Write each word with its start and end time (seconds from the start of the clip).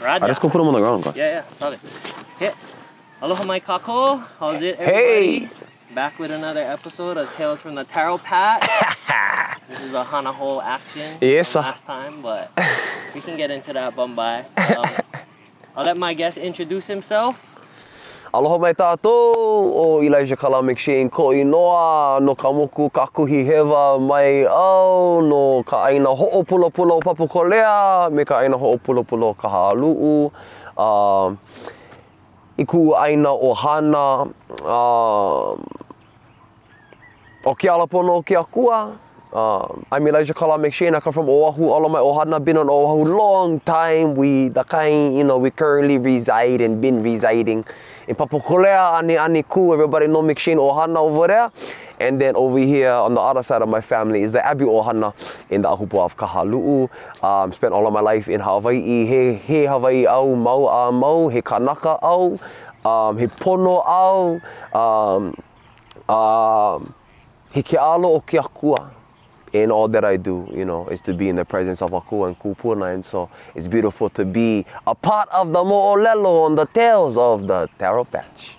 Raja. 0.00 0.26
Let's 0.26 0.38
go 0.38 0.48
put 0.48 0.58
them 0.58 0.68
on 0.68 0.74
the 0.74 0.80
ground, 0.80 1.04
guys. 1.04 1.16
Yeah, 1.16 1.42
yeah, 1.42 1.44
solid. 1.60 1.80
Yeah. 2.40 2.54
Aloha 3.20 3.44
mai 3.44 3.60
kako. 3.60 4.24
How's 4.38 4.62
it, 4.62 4.76
Hey. 4.76 5.48
Back 5.94 6.18
with 6.18 6.30
another 6.30 6.60
episode 6.60 7.16
of 7.16 7.32
Tales 7.34 7.60
from 7.60 7.74
the 7.74 7.82
Taro 7.84 8.18
Patch. 8.18 8.68
this 9.68 9.80
is 9.80 9.94
a 9.94 10.04
Hanaho 10.04 10.62
action. 10.62 11.18
Yes, 11.20 11.48
sir. 11.48 11.60
Last 11.60 11.84
time, 11.84 12.22
but 12.22 12.52
we 13.14 13.20
can 13.20 13.36
get 13.36 13.50
into 13.50 13.72
that 13.72 13.96
Bombay. 13.96 14.44
Um, 14.56 14.84
I'll 15.74 15.84
let 15.84 15.96
my 15.96 16.12
guest 16.14 16.36
introduce 16.36 16.86
himself. 16.86 17.40
Aloha 18.28 18.58
mai 18.60 18.74
tātou, 18.76 19.72
o 19.72 19.84
Elijah 20.04 20.36
Kala 20.36 20.60
McShane 20.60 21.08
ko 21.08 21.30
inoa 21.32 22.20
no 22.20 22.34
ka 22.36 22.52
moku 22.52 22.90
kakuhi 22.92 23.40
hewa 23.40 23.96
mai 23.96 24.44
au 24.44 25.22
no 25.24 25.62
ka 25.64 25.86
aina 25.88 26.12
ho'o 26.12 26.44
pula 26.44 26.68
pula 26.68 26.96
o 26.96 27.00
papu 27.00 27.24
me 28.12 28.24
ka 28.26 28.40
aina 28.40 28.58
ho'o 28.58 28.76
pula 28.76 29.02
pula 29.02 29.32
o 29.32 29.34
ka 29.34 29.48
haalu'u. 29.48 30.30
Um, 30.76 31.38
I 32.58 32.64
ku 32.64 32.94
aina 32.94 33.32
o 33.32 33.54
hana, 33.54 34.28
um, 34.60 35.64
o 37.46 37.54
ke 37.56 37.64
alapono 37.72 38.18
o 38.18 38.22
ke 38.22 38.36
akua. 38.36 38.92
Um, 39.32 39.86
I'm 39.90 40.06
Elijah 40.06 40.34
Kala 40.34 40.58
McShane. 40.58 40.94
I 40.94 41.00
come 41.00 41.14
from 41.14 41.30
Oahu. 41.30 41.70
Of 41.70 41.90
my 41.90 41.98
Ohana 41.98 42.44
been 42.44 42.58
on 42.58 42.68
Oahu 42.68 43.04
long 43.04 43.60
time. 43.60 44.16
We 44.16 44.48
the 44.48 44.64
kind, 44.64 45.16
you 45.16 45.24
know, 45.24 45.38
we 45.38 45.50
currently 45.50 45.96
reside 45.96 46.60
and 46.60 46.80
been 46.80 47.02
residing 47.02 47.64
in 48.08 48.16
Papakolea, 48.16 48.98
Ani 48.98 49.18
Ani 49.18 49.42
Ku. 49.42 49.74
Everybody 49.74 50.06
know 50.06 50.22
McShane 50.22 50.56
Ohana 50.56 50.96
over 50.96 51.26
there. 51.26 51.52
And 52.00 52.18
then 52.18 52.36
over 52.36 52.58
here 52.58 52.90
on 52.90 53.14
the 53.14 53.20
other 53.20 53.42
side 53.42 53.60
of 53.60 53.68
my 53.68 53.82
family 53.82 54.22
is 54.22 54.32
the 54.32 54.44
Abu 54.44 54.66
Ohana 54.66 55.12
in 55.50 55.62
the 55.62 55.68
Ahupu 55.68 55.98
of 55.98 56.16
Kahalu'u. 56.16 56.88
Um, 57.22 57.52
spent 57.52 57.74
all 57.74 57.86
of 57.86 57.92
my 57.92 58.00
life 58.00 58.28
in 58.28 58.40
Hawaii. 58.40 59.06
He, 59.06 59.34
he 59.34 59.66
Hawaii 59.66 60.06
au 60.06 60.34
mau 60.34 60.66
a 60.66 60.90
mau. 60.90 61.28
He 61.28 61.42
kanaka 61.42 61.98
au. 62.00 62.40
Um, 62.84 63.18
he 63.18 63.26
pono 63.26 63.82
au. 63.86 64.40
Um, 64.72 65.34
um, 66.08 66.94
he 67.52 67.62
ke 67.62 67.74
alo 67.74 68.14
o 68.14 68.20
ke 68.20 68.38
akua 68.38 68.90
in 69.52 69.70
all 69.70 69.88
that 69.88 70.04
I 70.04 70.16
do, 70.16 70.48
you 70.54 70.64
know, 70.64 70.88
is 70.88 71.00
to 71.02 71.14
be 71.14 71.28
in 71.28 71.36
the 71.36 71.44
presence 71.44 71.82
of 71.82 71.90
Akua 71.90 72.28
and 72.28 72.38
Kupuna. 72.38 72.94
And 72.94 73.04
so 73.04 73.30
it's 73.54 73.66
beautiful 73.66 74.08
to 74.10 74.24
be 74.24 74.66
a 74.86 74.94
part 74.94 75.28
of 75.30 75.52
the 75.52 75.62
Mo'olelo 75.64 76.44
on 76.44 76.54
the 76.54 76.66
tales 76.66 77.16
of 77.16 77.46
the 77.46 77.68
Taro 77.78 78.04
Patch. 78.04 78.56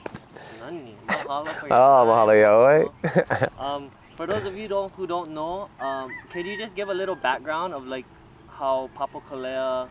For 1.10 1.68
your 1.68 1.78
Ah, 1.78 2.06
yaoi. 2.28 3.50
Um, 3.60 3.90
for 4.16 4.28
those 4.28 4.46
of 4.46 4.56
you 4.58 4.68
don't, 4.68 4.92
who 4.94 5.08
don't 5.08 5.32
know, 5.32 5.70
um, 5.80 6.12
could 6.32 6.46
you 6.46 6.58
just 6.58 6.76
give 6.76 6.90
a 6.90 6.94
little 6.94 7.16
background 7.16 7.74
of 7.74 7.86
like 7.88 8.06
how 8.50 8.90
Papakolea 8.96 9.88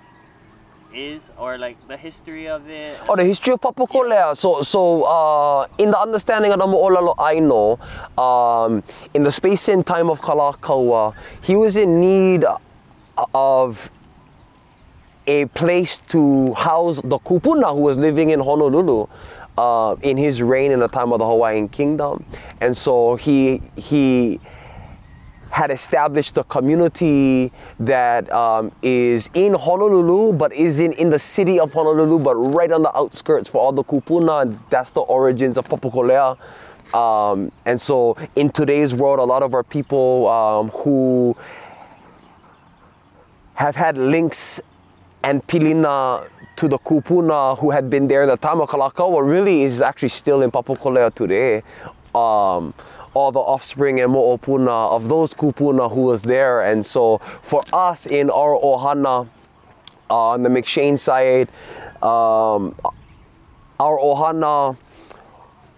is, 0.95 1.31
or 1.39 1.59
like 1.59 1.77
the 1.89 1.97
history 1.97 2.49
of 2.49 2.69
it? 2.69 2.99
Oh, 3.09 3.17
the 3.17 3.25
history 3.25 3.53
of 3.53 3.61
Papakolea. 3.61 4.37
So, 4.37 4.63
so 4.63 5.05
uh, 5.05 5.67
in 5.79 5.91
the 5.91 5.99
understanding 5.99 6.53
of 6.53 6.59
Mo'olelo 6.59 7.15
I 7.19 7.39
know, 7.39 7.79
um, 8.23 8.83
in 9.15 9.23
the 9.23 9.33
space 9.33 9.69
and 9.69 9.87
time 9.87 10.11
of 10.11 10.21
Kalakaua, 10.21 11.15
he 11.43 11.57
was 11.57 11.77
in 11.77 12.01
need 12.01 12.45
of 13.35 13.91
a 15.27 15.45
place 15.47 16.01
to 16.09 16.55
house 16.55 16.97
the 17.03 17.19
kupuna 17.19 17.75
who 17.75 17.81
was 17.81 17.99
living 17.99 18.31
in 18.31 18.41
Honolulu 18.41 19.07
uh, 19.59 19.97
in 20.03 20.17
his 20.17 20.41
reign 20.41 20.71
in 20.71 20.81
the 20.81 20.89
time 20.89 21.13
of 21.13 21.19
the 21.19 21.27
Hawaiian 21.27 21.69
Kingdom, 21.69 22.25
and 22.61 22.77
so 22.77 23.17
he 23.17 23.61
he 23.77 24.41
had 25.51 25.71
established 25.71 26.37
a 26.37 26.45
community 26.45 27.51
that 27.81 28.31
um, 28.33 28.71
is 28.83 29.29
in 29.35 29.55
Honolulu, 29.55 30.33
but 30.33 30.53
isn't 30.53 30.93
in 30.95 31.11
the 31.11 31.19
city 31.19 31.59
of 31.59 31.73
Honolulu, 31.73 32.19
but 32.19 32.35
right 32.35 32.71
on 32.71 32.83
the 32.83 32.97
outskirts 32.97 33.49
for 33.49 33.59
all 33.59 33.73
the 33.73 33.85
kupuna. 33.85 34.59
That's 34.71 34.91
the 34.91 35.01
origins 35.01 35.57
of 35.57 35.67
Papakolea. 35.69 36.37
Um, 36.95 37.53
and 37.67 37.81
so, 37.81 38.17
in 38.37 38.51
today's 38.51 38.95
world, 38.95 39.19
a 39.19 39.25
lot 39.25 39.43
of 39.43 39.53
our 39.55 39.63
people 39.63 40.29
um, 40.29 40.69
who 40.71 41.37
have 43.55 43.77
had 43.77 43.99
links 43.99 44.61
and 45.23 45.47
pilina 45.47 46.29
to 46.57 46.69
the 46.69 46.79
kupuna 46.79 47.59
who 47.59 47.71
had 47.71 47.91
been 47.91 48.09
there 48.09 48.23
in 48.23 48.29
the 48.29 48.37
time 48.37 48.61
of 48.61 48.69
Kalakaua 48.69 49.29
really 49.29 49.63
is 49.63 49.81
actually 49.81 50.09
still 50.09 50.43
in 50.43 50.51
Papakolea 50.51 51.13
today. 51.15 51.63
All 53.15 53.33
the 53.33 53.41
offspring 53.41 54.01
and 54.01 54.13
mo'opuna 54.13 54.91
of 54.91 55.09
those 55.09 55.35
kupuna 55.35 55.93
who 55.93 56.03
was 56.03 56.23
there. 56.23 56.63
And 56.63 56.85
so 56.85 57.21
for 57.43 57.63
us 57.73 58.07
in 58.07 58.31
our 58.31 58.55
ohana 58.55 59.29
uh, 60.11 60.15
on 60.15 60.43
the 60.43 60.49
McShane 60.49 60.99
side, 60.99 61.49
um, 62.03 62.75
our 63.81 63.99
ohana 63.99 64.77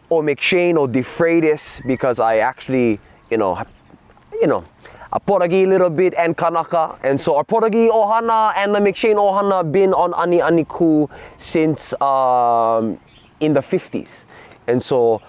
or 0.08 0.22
McShane 0.22 0.76
or 0.76 0.88
De 0.88 1.02
Freitas 1.02 1.86
because 1.86 2.18
I 2.18 2.38
actually, 2.38 2.98
you 3.30 3.36
know, 3.36 3.62
you 4.40 4.46
know, 4.46 4.64
a 5.12 5.20
Portuguese 5.20 5.66
little 5.66 5.90
bit 5.90 6.14
and 6.14 6.36
Kanaka. 6.36 6.98
And 7.02 7.20
so 7.20 7.36
our 7.36 7.44
Portuguese 7.44 7.90
Ohana 7.90 8.52
and 8.56 8.74
the 8.74 8.78
McShane 8.78 9.16
Ohana 9.16 9.70
been 9.70 9.92
on 9.92 10.14
Ani 10.14 10.38
Aniku 10.38 11.10
since 11.38 11.92
um, 12.00 12.98
in 13.40 13.52
the 13.52 13.60
50s. 13.60 14.26
And 14.66 14.82
so 14.82 15.20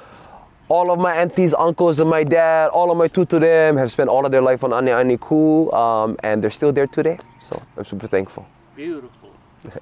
all 0.71 0.89
of 0.89 0.99
my 0.99 1.13
aunties, 1.13 1.53
uncles, 1.53 1.99
and 1.99 2.09
my 2.09 2.23
dad, 2.23 2.69
all 2.69 2.91
of 2.91 2.97
my 2.97 3.09
two 3.09 3.25
to 3.25 3.39
them 3.39 3.75
have 3.75 3.91
spent 3.91 4.09
all 4.09 4.25
of 4.25 4.31
their 4.31 4.41
life 4.41 4.63
on 4.63 4.71
Ani 4.71 4.91
Aniku 4.91 5.73
um, 5.73 6.15
and 6.23 6.41
they're 6.41 6.57
still 6.59 6.71
there 6.71 6.87
today. 6.87 7.17
So 7.41 7.61
I'm 7.75 7.83
super 7.83 8.07
thankful. 8.07 8.47
Beautiful. 8.73 9.31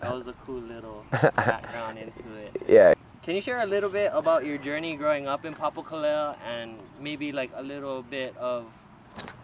That 0.02 0.12
was 0.12 0.28
a 0.28 0.34
cool 0.46 0.62
little 0.62 1.06
background 1.12 2.00
into 2.00 2.26
it. 2.44 2.64
Yeah. 2.68 2.96
Can 3.22 3.36
you 3.36 3.42
share 3.42 3.60
a 3.60 3.68
little 3.68 3.92
bit 3.92 4.10
about 4.16 4.48
your 4.48 4.58
journey 4.58 4.96
growing 4.96 5.28
up 5.28 5.46
in 5.46 5.54
Papakolea 5.54 6.36
and 6.44 6.76
maybe 7.00 7.32
like 7.32 7.52
a 7.56 7.62
little 7.62 8.02
bit 8.02 8.36
of 8.38 8.66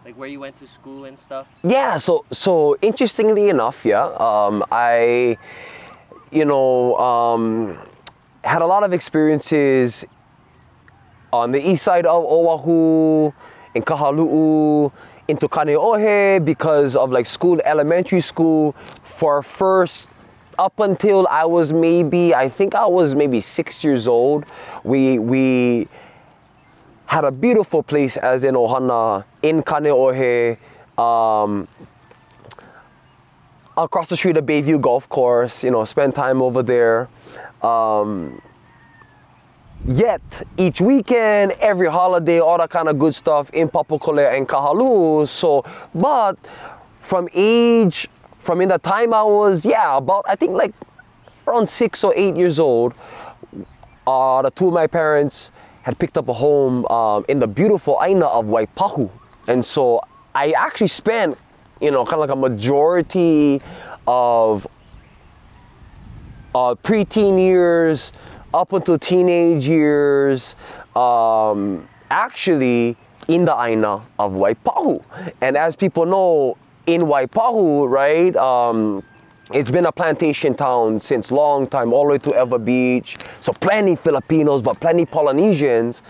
like 0.04 0.16
where 0.18 0.28
you 0.28 0.40
went 0.40 0.58
to 0.58 0.66
school 0.66 1.04
and 1.04 1.16
stuff? 1.16 1.46
Yeah, 1.62 1.96
so 1.98 2.24
so 2.32 2.76
interestingly 2.82 3.48
enough, 3.50 3.84
yeah, 3.84 4.06
um, 4.18 4.64
I, 4.72 5.38
you 6.32 6.44
know, 6.44 6.96
um, 6.96 7.78
had 8.42 8.62
a 8.62 8.66
lot 8.66 8.82
of 8.82 8.92
experiences 8.92 10.04
on 11.32 11.52
the 11.52 11.68
east 11.68 11.84
side 11.84 12.06
of 12.06 12.24
Oahu, 12.24 13.32
in 13.74 13.82
Kahalu'u, 13.82 14.92
into 15.28 15.48
Kaneohe 15.48 16.44
because 16.44 16.96
of 16.96 17.10
like 17.10 17.26
school, 17.26 17.60
elementary 17.64 18.20
school. 18.20 18.74
For 19.04 19.42
first, 19.42 20.08
up 20.58 20.78
until 20.80 21.26
I 21.28 21.44
was 21.44 21.72
maybe, 21.72 22.34
I 22.34 22.48
think 22.48 22.74
I 22.74 22.86
was 22.86 23.14
maybe 23.14 23.40
six 23.40 23.84
years 23.84 24.08
old, 24.08 24.46
we 24.84 25.18
we 25.18 25.88
had 27.06 27.24
a 27.24 27.30
beautiful 27.30 27.82
place 27.82 28.16
as 28.16 28.44
in 28.44 28.54
Ohana 28.54 29.24
in 29.42 29.62
Kaneohe. 29.62 30.58
Um, 30.98 31.68
across 33.76 34.08
the 34.08 34.16
street 34.16 34.36
of 34.38 34.46
Bayview 34.46 34.80
Golf 34.80 35.08
Course, 35.08 35.62
you 35.62 35.70
know, 35.70 35.84
spend 35.84 36.14
time 36.14 36.40
over 36.40 36.62
there. 36.62 37.08
Um, 37.62 38.40
yet 39.84 40.20
each 40.56 40.80
weekend, 40.80 41.52
every 41.60 41.88
holiday, 41.88 42.40
all 42.40 42.58
that 42.58 42.70
kind 42.70 42.88
of 42.88 42.98
good 42.98 43.14
stuff 43.14 43.50
in 43.50 43.68
Papakolea 43.68 44.36
and 44.36 44.48
Kahalu. 44.48 45.28
So, 45.28 45.64
but 45.94 46.36
from 47.02 47.28
age, 47.34 48.08
from 48.40 48.60
in 48.60 48.68
the 48.68 48.78
time 48.78 49.12
I 49.14 49.22
was, 49.22 49.64
yeah, 49.64 49.96
about 49.96 50.24
I 50.28 50.36
think 50.36 50.52
like 50.52 50.74
around 51.46 51.68
six 51.68 52.02
or 52.02 52.12
eight 52.16 52.36
years 52.36 52.58
old, 52.58 52.94
uh, 54.06 54.42
the 54.42 54.50
two 54.50 54.68
of 54.68 54.74
my 54.74 54.86
parents 54.86 55.50
had 55.82 55.98
picked 55.98 56.18
up 56.18 56.28
a 56.28 56.32
home 56.32 56.84
um, 56.86 57.24
in 57.28 57.38
the 57.38 57.46
beautiful 57.46 57.98
Aina 58.02 58.26
of 58.26 58.46
Waipahu. 58.46 59.08
And 59.46 59.64
so 59.64 60.00
I 60.34 60.50
actually 60.50 60.88
spent, 60.88 61.38
you 61.80 61.92
know, 61.92 62.04
kind 62.04 62.14
of 62.14 62.20
like 62.20 62.30
a 62.30 62.36
majority 62.36 63.62
of 64.06 64.66
uh, 66.54 66.74
preteen 66.82 67.38
years 67.38 68.12
up 68.56 68.72
until 68.72 68.98
teenage 68.98 69.68
years, 69.68 70.56
um, 70.96 71.86
actually 72.10 72.96
in 73.28 73.44
the 73.44 73.54
Aina 73.54 74.02
of 74.18 74.32
Waipahu. 74.32 75.04
And 75.42 75.58
as 75.58 75.76
people 75.76 76.06
know, 76.06 76.56
in 76.86 77.02
Waipahu, 77.02 77.90
right, 77.90 78.34
um, 78.36 79.02
it's 79.52 79.70
been 79.70 79.84
a 79.84 79.92
plantation 79.92 80.54
town 80.54 80.98
since 80.98 81.30
long 81.30 81.66
time, 81.66 81.92
all 81.92 82.04
the 82.04 82.12
way 82.12 82.18
to 82.18 82.30
Ewa 82.30 82.58
Beach. 82.58 83.18
So 83.40 83.52
plenty 83.52 83.94
Filipinos, 83.94 84.62
but 84.62 84.80
plenty 84.80 85.04
Polynesians. 85.04 86.02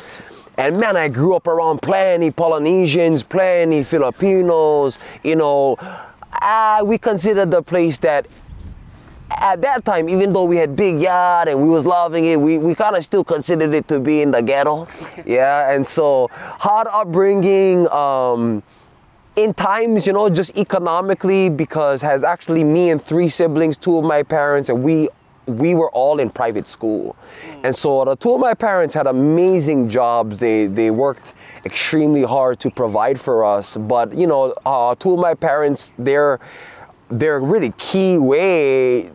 And 0.57 0.79
man, 0.79 0.97
I 0.97 1.09
grew 1.09 1.35
up 1.35 1.49
around 1.49 1.83
plenty 1.83 2.31
Polynesians, 2.31 3.25
plenty 3.25 3.83
Filipinos. 3.83 5.01
You 5.25 5.37
know, 5.37 5.77
ah, 5.81 6.81
we 6.85 6.97
considered 6.97 7.51
the 7.51 7.63
place 7.63 7.99
that 7.99 8.27
at 9.31 9.61
that 9.63 9.85
time, 9.85 10.09
even 10.09 10.33
though 10.33 10.45
we 10.45 10.57
had 10.57 10.77
big 10.77 11.01
yard 11.01 11.49
and 11.49 11.61
we 11.61 11.69
was 11.69 11.85
loving 11.85 12.25
it, 12.27 12.41
we, 12.41 12.59
we 12.59 12.75
kind 12.75 12.97
of 12.97 13.05
still 13.05 13.25
considered 13.25 13.75
it 13.75 13.89
to 13.89 13.99
be 13.99 14.23
in 14.23 14.31
the 14.31 14.41
ghetto. 14.41 14.87
yeah, 15.27 15.73
and 15.73 15.87
so 15.87 16.29
hard 16.33 16.87
upbringing, 16.89 17.89
um, 17.89 18.63
in 19.37 19.53
times, 19.53 20.07
you 20.07 20.13
know, 20.13 20.31
just 20.31 20.57
economically, 20.57 21.51
because 21.51 22.01
has 22.01 22.25
actually 22.25 22.65
me 22.65 22.91
and 22.91 23.05
three 23.05 23.29
siblings, 23.29 23.77
two 23.77 23.99
of 23.99 24.05
my 24.05 24.23
parents, 24.23 24.69
and 24.69 24.83
we 24.83 25.09
we 25.47 25.75
were 25.75 25.91
all 25.93 26.19
in 26.19 26.29
private 26.29 26.69
school. 26.69 27.15
And 27.63 27.77
so 27.77 28.05
the 28.05 28.17
two 28.17 28.35
of 28.35 28.41
my 28.41 28.55
parents 28.55 28.95
had 28.95 29.07
amazing 29.07 29.89
jobs. 29.89 30.39
They 30.39 30.67
they 30.67 30.91
worked 30.91 31.35
extremely 31.65 32.23
hard 32.23 32.59
to 32.61 32.71
provide 32.71 33.21
for 33.21 33.45
us. 33.45 33.77
But 33.77 34.15
you 34.15 34.27
know, 34.27 34.55
uh, 34.65 34.95
two 34.95 35.13
of 35.13 35.21
my 35.21 35.35
parents, 35.35 35.93
they're 35.99 36.41
they're 37.11 37.41
really 37.41 37.73
key 37.73 38.19
way 38.19 39.11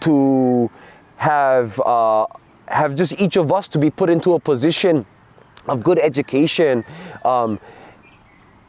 to 0.00 0.70
have 1.16 1.78
uh, 1.80 2.26
have 2.68 2.94
just 2.94 3.12
each 3.20 3.36
of 3.36 3.52
us 3.52 3.68
to 3.68 3.78
be 3.78 3.90
put 3.90 4.08
into 4.08 4.34
a 4.34 4.40
position 4.40 5.04
of 5.66 5.82
good 5.82 5.98
education 5.98 6.84
um, 7.24 7.60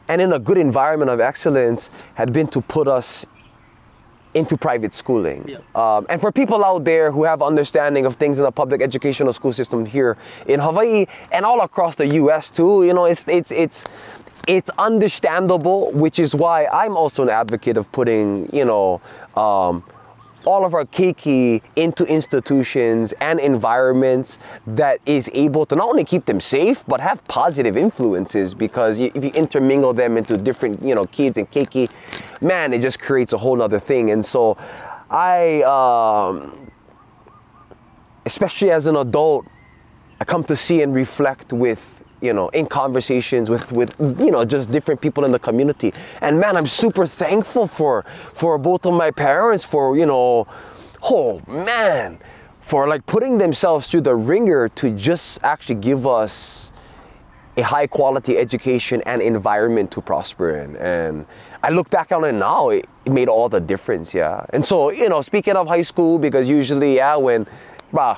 and 0.08 0.20
in 0.20 0.32
a 0.32 0.38
good 0.38 0.58
environment 0.58 1.10
of 1.10 1.20
excellence 1.20 1.88
had 2.14 2.32
been 2.32 2.46
to 2.48 2.60
put 2.60 2.88
us 2.88 3.24
into 4.34 4.56
private 4.56 4.94
schooling. 4.94 5.46
Yeah. 5.46 5.58
Um, 5.74 6.06
and 6.08 6.20
for 6.20 6.32
people 6.32 6.64
out 6.64 6.84
there 6.84 7.10
who 7.10 7.24
have 7.24 7.42
understanding 7.42 8.06
of 8.06 8.16
things 8.16 8.38
in 8.38 8.44
the 8.44 8.50
public 8.50 8.80
educational 8.80 9.32
school 9.32 9.52
system 9.52 9.84
here 9.84 10.16
in 10.46 10.58
Hawaii 10.58 11.06
and 11.30 11.44
all 11.44 11.60
across 11.60 11.96
the 11.96 12.06
U.S. 12.06 12.48
too, 12.50 12.84
you 12.84 12.94
know, 12.94 13.04
it's 13.04 13.26
it's 13.28 13.52
it's 13.52 13.84
it's 14.48 14.70
understandable, 14.78 15.92
which 15.92 16.18
is 16.18 16.34
why 16.34 16.66
I'm 16.66 16.96
also 16.96 17.22
an 17.22 17.30
advocate 17.30 17.76
of 17.76 17.90
putting, 17.92 18.54
you 18.54 18.64
know, 18.64 19.00
um, 19.36 19.84
all 20.44 20.64
of 20.64 20.74
our 20.74 20.84
keiki 20.84 21.62
into 21.76 22.04
institutions 22.04 23.12
and 23.20 23.38
environments 23.38 24.38
that 24.66 24.98
is 25.06 25.30
able 25.34 25.64
to 25.66 25.76
not 25.76 25.88
only 25.88 26.04
keep 26.04 26.24
them 26.24 26.40
safe 26.40 26.82
but 26.88 27.00
have 27.00 27.26
positive 27.28 27.76
influences 27.76 28.54
because 28.54 28.98
if 28.98 29.14
you 29.14 29.30
intermingle 29.34 29.92
them 29.92 30.16
into 30.16 30.36
different 30.36 30.82
you 30.82 30.94
know 30.94 31.04
kids 31.06 31.38
and 31.38 31.50
keiki 31.50 31.88
man 32.40 32.72
it 32.72 32.80
just 32.80 32.98
creates 32.98 33.32
a 33.32 33.38
whole 33.38 33.62
other 33.62 33.78
thing. 33.78 34.10
And 34.10 34.24
so 34.24 34.56
i 35.10 35.62
um, 35.62 36.70
especially 38.26 38.70
as 38.70 38.86
an 38.86 38.96
adult 38.96 39.46
i 40.20 40.24
come 40.24 40.42
to 40.44 40.56
see 40.56 40.82
and 40.82 40.94
reflect 40.94 41.52
with 41.52 42.01
you 42.22 42.32
know 42.32 42.48
in 42.50 42.66
conversations 42.66 43.50
with 43.50 43.70
with 43.72 43.94
you 44.00 44.30
know 44.30 44.44
just 44.44 44.70
different 44.70 45.00
people 45.00 45.24
in 45.24 45.32
the 45.32 45.38
community. 45.38 45.92
And 46.20 46.38
man 46.40 46.56
i'm 46.56 46.66
super 46.66 47.06
thankful 47.06 47.66
for 47.66 48.04
for 48.32 48.56
both 48.56 48.86
of 48.86 48.94
my 48.94 49.10
parents 49.10 49.64
for 49.64 49.96
you 49.96 50.06
know 50.06 50.46
oh 51.02 51.42
man 51.46 52.18
for 52.62 52.88
like 52.88 53.04
putting 53.06 53.38
themselves 53.38 53.88
through 53.88 54.02
the 54.02 54.14
ringer 54.14 54.68
to 54.68 54.96
just 54.96 55.40
actually 55.42 55.74
give 55.74 56.06
us 56.06 56.70
a 57.58 57.62
high 57.62 57.86
quality 57.86 58.38
education 58.38 59.02
and 59.04 59.20
environment 59.20 59.90
to 59.90 60.00
prosper 60.00 60.56
in. 60.56 60.76
And 60.76 61.26
i 61.64 61.70
look 61.70 61.90
back 61.90 62.12
on 62.12 62.24
it 62.24 62.32
now 62.32 62.70
it, 62.70 62.88
it 63.04 63.12
made 63.12 63.28
all 63.28 63.48
the 63.48 63.60
difference 63.60 64.14
yeah. 64.14 64.46
And 64.50 64.64
so 64.64 64.90
you 64.90 65.08
know 65.08 65.20
speaking 65.22 65.56
of 65.56 65.66
high 65.66 65.82
school 65.82 66.18
because 66.18 66.48
usually 66.48 66.96
yeah 66.96 67.16
when 67.16 67.46
bah, 67.92 68.16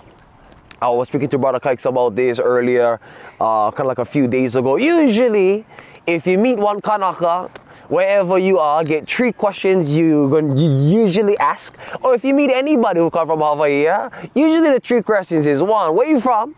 I 0.82 0.88
was 0.88 1.08
speaking 1.08 1.28
to 1.30 1.38
Brother 1.38 1.60
Kikes 1.60 1.84
about 1.86 2.14
this 2.14 2.38
earlier, 2.38 3.00
uh, 3.40 3.70
kind 3.70 3.80
of 3.80 3.86
like 3.86 3.98
a 3.98 4.04
few 4.04 4.28
days 4.28 4.56
ago. 4.56 4.76
Usually, 4.76 5.64
if 6.06 6.26
you 6.26 6.36
meet 6.36 6.58
one 6.58 6.80
Kanaka, 6.80 7.50
wherever 7.88 8.38
you 8.38 8.58
are, 8.58 8.84
get 8.84 9.08
three 9.08 9.32
questions 9.32 9.90
you 9.90 10.28
usually 10.56 11.38
ask. 11.38 11.76
Or 12.02 12.14
if 12.14 12.24
you 12.24 12.34
meet 12.34 12.50
anybody 12.50 13.00
who 13.00 13.10
come 13.10 13.26
from 13.26 13.40
Hawaii, 13.40 13.84
yeah, 13.84 14.10
usually 14.34 14.70
the 14.70 14.80
three 14.80 15.02
questions 15.02 15.46
is 15.46 15.62
one, 15.62 15.94
where 15.94 16.08
you 16.08 16.20
from? 16.20 16.54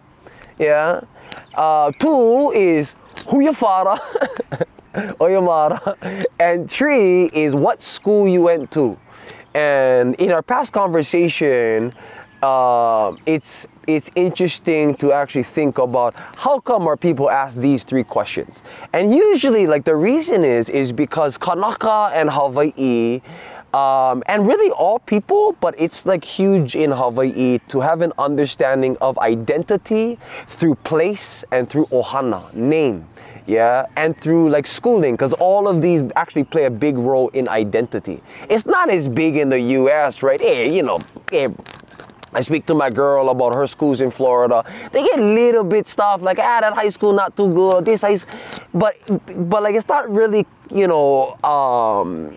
Yeah. 0.58 1.02
Uh, 1.54 1.92
two 1.92 2.52
is 2.52 2.94
who 3.28 3.40
your 3.40 3.54
father 3.54 3.98
or 5.20 5.30
your 5.30 5.42
mother, 5.42 5.96
and 6.38 6.70
three 6.70 7.26
is 7.26 7.54
what 7.54 7.82
school 7.82 8.26
you 8.28 8.42
went 8.42 8.70
to. 8.72 8.98
And 9.54 10.14
in 10.16 10.32
our 10.32 10.42
past 10.42 10.72
conversation, 10.72 11.94
uh, 12.42 13.16
it's 13.26 13.66
it's 13.86 14.10
interesting 14.16 14.96
to 14.96 15.12
actually 15.12 15.44
think 15.44 15.78
about 15.78 16.14
how 16.36 16.58
come 16.58 16.86
our 16.86 16.96
people 16.96 17.30
ask 17.30 17.56
these 17.56 17.84
three 17.84 18.04
questions. 18.04 18.62
And 18.92 19.14
usually 19.14 19.66
like 19.66 19.84
the 19.84 19.96
reason 19.96 20.44
is 20.44 20.68
is 20.68 20.92
because 20.92 21.38
kanaka 21.38 22.10
and 22.14 22.28
hawaii 22.30 23.20
um, 23.72 24.22
and 24.26 24.46
really 24.46 24.70
all 24.70 24.98
people 24.98 25.52
but 25.60 25.74
it's 25.78 26.06
like 26.06 26.24
huge 26.24 26.74
in 26.74 26.90
hawaii 26.90 27.58
to 27.68 27.80
have 27.80 28.00
an 28.00 28.12
understanding 28.18 28.96
of 29.00 29.18
identity 29.18 30.18
through 30.48 30.74
place 30.76 31.44
and 31.52 31.68
through 31.68 31.86
ohana 31.86 32.52
name 32.54 33.06
yeah? 33.46 33.86
And 33.96 34.20
through 34.20 34.50
like 34.50 34.66
schooling 34.66 35.14
because 35.14 35.32
all 35.34 35.68
of 35.68 35.80
these 35.80 36.02
actually 36.16 36.44
play 36.44 36.64
a 36.64 36.70
big 36.70 36.98
role 36.98 37.28
in 37.28 37.48
identity. 37.48 38.20
It's 38.50 38.66
not 38.66 38.90
as 38.90 39.08
big 39.08 39.36
in 39.36 39.48
the 39.48 39.60
us 39.60 40.22
right? 40.22 40.40
Hey 40.40 40.74
you 40.74 40.82
know 40.82 40.98
hey, 41.30 41.48
I 42.36 42.42
speak 42.42 42.66
to 42.66 42.74
my 42.74 42.90
girl 42.90 43.30
about 43.30 43.54
her 43.54 43.66
schools 43.66 44.02
in 44.02 44.10
Florida. 44.10 44.62
They 44.92 45.02
get 45.02 45.18
little 45.18 45.64
bit 45.64 45.88
stuff 45.88 46.20
like, 46.20 46.38
ah, 46.38 46.60
that 46.60 46.74
high 46.74 46.90
school 46.90 47.14
not 47.14 47.34
too 47.34 47.48
good. 47.48 47.86
This 47.86 48.02
high, 48.02 48.18
but 48.74 48.94
but 49.48 49.62
like 49.62 49.74
it's 49.74 49.88
not 49.88 50.12
really, 50.12 50.44
you 50.70 50.86
know, 50.86 51.32
um, 51.42 52.36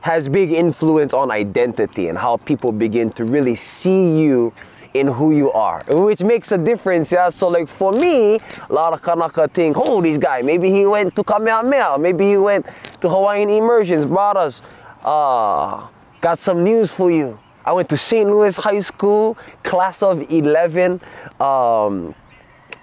has 0.00 0.28
big 0.28 0.52
influence 0.52 1.12
on 1.12 1.32
identity 1.32 2.06
and 2.06 2.16
how 2.16 2.36
people 2.36 2.70
begin 2.70 3.10
to 3.14 3.24
really 3.24 3.56
see 3.56 4.22
you 4.22 4.52
in 4.94 5.08
who 5.08 5.32
you 5.32 5.50
are, 5.50 5.82
which 5.88 6.22
makes 6.22 6.52
a 6.52 6.58
difference. 6.58 7.10
Yeah. 7.10 7.30
So 7.30 7.48
like 7.48 7.66
for 7.66 7.90
me, 7.90 8.36
a 8.70 8.72
lot 8.72 8.92
of 8.92 9.02
Kanaka 9.02 9.48
think, 9.48 9.76
oh, 9.76 10.00
this 10.00 10.18
guy, 10.18 10.40
maybe 10.40 10.70
he 10.70 10.86
went 10.86 11.16
to 11.16 11.24
Kamehameha, 11.24 11.98
maybe 11.98 12.30
he 12.30 12.36
went 12.36 12.64
to 13.00 13.08
Hawaiian 13.08 13.50
immersions, 13.50 14.06
brothers. 14.06 14.62
Uh, 15.02 15.88
got 16.20 16.38
some 16.38 16.62
news 16.62 16.92
for 16.92 17.10
you. 17.10 17.36
I 17.66 17.72
went 17.72 17.88
to 17.88 17.98
St. 17.98 18.30
Louis 18.30 18.56
High 18.56 18.80
School, 18.80 19.36
class 19.64 20.00
of 20.00 20.30
11. 20.30 21.00
Um, 21.40 22.14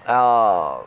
uh, 0.06 0.82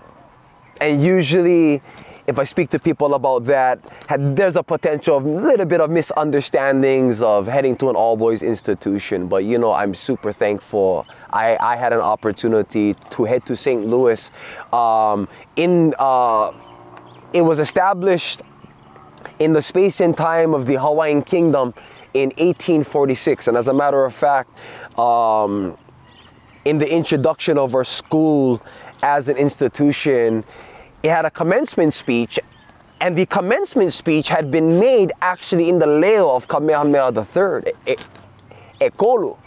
and 0.79 1.01
usually, 1.03 1.81
if 2.27 2.37
I 2.37 2.43
speak 2.43 2.69
to 2.69 2.79
people 2.79 3.15
about 3.15 3.45
that, 3.45 3.79
there's 4.15 4.55
a 4.55 4.61
potential 4.61 5.17
of 5.17 5.25
a 5.25 5.27
little 5.27 5.65
bit 5.65 5.81
of 5.81 5.89
misunderstandings 5.89 7.23
of 7.23 7.47
heading 7.47 7.75
to 7.77 7.89
an 7.89 7.95
all 7.95 8.15
boys 8.15 8.43
institution. 8.43 9.27
But 9.27 9.45
you 9.45 9.57
know, 9.57 9.71
I'm 9.71 9.95
super 9.95 10.31
thankful. 10.31 11.07
I, 11.31 11.57
I 11.59 11.75
had 11.75 11.91
an 11.91 11.99
opportunity 11.99 12.93
to 13.09 13.23
head 13.23 13.47
to 13.47 13.55
St. 13.55 13.83
Louis. 13.83 14.29
Um, 14.71 15.27
in 15.55 15.95
uh, 15.97 16.53
it 17.33 17.41
was 17.41 17.57
established 17.57 18.41
in 19.39 19.53
the 19.53 19.61
space 19.61 20.01
and 20.01 20.15
time 20.15 20.53
of 20.53 20.67
the 20.67 20.75
Hawaiian 20.75 21.23
Kingdom 21.23 21.73
in 22.21 22.29
1846. 22.29 23.47
And 23.47 23.57
as 23.57 23.67
a 23.67 23.73
matter 23.73 24.05
of 24.05 24.13
fact, 24.13 24.49
um, 24.97 25.77
in 26.65 26.77
the 26.77 26.89
introduction 26.89 27.57
of 27.57 27.75
our 27.75 27.83
school 27.83 28.61
as 29.01 29.29
an 29.29 29.37
institution, 29.37 30.43
it 31.03 31.09
had 31.09 31.25
a 31.25 31.31
commencement 31.31 31.93
speech, 31.93 32.39
and 32.99 33.17
the 33.17 33.25
commencement 33.27 33.93
speech 33.93 34.27
had 34.27 34.51
been 34.51 34.79
made 34.79 35.11
actually 35.21 35.69
in 35.69 35.79
the 35.79 35.87
leo 35.87 36.35
of 36.35 36.47
Kamehameha 36.47 37.13
III, 37.15 37.95
Ekolu. 38.81 39.37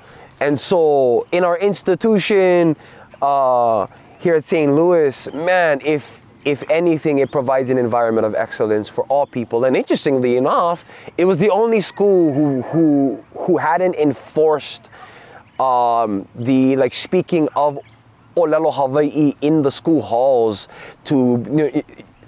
And 0.40 0.58
so, 0.58 1.26
in 1.32 1.44
our 1.44 1.58
institution 1.58 2.76
uh, 3.20 3.86
here 4.20 4.36
at 4.36 4.44
St. 4.46 4.72
Louis, 4.74 5.28
man, 5.34 5.82
if 5.84 6.19
if 6.44 6.68
anything, 6.70 7.18
it 7.18 7.30
provides 7.30 7.70
an 7.70 7.78
environment 7.78 8.26
of 8.26 8.34
excellence 8.34 8.88
for 8.88 9.04
all 9.04 9.26
people. 9.26 9.64
And 9.64 9.76
interestingly 9.76 10.36
enough, 10.36 10.84
it 11.18 11.24
was 11.24 11.38
the 11.38 11.50
only 11.50 11.80
school 11.80 12.32
who 12.32 12.62
who 12.62 13.24
who 13.36 13.56
hadn't 13.56 13.94
enforced 13.96 14.88
um, 15.58 16.26
the 16.34 16.76
like 16.76 16.94
speaking 16.94 17.48
of 17.56 17.78
Olelo 18.36 18.72
Hawaii 18.72 19.34
in 19.40 19.62
the 19.62 19.70
school 19.70 20.00
halls 20.00 20.68
to 21.04 21.16
you 21.16 21.56
know, 21.56 21.82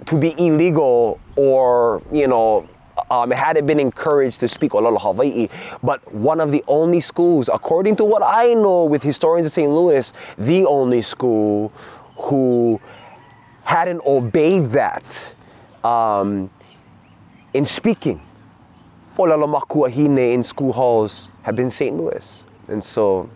to 0.05 0.17
be 0.17 0.35
illegal 0.37 1.19
or 1.35 2.01
you 2.11 2.27
know 2.27 2.67
um, 3.09 3.31
had 3.31 3.57
it 3.57 3.65
been 3.65 3.79
encouraged 3.79 4.39
to 4.41 4.47
speak 4.47 4.71
Olelo 4.71 4.99
Hawaii, 4.99 5.49
but 5.81 6.13
one 6.13 6.39
of 6.39 6.51
the 6.51 6.63
only 6.67 7.01
schools, 7.01 7.49
according 7.51 7.95
to 7.97 8.05
what 8.05 8.21
I 8.21 8.53
know 8.53 8.85
with 8.85 9.01
historians 9.01 9.47
of 9.47 9.53
St. 9.53 9.69
Louis, 9.69 10.13
the 10.37 10.65
only 10.65 11.01
school 11.01 11.71
who 12.15 12.79
hadn't 13.63 14.01
obeyed 14.05 14.71
that 14.71 15.03
um, 15.83 16.49
in 17.53 17.65
speaking. 17.65 18.21
Olelo 19.17 19.47
Makuahine 19.47 20.33
in 20.33 20.43
school 20.43 20.73
halls 20.73 21.27
have 21.43 21.55
been 21.55 21.69
St. 21.69 21.95
Louis. 21.95 22.43
And 22.67 22.83
so 22.83 23.29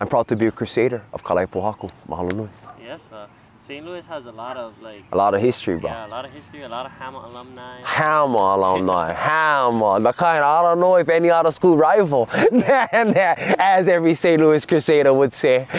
I'm 0.00 0.08
proud 0.08 0.26
to 0.28 0.36
be 0.36 0.46
a 0.46 0.50
crusader 0.52 1.02
of 1.12 1.22
Kalaepohaku. 1.22 1.90
Mahalo 2.08 2.32
nui. 2.32 2.48
Yes, 2.82 3.02
uh, 3.12 3.26
St. 3.60 3.84
Louis 3.84 4.04
has 4.06 4.26
a 4.26 4.32
lot 4.32 4.56
of 4.56 4.80
like 4.82 5.04
A 5.12 5.16
lot 5.16 5.34
of 5.34 5.40
history, 5.40 5.76
bro. 5.78 5.90
yeah, 5.90 6.06
a 6.06 6.08
lot 6.08 6.24
of 6.24 6.32
history, 6.32 6.62
a 6.62 6.68
lot 6.68 6.86
of 6.86 6.92
Hammer 6.92 7.20
alumni. 7.20 7.80
Hammer 7.82 8.38
alumni, 8.38 9.12
Hammer. 9.14 10.00
The 10.00 10.12
kind 10.12 10.42
I 10.42 10.62
don't 10.62 10.80
know 10.80 10.96
if 10.96 11.08
any 11.08 11.30
other 11.30 11.52
school 11.52 11.76
rival, 11.76 12.28
as 12.32 13.86
every 13.86 14.14
St. 14.14 14.40
Louis 14.40 14.64
Crusader 14.64 15.12
would 15.12 15.32
say. 15.32 15.68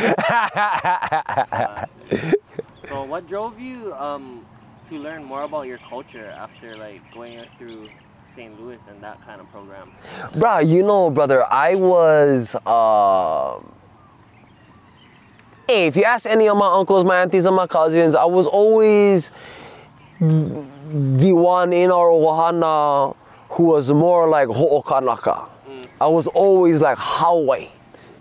So 2.94 3.02
what 3.02 3.28
drove 3.28 3.60
you 3.60 3.92
um, 3.96 4.46
to 4.88 5.00
learn 5.00 5.24
more 5.24 5.42
about 5.42 5.64
your 5.64 5.80
culture 5.80 6.28
after 6.28 6.78
like 6.78 7.02
going 7.12 7.44
through 7.58 7.90
St. 8.36 8.62
Louis 8.62 8.78
and 8.88 9.02
that 9.02 9.20
kind 9.26 9.42
of 9.42 9.50
program? 9.50 9.92
Bruh, 10.34 10.70
you 10.70 10.84
know, 10.84 11.10
brother, 11.10 11.44
I 11.52 11.74
was. 11.74 12.54
Um, 12.68 13.74
hey, 15.68 15.88
if 15.88 15.96
you 15.96 16.04
ask 16.04 16.28
any 16.28 16.48
of 16.48 16.56
my 16.56 16.72
uncles, 16.72 17.04
my 17.04 17.24
aunties, 17.24 17.46
and 17.46 17.56
my 17.56 17.66
cousins, 17.66 18.14
I 18.14 18.26
was 18.26 18.46
always 18.46 19.32
the 20.20 21.34
one 21.34 21.74
in 21.74 21.90
our 21.90 22.10
ohana 22.10 23.16
who 23.50 23.64
was 23.64 23.90
more 23.90 24.30
like 24.30 24.50
ho'okanaka. 24.50 25.50
I 26.00 26.06
was 26.06 26.28
always 26.28 26.80
like 26.80 27.00
Hawaii. 27.00 27.70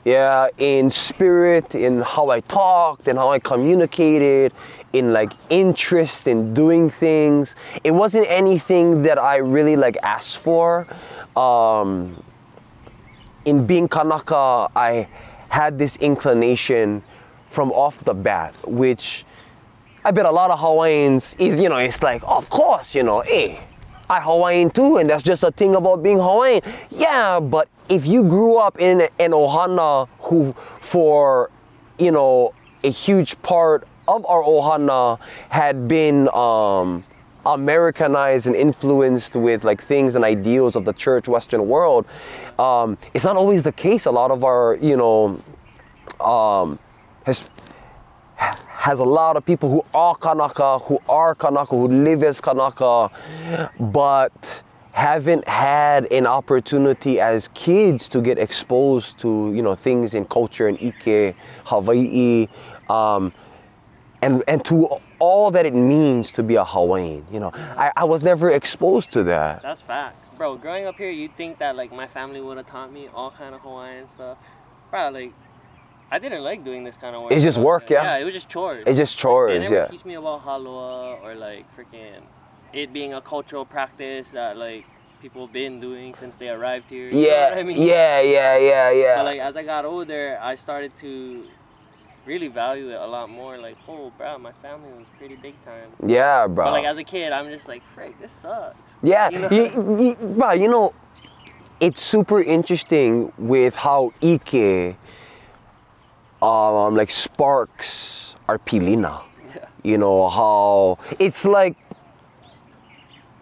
Yeah, 0.05 0.49
in 0.59 0.91
spirit, 0.91 1.75
in 1.77 2.03
how 2.03 2.31
I 2.31 2.41
talked, 2.41 3.07
and 3.07 3.17
how 3.17 3.31
I 3.31 3.39
communicated, 3.39 4.53
in 4.93 5.13
like 5.13 5.33
interest 5.49 6.27
in 6.27 6.53
doing 6.55 6.91
things. 6.91 7.55
It 7.85 7.93
wasn't 7.93 8.27
anything 8.29 9.03
that 9.03 9.19
I 9.19 9.37
really 9.37 9.77
like 9.77 9.97
asked 10.03 10.39
for. 10.39 10.87
Um, 11.37 12.23
in 13.45 13.67
being 13.67 13.89
Kanaka, 13.89 14.71
I 14.77 15.09
had 15.49 15.79
this 15.79 15.97
inclination 15.97 17.03
from 17.51 17.73
off 17.73 18.03
the 18.05 18.15
bat, 18.15 18.55
which 18.67 19.25
I 20.05 20.11
bet 20.11 20.27
a 20.27 20.31
lot 20.31 20.51
of 20.51 20.59
Hawaiians 20.59 21.37
is, 21.39 21.61
you 21.61 21.69
know, 21.69 21.77
it's 21.77 22.03
like, 22.03 22.23
of 22.27 22.49
course, 22.49 22.95
you 22.95 23.03
know, 23.03 23.21
hey, 23.21 23.61
I 24.13 24.21
Hawaiian 24.21 24.69
too, 24.71 24.99
and 24.99 25.09
that's 25.09 25.23
just 25.23 25.43
a 25.43 25.51
thing 25.51 25.75
about 25.75 26.03
being 26.03 26.19
Hawaiian. 26.19 26.63
Yeah, 26.91 27.41
but 27.41 27.69
if 27.89 28.07
you 28.07 28.23
grew 28.23 28.57
up 28.57 28.79
in 28.79 29.09
an 29.19 29.31
ohana 29.31 30.07
who, 30.19 30.55
for, 30.83 31.51
you 31.99 32.11
know, 32.11 32.53
a 32.85 32.91
huge 32.91 33.41
part 33.41 33.89
of 34.07 34.27
our 34.27 34.43
ohana 34.43 35.19
had 35.49 35.89
been 35.89 36.29
um, 36.35 37.03
Americanized 37.47 38.47
and 38.47 38.55
influenced 38.55 39.35
with 39.35 39.65
like 39.65 39.83
things 39.83 40.15
and 40.15 40.25
ideals 40.25 40.77
of 40.77 40.85
the 40.85 40.93
church 40.93 41.27
Western 41.27 41.67
world, 41.67 42.05
um, 42.59 42.99
it's 43.15 43.25
not 43.25 43.37
always 43.37 43.63
the 43.63 43.73
case. 43.73 44.05
A 44.05 44.11
lot 44.11 44.31
of 44.31 44.45
our, 44.45 44.79
you 44.83 44.97
know, 44.99 45.41
um, 46.21 46.79
has 48.69 48.99
a 48.99 49.05
lot 49.05 49.37
of 49.37 49.45
people 49.47 49.71
who 49.71 49.85
are 49.95 50.15
Kanaka, 50.17 50.79
who 50.81 51.01
are 51.09 51.35
Kanaka, 51.35 51.77
who 51.77 51.89
live 51.89 52.25
as 52.25 52.41
Kanaka, 52.41 53.11
but 53.79 54.63
haven't 54.93 55.47
had 55.49 56.11
an 56.13 56.27
opportunity 56.27 57.19
as 57.19 57.49
kids 57.55 58.09
to 58.09 58.21
get 58.21 58.39
exposed 58.39 59.19
to 59.19 59.53
you 59.55 59.63
know 59.63 59.75
things 59.75 60.15
in 60.15 60.25
culture 60.27 60.69
in 60.69 60.77
Ike, 60.77 61.35
Hawaii, 61.65 62.49
um, 62.91 63.33
and 64.21 64.43
and 64.47 64.65
to 64.67 65.01
all 65.19 65.51
that 65.53 65.65
it 65.65 65.75
means 65.75 66.33
to 66.33 66.43
be 66.43 66.57
a 66.57 66.65
Hawaiian. 66.65 67.25
You 67.33 67.41
know, 67.41 67.53
I, 67.55 67.93
I 67.97 68.05
was 68.05 68.23
never 68.23 68.51
exposed 68.51 69.13
to 69.13 69.23
that. 69.25 69.63
That's 69.63 69.81
facts, 69.81 70.29
bro. 70.37 70.57
Growing 70.57 70.87
up 70.87 70.97
here, 70.97 71.11
you'd 71.11 71.37
think 71.37 71.59
that 71.59 71.77
like 71.77 71.93
my 71.93 72.07
family 72.07 72.41
would 72.41 72.57
have 72.59 72.67
taught 72.67 72.93
me 72.93 73.09
all 73.15 73.31
kind 73.31 73.55
of 73.55 73.61
Hawaiian 73.63 74.09
stuff, 74.11 74.37
bro. 74.91 75.09
Like 75.11 75.33
I 76.13 76.19
didn't 76.19 76.45
like 76.45 76.63
doing 76.63 76.85
this 76.85 76.97
kind 76.99 77.17
of 77.17 77.23
work. 77.23 77.33
It's 77.33 77.43
just 77.43 77.59
work, 77.59 77.89
yeah? 77.89 78.03
Yeah, 78.03 78.19
it 78.21 78.25
was 78.25 78.35
just 78.35 78.49
chores. 78.55 78.85
It's 78.87 78.99
just 78.99 79.17
They 79.17 79.23
chores, 79.23 79.63
never 79.63 79.75
yeah. 79.75 79.87
teach 79.87 80.05
me 80.05 80.15
about 80.15 80.45
halua 80.45 81.19
or 81.25 81.35
like 81.35 81.65
freaking 81.75 82.21
it 82.75 82.93
being 82.93 83.15
a 83.15 83.23
cultural 83.23 83.65
practice 83.65 84.27
that 84.33 84.59
like 84.59 84.85
people 85.23 85.47
been 85.47 85.81
doing 85.81 86.15
since 86.15 86.37
they 86.37 86.51
arrived 86.51 86.91
here. 86.91 87.07
You 87.07 87.13
know 87.13 87.19
Yeah, 87.29 87.49
what 87.49 87.59
I 87.59 87.63
mean? 87.63 87.81
yeah, 87.81 88.21
yeah, 88.21 88.59
yeah, 88.59 88.91
yeah. 88.91 89.17
But 89.17 89.25
like 89.25 89.41
as 89.41 89.57
I 89.57 89.63
got 89.63 89.87
older, 89.87 90.39
I 90.43 90.55
started 90.57 90.93
to 91.01 91.45
really 92.27 92.49
value 92.49 92.91
it 92.91 93.01
a 93.01 93.07
lot 93.07 93.31
more. 93.31 93.57
Like, 93.57 93.77
oh, 93.89 94.13
bro, 94.19 94.37
my 94.39 94.53
family 94.53 94.91
was 94.99 95.07
pretty 95.19 95.37
big 95.37 95.55
time. 95.65 95.89
yeah, 96.07 96.47
bro. 96.47 96.67
But 96.67 96.73
like 96.73 96.85
as 96.85 96.99
a 96.99 97.05
kid, 97.05 97.33
I'm 97.33 97.49
just 97.49 97.69
like, 97.69 97.83
frick, 97.95 98.21
this 98.21 98.33
sucks. 98.33 98.77
Yeah, 99.03 99.31
You 99.31 99.39
know? 99.39 99.51
you, 99.51 99.65
you, 99.99 100.15
bro, 100.17 100.53
you 100.53 100.69
know, 100.69 100.93
it's 101.81 102.03
super 102.03 102.43
interesting 102.43 103.33
with 103.39 103.75
how 103.75 104.13
Ike 104.23 104.95
um, 106.43 106.97
like 106.97 107.11
sparks 107.11 108.35
are 108.49 108.59
pilina. 108.59 109.23
Yeah. 109.55 109.67
You 109.83 109.99
know, 109.99 110.29
how 110.29 110.99
it's 111.19 111.45
like 111.45 111.77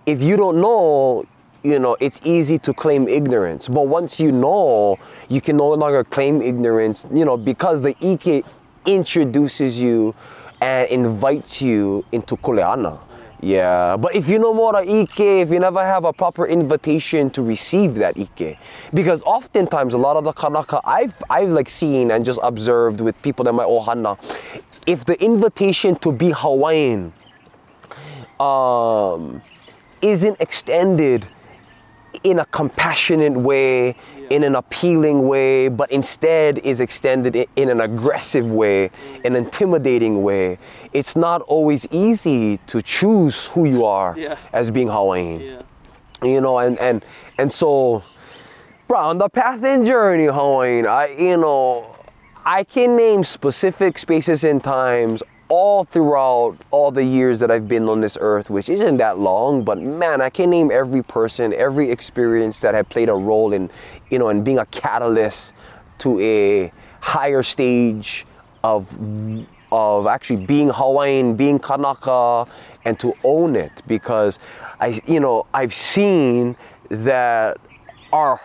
if 0.06 0.22
you 0.22 0.36
don't 0.36 0.60
know, 0.60 1.24
you 1.62 1.78
know, 1.78 1.96
it's 2.00 2.20
easy 2.24 2.58
to 2.60 2.72
claim 2.74 3.08
ignorance. 3.08 3.68
But 3.68 3.86
once 3.86 4.18
you 4.18 4.32
know, 4.32 4.98
you 5.28 5.40
can 5.40 5.56
no 5.56 5.68
longer 5.70 6.04
claim 6.04 6.42
ignorance, 6.42 7.04
you 7.12 7.24
know, 7.24 7.36
because 7.36 7.82
the 7.82 7.94
Ike 8.02 8.44
introduces 8.86 9.78
you 9.78 10.14
and 10.60 10.88
invites 10.88 11.60
you 11.60 12.04
into 12.12 12.36
Kuleana. 12.36 12.98
Yeah, 13.42 13.96
but 13.96 14.14
if 14.14 14.28
you 14.28 14.38
know 14.38 14.52
more 14.52 14.76
Ike, 14.76 15.18
if 15.18 15.50
you 15.50 15.58
never 15.60 15.82
have 15.82 16.04
a 16.04 16.12
proper 16.12 16.46
invitation 16.46 17.30
to 17.30 17.42
receive 17.42 17.94
that 17.94 18.18
Ike, 18.18 18.58
because 18.92 19.22
oftentimes 19.22 19.94
a 19.94 19.98
lot 19.98 20.18
of 20.18 20.24
the 20.24 20.32
Kanaka 20.32 20.80
I've 20.84 21.14
I've 21.30 21.48
like 21.48 21.70
seen 21.70 22.10
and 22.10 22.22
just 22.22 22.38
observed 22.42 23.00
with 23.00 23.20
people 23.22 23.46
that 23.46 23.54
my 23.54 23.64
ohana, 23.64 24.18
if 24.86 25.06
the 25.06 25.22
invitation 25.24 25.96
to 26.00 26.12
be 26.12 26.32
Hawaiian 26.36 27.14
um, 28.38 29.40
isn't 30.02 30.36
extended 30.38 31.26
in 32.24 32.40
a 32.40 32.44
compassionate 32.46 33.32
way, 33.32 33.96
in 34.30 34.44
an 34.44 34.54
appealing 34.54 35.26
way, 35.26 35.68
but 35.68 35.90
instead 35.90 36.58
is 36.58 36.80
extended 36.80 37.48
in 37.56 37.68
an 37.68 37.80
aggressive 37.80 38.50
way, 38.50 38.90
an 39.24 39.34
intimidating 39.34 40.22
way, 40.22 40.58
it's 40.92 41.14
not 41.16 41.42
always 41.42 41.86
easy 41.90 42.58
to 42.66 42.82
choose 42.82 43.46
who 43.46 43.64
you 43.64 43.84
are 43.84 44.14
Yeah. 44.18 44.36
as 44.52 44.70
being 44.70 44.88
Hawaiian. 44.88 45.40
Yeah. 45.40 45.62
You 46.22 46.40
know, 46.40 46.58
and 46.58 46.78
and 46.78 47.04
and 47.38 47.52
so, 47.52 48.02
bro, 48.88 48.98
on 48.98 49.18
the 49.18 49.28
path 49.28 49.62
and 49.64 49.86
journey, 49.86 50.26
Hawaiian, 50.26 50.86
I 50.86 51.06
you 51.18 51.36
know, 51.36 51.86
I 52.44 52.64
can 52.64 52.96
name 52.96 53.24
specific 53.24 53.98
spaces 53.98 54.44
and 54.44 54.62
times 54.62 55.22
all 55.48 55.84
throughout 55.84 56.56
all 56.70 56.90
the 56.92 57.02
years 57.02 57.40
that 57.40 57.50
I've 57.50 57.66
been 57.66 57.88
on 57.88 58.00
this 58.00 58.16
earth, 58.20 58.50
which 58.50 58.68
isn't 58.68 58.98
that 58.98 59.18
long, 59.18 59.64
but 59.64 59.78
man, 59.80 60.20
I 60.20 60.30
can 60.30 60.48
name 60.50 60.70
every 60.70 61.02
person, 61.02 61.52
every 61.54 61.90
experience 61.90 62.60
that 62.60 62.72
had 62.74 62.88
played 62.88 63.08
a 63.08 63.14
role 63.14 63.52
in, 63.52 63.68
you 64.10 64.18
know, 64.20 64.28
in 64.28 64.44
being 64.44 64.58
a 64.58 64.66
catalyst 64.66 65.52
to 65.98 66.20
a 66.20 66.72
higher 67.00 67.42
stage 67.42 68.26
of 68.62 68.86
of 69.72 70.06
actually 70.06 70.44
being 70.44 70.70
Hawaiian, 70.70 71.34
being 71.34 71.58
Kanaka, 71.58 72.46
and 72.84 72.98
to 73.00 73.14
own 73.24 73.56
it 73.56 73.82
because 73.86 74.38
I, 74.80 75.00
you 75.06 75.20
know, 75.20 75.46
I've 75.52 75.74
seen 75.74 76.56
that 76.88 77.58
our 78.12 78.40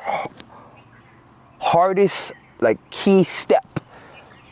hardest 1.59 2.33
like 2.59 2.77
key 2.89 3.23
step 3.23 3.79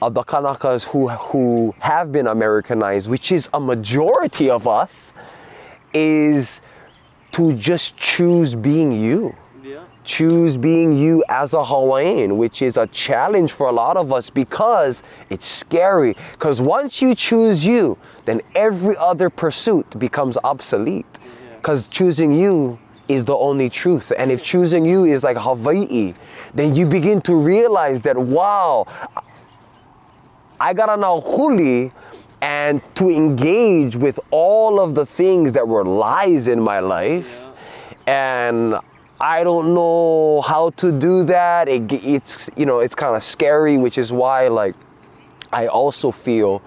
of 0.02 0.14
the 0.14 0.24
Kanakas 0.24 0.84
who 0.84 1.10
who 1.10 1.74
have 1.80 2.12
been 2.12 2.28
Americanized, 2.28 3.10
which 3.10 3.32
is 3.32 3.50
a 3.54 3.60
majority 3.60 4.50
of 4.50 4.68
us, 4.68 5.14
is 5.94 6.62
to 7.34 7.54
just 7.54 7.98
choose 7.98 8.56
being 8.56 8.92
you. 8.92 9.36
Choose 10.04 10.58
being 10.58 10.94
you 10.94 11.24
as 11.30 11.54
a 11.54 11.64
Hawaiian, 11.64 12.38
which 12.38 12.62
is 12.62 12.78
a 12.78 12.88
challenge 12.88 13.52
for 13.52 13.68
a 13.68 13.72
lot 13.72 13.96
of 13.96 14.12
us 14.12 14.30
because 14.30 15.02
it's 15.30 15.46
scary. 15.46 16.16
Because 16.34 16.62
once 16.62 17.02
you 17.02 17.16
choose 17.16 17.66
you, 17.66 17.98
then 18.26 18.42
every 18.56 18.98
other 18.98 19.30
pursuit 19.30 19.98
becomes 20.00 20.38
obsolete. 20.44 21.06
Because 21.56 21.88
choosing 21.88 22.32
you 22.32 22.78
is 23.08 23.26
the 23.26 23.36
only 23.36 23.70
truth. 23.70 24.12
And 24.18 24.32
if 24.32 24.44
choosing 24.44 24.86
you 24.86 25.06
is 25.06 25.24
like 25.24 25.38
Hawaii, 25.38 26.14
then 26.54 26.76
you 26.76 26.86
begin 26.86 27.22
to 27.22 27.36
realize 27.36 28.02
that, 28.02 28.18
wow, 28.18 28.86
I 30.60 30.74
gotta 30.74 30.98
now 30.98 31.20
huli 31.22 31.92
and 32.42 32.82
to 32.96 33.10
engage 33.10 33.96
with 33.96 34.20
all 34.32 34.80
of 34.80 34.96
the 34.96 35.06
things 35.06 35.54
that 35.54 35.68
were 35.68 35.86
lies 35.86 36.48
in 36.48 36.60
my 36.60 36.80
life. 36.80 37.46
And 38.06 38.76
I 39.24 39.46
don't 39.46 39.74
know 39.74 40.42
how 40.42 40.72
to 40.72 40.92
do 40.92 41.24
that. 41.24 41.70
It, 41.70 41.90
it's, 41.94 42.50
you 42.58 42.66
know, 42.66 42.82
it's 42.82 42.94
kind 42.94 43.16
of 43.16 43.24
scary, 43.24 43.78
which 43.78 43.98
is 43.98 44.12
why, 44.12 44.50
like, 44.50 44.76
I 45.54 45.68
also 45.68 46.12
feel 46.12 46.62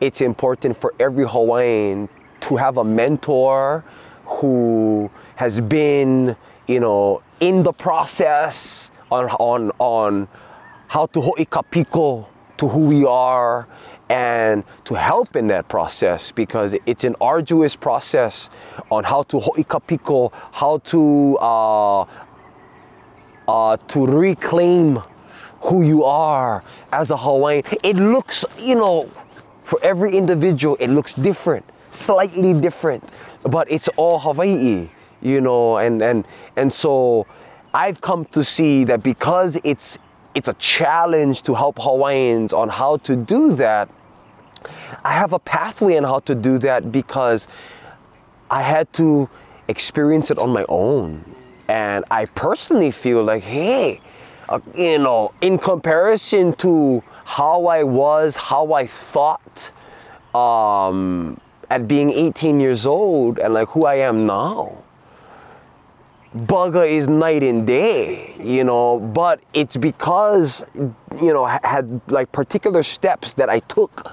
it's 0.00 0.22
important 0.22 0.80
for 0.80 0.94
every 0.98 1.28
Hawaiian 1.28 2.08
to 2.40 2.56
have 2.56 2.78
a 2.78 2.84
mentor 2.84 3.84
who 4.24 5.10
has 5.36 5.60
been, 5.60 6.34
you 6.66 6.80
know, 6.80 7.20
in 7.40 7.62
the 7.62 7.74
process 7.74 8.90
on 9.12 9.28
on 9.28 9.70
on 9.78 10.28
how 10.86 11.04
to 11.06 11.20
ho'ikapiko 11.20 12.26
to 12.56 12.68
who 12.68 12.86
we 12.86 13.04
are 13.04 13.68
and 14.08 14.64
to 14.84 14.94
help 14.94 15.36
in 15.36 15.48
that 15.48 15.68
process 15.68 16.32
because 16.32 16.74
it's 16.86 17.04
an 17.04 17.14
arduous 17.20 17.76
process 17.76 18.48
on 18.90 19.04
how 19.04 19.22
to 19.24 19.38
ho'ikapiko, 19.38 20.32
how 20.52 20.78
to 20.78 21.38
uh, 21.38 22.02
uh, 23.48 23.76
to 23.88 24.06
reclaim 24.06 25.00
who 25.60 25.82
you 25.82 26.04
are 26.04 26.62
as 26.92 27.10
a 27.10 27.16
Hawaiian. 27.16 27.64
It 27.82 27.96
looks, 27.96 28.44
you 28.58 28.74
know, 28.76 29.10
for 29.64 29.78
every 29.82 30.16
individual, 30.16 30.76
it 30.80 30.88
looks 30.88 31.14
different. 31.14 31.64
slightly 31.92 32.54
different, 32.54 33.02
but 33.42 33.70
it's 33.70 33.88
all 33.96 34.18
Hawaii, 34.18 34.88
you 35.20 35.40
know, 35.40 35.78
and 35.78 36.02
and 36.02 36.26
and 36.56 36.72
so 36.72 37.26
I've 37.74 38.00
come 38.00 38.24
to 38.26 38.44
see 38.44 38.84
that 38.84 39.02
because 39.02 39.58
it's 39.64 39.98
it's 40.34 40.48
a 40.48 40.54
challenge 40.54 41.42
to 41.42 41.54
help 41.54 41.78
Hawaiians 41.80 42.52
on 42.52 42.68
how 42.68 42.98
to 42.98 43.16
do 43.16 43.54
that. 43.56 43.88
I 45.04 45.12
have 45.12 45.32
a 45.32 45.38
pathway 45.38 45.96
on 45.96 46.04
how 46.04 46.20
to 46.20 46.34
do 46.34 46.58
that 46.58 46.92
because 46.92 47.48
I 48.50 48.62
had 48.62 48.92
to 48.94 49.28
experience 49.68 50.30
it 50.30 50.38
on 50.38 50.50
my 50.50 50.64
own. 50.68 51.24
And 51.68 52.04
I 52.10 52.24
personally 52.24 52.90
feel 52.90 53.22
like, 53.22 53.42
hey, 53.42 54.00
uh, 54.48 54.60
you 54.74 54.98
know, 54.98 55.32
in 55.40 55.58
comparison 55.58 56.54
to 56.54 57.02
how 57.24 57.66
I 57.66 57.82
was, 57.82 58.36
how 58.36 58.72
I 58.72 58.86
thought 58.86 59.70
um, 60.34 61.38
at 61.68 61.86
being 61.86 62.10
18 62.10 62.58
years 62.58 62.86
old, 62.86 63.38
and 63.38 63.52
like 63.52 63.68
who 63.68 63.84
I 63.84 63.96
am 63.96 64.26
now, 64.26 64.78
bugger 66.34 66.88
is 66.88 67.08
night 67.08 67.42
and 67.42 67.66
day, 67.66 68.34
you 68.42 68.64
know. 68.64 68.98
But 68.98 69.40
it's 69.52 69.76
because, 69.76 70.64
you 70.74 71.34
know, 71.34 71.44
had 71.44 72.00
like 72.08 72.32
particular 72.32 72.82
steps 72.82 73.34
that 73.34 73.50
I 73.50 73.58
took 73.60 74.10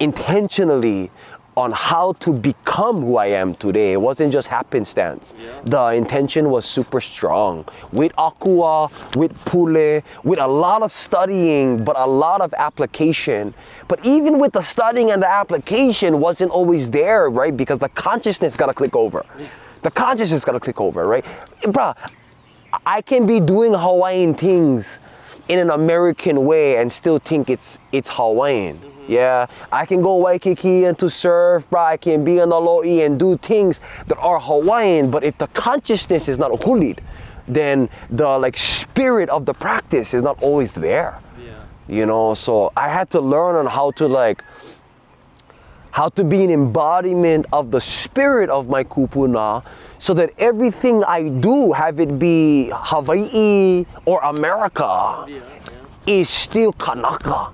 intentionally 0.00 1.10
on 1.56 1.70
how 1.70 2.12
to 2.14 2.32
become 2.32 3.00
who 3.00 3.16
I 3.16 3.26
am 3.26 3.54
today. 3.54 3.92
It 3.92 4.00
wasn't 4.00 4.32
just 4.32 4.48
happenstance. 4.48 5.34
Yeah. 5.38 5.60
The 5.64 5.84
intention 5.96 6.50
was 6.50 6.64
super 6.64 7.00
strong. 7.00 7.64
With 7.92 8.12
Akua, 8.16 8.90
with 9.14 9.32
Pule, 9.44 10.02
with 10.24 10.40
a 10.40 10.46
lot 10.46 10.82
of 10.82 10.90
studying, 10.90 11.84
but 11.84 11.96
a 11.96 12.06
lot 12.06 12.40
of 12.40 12.52
application. 12.54 13.54
But 13.86 14.04
even 14.04 14.40
with 14.40 14.52
the 14.52 14.62
studying 14.62 15.12
and 15.12 15.22
the 15.22 15.30
application 15.30 16.18
wasn't 16.18 16.50
always 16.50 16.90
there, 16.90 17.30
right? 17.30 17.56
Because 17.56 17.78
the 17.78 17.88
consciousness 17.90 18.56
gotta 18.56 18.74
click 18.74 18.96
over. 18.96 19.24
The 19.82 19.90
consciousness 19.90 20.44
gotta 20.44 20.60
click 20.60 20.80
over, 20.80 21.06
right? 21.06 21.24
Bruh, 21.62 21.96
I 22.84 23.00
can 23.00 23.26
be 23.26 23.38
doing 23.38 23.72
Hawaiian 23.72 24.34
things 24.34 24.98
in 25.48 25.60
an 25.60 25.70
American 25.70 26.46
way 26.46 26.78
and 26.78 26.90
still 26.90 27.18
think 27.18 27.48
it's 27.48 27.78
it's 27.92 28.10
Hawaiian. 28.10 28.80
Yeah, 29.08 29.46
I 29.72 29.86
can 29.86 30.02
go 30.02 30.16
Waikiki 30.16 30.84
and 30.84 30.98
to 30.98 31.10
surf, 31.10 31.68
bro. 31.70 31.82
I 31.84 31.96
can 31.96 32.24
be 32.24 32.40
on 32.40 32.50
lo'i 32.50 33.04
and 33.04 33.18
do 33.18 33.36
things 33.38 33.80
that 34.06 34.18
are 34.18 34.40
Hawaiian. 34.40 35.10
But 35.10 35.24
if 35.24 35.36
the 35.38 35.46
consciousness 35.48 36.28
is 36.28 36.38
not 36.38 36.50
hulid, 36.62 37.00
then 37.46 37.88
the 38.10 38.38
like 38.38 38.56
spirit 38.56 39.28
of 39.28 39.44
the 39.44 39.54
practice 39.54 40.14
is 40.14 40.22
not 40.22 40.42
always 40.42 40.72
there. 40.72 41.18
Yeah. 41.38 41.52
You 41.88 42.06
know, 42.06 42.34
so 42.34 42.72
I 42.76 42.88
had 42.88 43.10
to 43.10 43.20
learn 43.20 43.56
on 43.56 43.66
how 43.66 43.90
to 43.92 44.06
like 44.08 44.42
how 45.90 46.08
to 46.08 46.24
be 46.24 46.42
an 46.42 46.50
embodiment 46.50 47.46
of 47.52 47.70
the 47.70 47.80
spirit 47.80 48.50
of 48.50 48.68
my 48.68 48.82
kupuna 48.82 49.62
so 50.00 50.12
that 50.12 50.30
everything 50.38 51.04
I 51.04 51.28
do, 51.28 51.72
have 51.72 52.00
it 52.00 52.18
be 52.18 52.70
Hawaii 52.74 53.86
or 54.04 54.20
America, 54.22 55.24
Yeah. 55.28 55.36
Yeah. 55.36 56.20
is 56.20 56.28
still 56.28 56.72
Kanaka, 56.72 57.50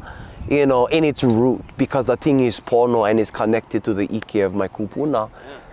you 0.51 0.67
know, 0.67 0.87
in 0.87 1.05
its 1.05 1.23
root 1.23 1.63
because 1.79 2.07
the 2.07 2.17
thing 2.17 2.41
is 2.41 2.59
pono 2.61 3.09
and 3.09 3.21
it's 3.21 3.31
connected 3.31 3.85
to 3.85 3.95
the 3.95 4.09
ike 4.13 4.35
of 4.43 4.55
my 4.55 4.67
kupuna, 4.69 5.31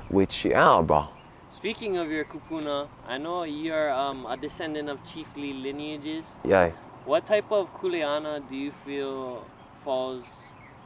which, 0.09 0.45
yeah, 0.45 0.81
bro. 0.81 1.07
Speaking 1.51 1.97
of 1.97 2.11
your 2.11 2.23
kupuna, 2.23 2.87
I 3.07 3.17
know 3.17 3.43
you're 3.43 3.91
um, 3.91 4.27
a 4.27 4.37
descendant 4.37 4.89
of 4.89 5.03
chiefly 5.03 5.53
lineages. 5.53 6.23
Yeah. 6.45 6.69
What 7.05 7.25
type 7.25 7.51
of 7.51 7.73
kuleana 7.73 8.47
do 8.47 8.55
you 8.55 8.71
feel 8.85 9.43
falls 9.83 10.23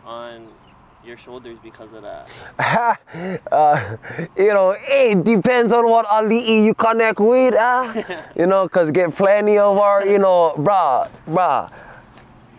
on 0.06 0.48
your 1.06 1.18
shoulders 1.18 1.58
because 1.62 1.92
of 1.92 2.04
that? 2.04 2.30
uh, 3.52 3.98
you 4.38 4.54
know, 4.54 4.78
it 4.80 5.22
depends 5.26 5.74
on 5.74 5.90
what 5.90 6.06
ali'i 6.06 6.64
you 6.64 6.74
connect 6.74 7.20
with, 7.20 7.56
ah. 7.58 7.92
you 8.38 8.48
know, 8.48 8.70
cause 8.70 8.90
get 8.92 9.14
plenty 9.14 9.58
of 9.58 9.78
our, 9.78 10.08
you 10.08 10.20
know, 10.20 10.54
brah, 10.58 11.10
brah. 11.28 11.70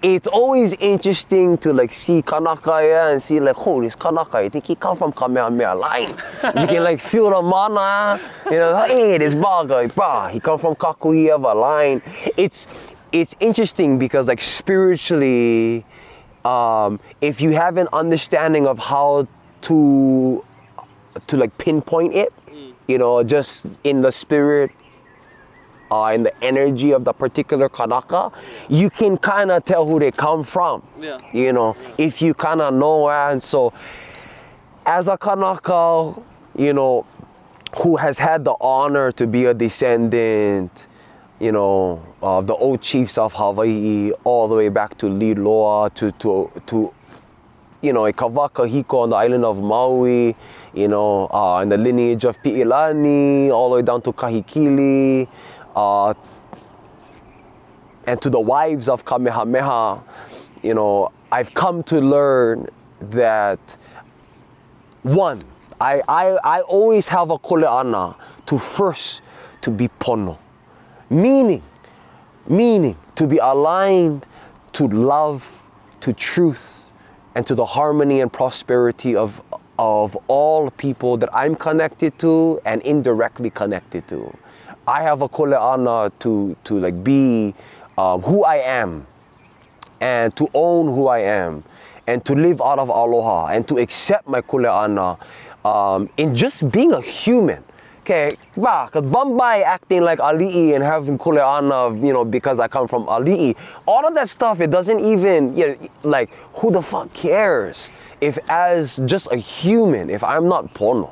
It's 0.02 0.26
always 0.26 0.72
interesting 0.74 1.56
to 1.58 1.72
like 1.72 1.92
see 1.92 2.22
Kanaka 2.22 2.82
yeah, 2.82 3.10
and 3.10 3.22
see 3.22 3.38
like, 3.38 3.54
oh, 3.64 3.80
this 3.80 3.94
Kanaka, 3.94 4.38
I 4.38 4.48
think 4.48 4.66
he 4.66 4.74
come 4.74 4.96
from 4.96 5.12
Kamehameha 5.12 5.76
line. 5.76 6.08
you 6.08 6.66
can 6.66 6.82
like 6.82 7.00
feel 7.00 7.30
the 7.30 7.40
mana, 7.40 8.20
you 8.46 8.58
know, 8.58 8.84
hey, 8.84 9.18
this 9.18 9.32
baga, 9.34 9.88
brah, 9.88 10.28
he 10.28 10.40
come 10.40 10.58
from 10.58 10.74
Kakuhihewa 10.74 11.54
line. 11.54 12.02
It's 12.36 12.66
it's 13.12 13.36
interesting 13.38 13.96
because 13.96 14.26
like 14.26 14.40
spiritually, 14.40 15.84
um, 16.44 16.98
if 17.20 17.40
you 17.40 17.52
have 17.52 17.76
an 17.76 17.86
understanding 17.92 18.66
of 18.66 18.80
how 18.80 19.28
to 19.62 20.44
to 21.28 21.36
like 21.36 21.56
pinpoint 21.58 22.12
it, 22.12 22.32
you 22.88 22.98
know, 22.98 23.22
just 23.22 23.66
in 23.84 24.00
the 24.00 24.10
spirit, 24.10 24.72
uh, 25.92 26.06
in 26.14 26.22
the 26.22 26.32
energy 26.42 26.92
of 26.92 27.04
the 27.04 27.12
particular 27.12 27.68
Kanaka, 27.68 28.32
you 28.68 28.88
can 28.88 29.18
kind 29.18 29.50
of 29.50 29.62
tell 29.64 29.86
who 29.86 30.00
they 30.00 30.10
come 30.10 30.42
from. 30.42 30.82
Yeah. 30.98 31.18
You 31.34 31.52
know, 31.52 31.76
if 31.98 32.22
you 32.22 32.32
kind 32.32 32.62
of 32.62 32.72
know, 32.72 33.10
and 33.10 33.42
so 33.42 33.74
as 34.86 35.06
a 35.08 35.18
Kanaka, 35.18 36.14
you 36.56 36.72
know, 36.72 37.04
who 37.76 37.96
has 37.96 38.18
had 38.18 38.44
the 38.44 38.54
honor 38.60 39.12
to 39.12 39.26
be 39.26 39.44
a 39.44 39.54
descendant, 39.54 40.70
you 41.38 41.52
know, 41.52 42.02
of 42.22 42.46
the 42.46 42.54
old 42.54 42.80
chiefs 42.80 43.18
of 43.18 43.34
Hawaii, 43.34 44.12
all 44.24 44.48
the 44.48 44.54
way 44.54 44.70
back 44.70 44.96
to 44.98 45.06
Liloa, 45.06 45.92
to 45.94 46.10
to 46.12 46.50
to 46.66 46.94
you 47.82 47.92
know, 47.92 48.02
Kawaka 48.12 48.64
Hiko 48.70 49.02
on 49.02 49.10
the 49.10 49.16
island 49.16 49.44
of 49.44 49.58
Maui, 49.58 50.36
you 50.72 50.88
know, 50.88 51.26
uh, 51.28 51.60
in 51.62 51.68
the 51.68 51.76
lineage 51.76 52.24
of 52.24 52.40
Pi'ilani, 52.40 53.50
all 53.50 53.70
the 53.70 53.76
way 53.76 53.82
down 53.82 54.00
to 54.02 54.12
Kahekili, 54.12 55.26
uh, 55.74 56.14
and 58.06 58.20
to 58.22 58.30
the 58.30 58.40
wives 58.40 58.88
of 58.88 59.04
Kamehameha, 59.04 60.02
you 60.62 60.74
know, 60.74 61.12
I've 61.30 61.54
come 61.54 61.82
to 61.84 62.00
learn 62.00 62.68
that 63.00 63.60
one, 65.02 65.40
I, 65.80 66.02
I, 66.08 66.26
I 66.44 66.60
always 66.62 67.08
have 67.08 67.30
a 67.30 67.38
kuleana 67.38 68.14
to 68.46 68.58
first 68.58 69.22
to 69.62 69.70
be 69.70 69.88
pono, 70.00 70.38
meaning, 71.10 71.62
meaning 72.46 72.96
to 73.16 73.26
be 73.26 73.38
aligned 73.38 74.26
to 74.74 74.88
love, 74.88 75.62
to 76.00 76.12
truth, 76.12 76.92
and 77.34 77.46
to 77.46 77.54
the 77.54 77.64
harmony 77.64 78.20
and 78.20 78.32
prosperity 78.32 79.16
of 79.16 79.42
of 79.78 80.16
all 80.28 80.70
people 80.70 81.16
that 81.16 81.34
I'm 81.34 81.56
connected 81.56 82.16
to 82.20 82.60
and 82.64 82.82
indirectly 82.82 83.50
connected 83.50 84.06
to. 84.08 84.36
I 84.86 85.02
have 85.02 85.22
a 85.22 85.28
kuleana 85.28 86.10
to 86.20 86.56
to 86.64 86.78
like 86.78 87.04
be 87.04 87.54
um, 87.96 88.22
who 88.22 88.44
I 88.44 88.56
am 88.56 89.06
and 90.00 90.34
to 90.36 90.48
own 90.54 90.86
who 90.86 91.06
I 91.06 91.20
am 91.20 91.64
and 92.06 92.24
to 92.24 92.34
live 92.34 92.60
out 92.60 92.78
of 92.78 92.88
aloha 92.88 93.46
and 93.48 93.66
to 93.68 93.78
accept 93.78 94.28
my 94.28 94.40
kuleana 94.40 95.18
um, 95.64 96.08
in 96.16 96.34
just 96.34 96.70
being 96.70 96.92
a 96.92 97.00
human. 97.00 97.62
Okay, 98.00 98.30
because 98.56 99.04
Bombay 99.04 99.62
acting 99.62 100.02
like 100.02 100.18
Ali'i 100.18 100.74
and 100.74 100.82
having 100.82 101.16
kuleana, 101.16 102.04
you 102.04 102.12
know, 102.12 102.24
because 102.24 102.58
I 102.58 102.66
come 102.66 102.88
from 102.88 103.06
Ali'i, 103.06 103.54
all 103.86 104.04
of 104.04 104.14
that 104.14 104.28
stuff, 104.28 104.60
it 104.60 104.72
doesn't 104.72 104.98
even, 104.98 105.56
you 105.56 105.68
know, 105.68 105.76
like, 106.02 106.28
who 106.54 106.72
the 106.72 106.82
fuck 106.82 107.14
cares 107.14 107.90
if 108.20 108.38
as 108.48 109.00
just 109.04 109.28
a 109.30 109.36
human, 109.36 110.10
if 110.10 110.24
I'm 110.24 110.48
not 110.48 110.74
pono, 110.74 111.10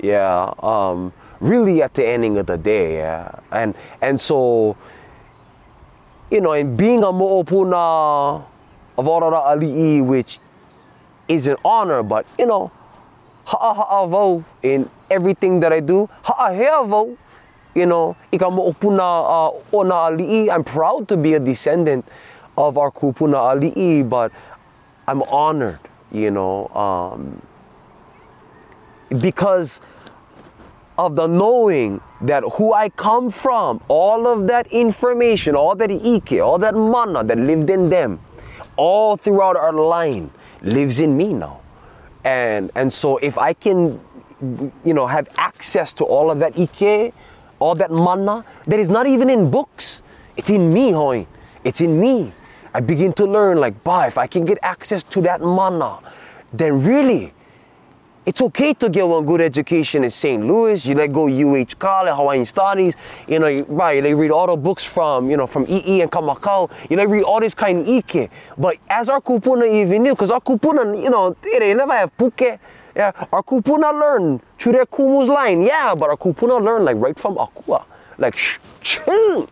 yeah, 0.00 0.54
um, 0.62 1.12
really 1.42 1.82
at 1.82 1.92
the 1.94 2.06
ending 2.06 2.38
of 2.38 2.46
the 2.46 2.56
day, 2.56 2.96
yeah, 3.02 3.34
and 3.50 3.74
and 4.00 4.20
so, 4.20 4.76
you 6.30 6.40
know, 6.40 6.52
in 6.52 6.76
being 6.76 7.02
a 7.02 7.12
mo'opuna 7.12 8.46
of 8.96 9.04
Orara 9.04 9.44
Ali'i, 9.52 10.04
which 10.06 10.38
is 11.28 11.46
an 11.46 11.56
honor, 11.64 12.02
but 12.02 12.24
you 12.38 12.46
know, 12.46 12.70
ha'a 13.44 13.74
ha'a 13.74 14.06
vo 14.06 14.44
in 14.62 14.88
everything 15.10 15.60
that 15.60 15.72
I 15.72 15.80
do, 15.80 16.08
ha'a 16.22 16.54
hea 16.54 16.86
vo, 16.86 17.18
you 17.74 17.86
know, 17.86 18.16
ika 18.30 18.46
mo'opuna 18.46 19.02
uh, 19.02 19.76
ona 19.76 20.14
Ali'i. 20.14 20.48
I'm 20.48 20.64
proud 20.64 21.08
to 21.08 21.16
be 21.16 21.34
a 21.34 21.40
descendant 21.40 22.06
of 22.56 22.78
our 22.78 22.90
kupuna 22.90 23.58
Ali'i, 23.58 24.08
but 24.08 24.30
I'm 25.08 25.22
honored, 25.24 25.80
you 26.12 26.30
know, 26.30 26.68
um, 26.68 27.42
because 29.18 29.80
of 30.98 31.16
the 31.16 31.26
knowing 31.26 32.00
that 32.20 32.42
who 32.54 32.72
I 32.72 32.88
come 32.90 33.30
from, 33.30 33.80
all 33.88 34.26
of 34.26 34.46
that 34.48 34.66
information, 34.72 35.56
all 35.56 35.74
that 35.76 35.90
ike, 35.90 36.32
all 36.40 36.58
that 36.58 36.74
mana 36.74 37.24
that 37.24 37.38
lived 37.38 37.70
in 37.70 37.88
them, 37.88 38.20
all 38.76 39.16
throughout 39.16 39.56
our 39.56 39.72
line 39.72 40.30
lives 40.62 41.00
in 41.00 41.16
me 41.16 41.32
now. 41.32 41.60
And 42.24 42.70
and 42.74 42.92
so 42.92 43.16
if 43.18 43.38
I 43.38 43.52
can 43.52 44.00
you 44.84 44.94
know 44.94 45.06
have 45.06 45.28
access 45.38 45.92
to 45.94 46.04
all 46.04 46.30
of 46.30 46.38
that 46.40 46.58
ike, 46.58 47.14
all 47.58 47.74
that 47.74 47.90
mana 47.90 48.44
that 48.66 48.78
is 48.78 48.88
not 48.88 49.06
even 49.06 49.30
in 49.30 49.50
books. 49.50 50.02
It's 50.36 50.50
in 50.50 50.72
me, 50.72 50.92
hoy. 50.92 51.26
It's 51.64 51.80
in 51.80 52.00
me. 52.00 52.32
I 52.74 52.80
begin 52.80 53.12
to 53.14 53.26
learn 53.26 53.58
like, 53.58 53.84
bah, 53.84 54.06
if 54.06 54.16
I 54.16 54.26
can 54.26 54.44
get 54.44 54.58
access 54.62 55.02
to 55.04 55.20
that 55.22 55.42
mana, 55.42 55.98
then 56.52 56.82
really 56.82 57.34
It's 58.24 58.40
okay 58.40 58.72
to 58.74 58.88
get 58.88 59.08
one 59.08 59.26
good 59.26 59.40
education 59.40 60.04
in 60.04 60.10
St. 60.12 60.46
Louis. 60.46 60.86
You 60.86 60.94
let 60.94 61.12
go 61.12 61.26
UH 61.26 61.74
College, 61.76 62.14
Hawaiian 62.14 62.44
Studies. 62.44 62.94
You 63.26 63.40
know, 63.40 63.48
you, 63.48 63.64
right? 63.64 64.00
They 64.00 64.14
read 64.14 64.30
all 64.30 64.46
the 64.46 64.54
books 64.54 64.84
from 64.84 65.28
you 65.28 65.36
know 65.36 65.48
from 65.48 65.66
Ii 65.68 66.02
and 66.02 66.10
Kamakau. 66.10 66.70
You 66.88 66.96
know, 66.96 67.04
read 67.04 67.24
all 67.24 67.40
this 67.40 67.52
kind 67.52 67.80
of 67.80 67.88
ike. 67.88 68.30
But 68.56 68.76
as 68.88 69.08
our 69.08 69.20
kupuna 69.20 69.68
even 69.68 70.04
knew, 70.04 70.12
because 70.12 70.30
our 70.30 70.40
kupuna, 70.40 71.02
you 71.02 71.10
know, 71.10 71.34
they 71.42 71.74
never 71.74 71.94
have 71.94 72.16
puke. 72.16 72.60
Yeah, 72.94 73.10
our 73.32 73.42
kupuna 73.42 73.92
learn 73.92 74.40
through 74.56 74.72
their 74.72 74.86
kumu's 74.86 75.28
line. 75.28 75.60
Yeah, 75.60 75.92
but 75.96 76.08
our 76.08 76.16
kupuna 76.16 76.62
learn 76.62 76.84
like 76.84 76.98
right 76.98 77.18
from 77.18 77.34
akua, 77.34 77.84
like 78.18 78.36
chill, 78.82 79.48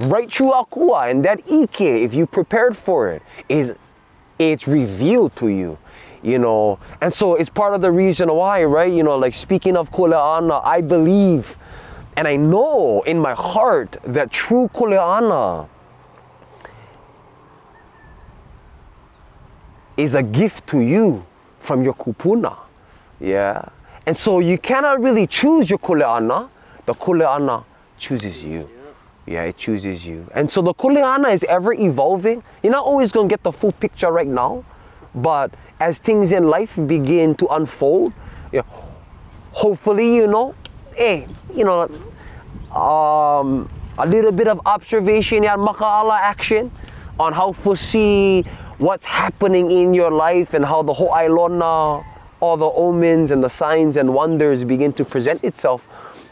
right 0.00 0.32
through 0.32 0.52
akua, 0.52 1.10
and 1.10 1.22
that 1.26 1.40
ike, 1.52 1.82
if 1.82 2.14
you 2.14 2.24
prepared 2.24 2.74
for 2.74 3.10
it, 3.10 3.20
is 3.50 3.74
it's 4.38 4.66
revealed 4.66 5.36
to 5.36 5.48
you 5.48 5.76
you 6.22 6.38
know? 6.38 6.78
And 7.00 7.12
so 7.12 7.34
it's 7.34 7.50
part 7.50 7.74
of 7.74 7.80
the 7.80 7.90
reason 7.90 8.32
why 8.32 8.64
right? 8.64 8.92
You 8.92 9.02
know 9.02 9.16
like 9.16 9.34
speaking 9.34 9.76
of 9.76 9.90
kuleana 9.90 10.64
i 10.64 10.80
believe 10.80 11.56
and 12.16 12.26
i 12.26 12.36
know 12.36 13.02
in 13.02 13.18
my 13.18 13.34
heart 13.34 13.96
that 14.04 14.30
true 14.30 14.68
kuleana 14.74 15.68
is 19.96 20.14
a 20.14 20.22
gift 20.22 20.66
to 20.68 20.80
you 20.80 21.24
from 21.60 21.82
your 21.82 21.94
kupuna. 21.94 22.56
Yeah? 23.20 23.68
And 24.06 24.16
so 24.16 24.38
you 24.38 24.56
cannot 24.56 25.02
really 25.02 25.26
choose 25.26 25.68
your 25.68 25.78
kuleana 25.80 26.48
the 26.88 26.94
kuleana 26.94 27.64
chooses 27.98 28.42
you. 28.42 28.66
Yeah, 29.26 29.42
it 29.42 29.58
chooses 29.58 30.06
you. 30.06 30.26
And 30.34 30.50
so 30.50 30.62
the 30.62 30.72
kuleana 30.72 31.34
is 31.34 31.44
ever 31.44 31.74
evolving. 31.74 32.42
You're 32.62 32.72
not 32.72 32.86
always 32.86 33.12
going 33.12 33.28
to 33.28 33.32
get 33.32 33.42
the 33.42 33.52
full 33.52 33.72
picture 33.72 34.10
right 34.10 34.26
now, 34.26 34.64
but 35.14 35.52
as 35.80 35.98
things 35.98 36.32
in 36.32 36.48
life 36.48 36.78
begin 36.86 37.34
to 37.36 37.46
unfold, 37.48 38.12
yeah, 38.52 38.62
hopefully, 39.52 40.14
you 40.14 40.26
know, 40.26 40.54
hey, 40.94 41.26
you 41.54 41.64
know, 41.64 41.82
um, 42.74 43.68
a 43.98 44.06
little 44.06 44.32
bit 44.32 44.48
of 44.48 44.60
observation 44.66 45.44
and 45.44 45.62
makaala 45.62 46.18
action 46.18 46.70
on 47.18 47.32
how 47.32 47.52
to 47.52 47.76
see 47.76 48.42
what's 48.78 49.04
happening 49.04 49.70
in 49.70 49.92
your 49.92 50.10
life 50.10 50.54
and 50.54 50.64
how 50.64 50.82
the 50.82 50.92
whole 50.92 51.10
ailona, 51.10 52.04
all 52.40 52.56
the 52.56 52.66
omens 52.66 53.30
and 53.30 53.42
the 53.42 53.48
signs 53.48 53.96
and 53.96 54.12
wonders 54.12 54.62
begin 54.64 54.92
to 54.92 55.04
present 55.04 55.42
itself 55.42 55.86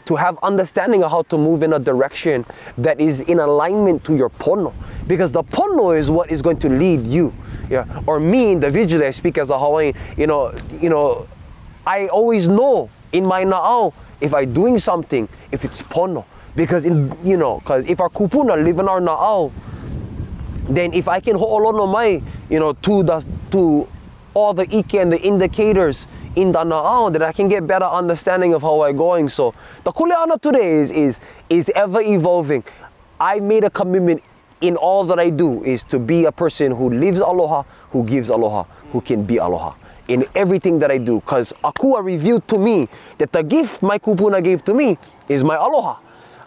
to 0.05 0.15
have 0.15 0.39
understanding 0.41 1.03
of 1.03 1.11
how 1.11 1.21
to 1.23 1.37
move 1.37 1.61
in 1.63 1.73
a 1.73 1.79
direction 1.79 2.45
that 2.77 2.99
is 3.01 3.19
in 3.21 3.39
alignment 3.39 4.03
to 4.05 4.15
your 4.15 4.29
pono 4.29 4.73
because 5.05 5.33
the 5.33 5.43
pono 5.43 5.97
is 5.97 6.09
what 6.09 6.31
is 6.31 6.41
going 6.41 6.57
to 6.57 6.69
lead 6.69 7.05
you 7.05 7.33
yeah 7.69 8.01
or 8.05 8.19
me 8.19 8.51
individually 8.51 9.05
i 9.05 9.11
speak 9.11 9.37
as 9.37 9.49
a 9.49 9.57
hawaiian 9.57 9.93
you 10.17 10.27
know 10.27 10.53
you 10.81 10.89
know 10.89 11.27
i 11.85 12.07
always 12.07 12.47
know 12.47 12.89
in 13.11 13.25
my 13.25 13.43
na'au 13.43 13.93
if 14.21 14.33
i 14.33 14.45
doing 14.45 14.77
something 14.79 15.27
if 15.51 15.63
it's 15.63 15.81
pono 15.83 16.25
because 16.55 16.85
in 16.85 17.15
you 17.23 17.37
know 17.37 17.59
because 17.59 17.85
if 17.85 17.99
our 17.99 18.09
kupuna 18.09 18.61
live 18.63 18.79
in 18.79 18.87
our 18.87 18.99
na'au 18.99 19.51
then 20.69 20.93
if 20.93 21.07
i 21.07 21.19
can 21.19 21.35
ho'olono 21.35 21.87
mai 21.91 22.21
you 22.49 22.59
know 22.59 22.73
to 22.73 23.03
the 23.03 23.25
to 23.51 23.87
all 24.33 24.53
the 24.53 24.67
ike 24.75 24.93
and 24.93 25.11
the 25.11 25.19
indicators 25.21 26.07
in 26.37 26.51
the 26.51 26.59
na'au 26.59 27.11
that 27.11 27.23
I 27.23 27.31
can 27.31 27.49
get 27.49 27.65
better 27.65 27.85
understanding 27.85 28.53
of 28.53 28.61
how 28.61 28.83
I'm 28.83 28.95
going. 28.95 29.27
So 29.27 29.55
the 29.83 29.91
kuleana 29.91 30.39
today 30.39 30.77
is 30.77 30.91
is 30.91 31.19
is 31.49 31.71
ever 31.75 32.01
evolving. 32.01 32.63
I 33.19 33.39
made 33.39 33.63
a 33.63 33.71
commitment 33.71 34.21
in 34.61 34.75
all 34.75 35.03
that 35.05 35.19
I 35.19 35.29
do 35.29 35.63
is 35.63 35.83
to 35.85 35.99
be 35.99 36.25
a 36.25 36.31
person 36.31 36.71
who 36.71 36.89
lives 36.89 37.19
aloha, 37.19 37.63
who 37.91 38.03
gives 38.03 38.29
aloha, 38.29 38.63
who 38.91 39.01
can 39.01 39.23
be 39.23 39.37
aloha 39.37 39.73
in 40.07 40.25
everything 40.35 40.79
that 40.79 40.91
I 40.91 40.97
do. 40.97 41.19
Because 41.19 41.53
Akua 41.63 42.03
revealed 42.03 42.47
to 42.47 42.57
me 42.57 42.87
that 43.17 43.31
the 43.31 43.43
gift 43.43 43.81
my 43.81 43.99
kupuna 43.99 44.43
gave 44.43 44.63
to 44.65 44.73
me 44.73 44.97
is 45.27 45.43
my 45.43 45.55
aloha. 45.55 45.99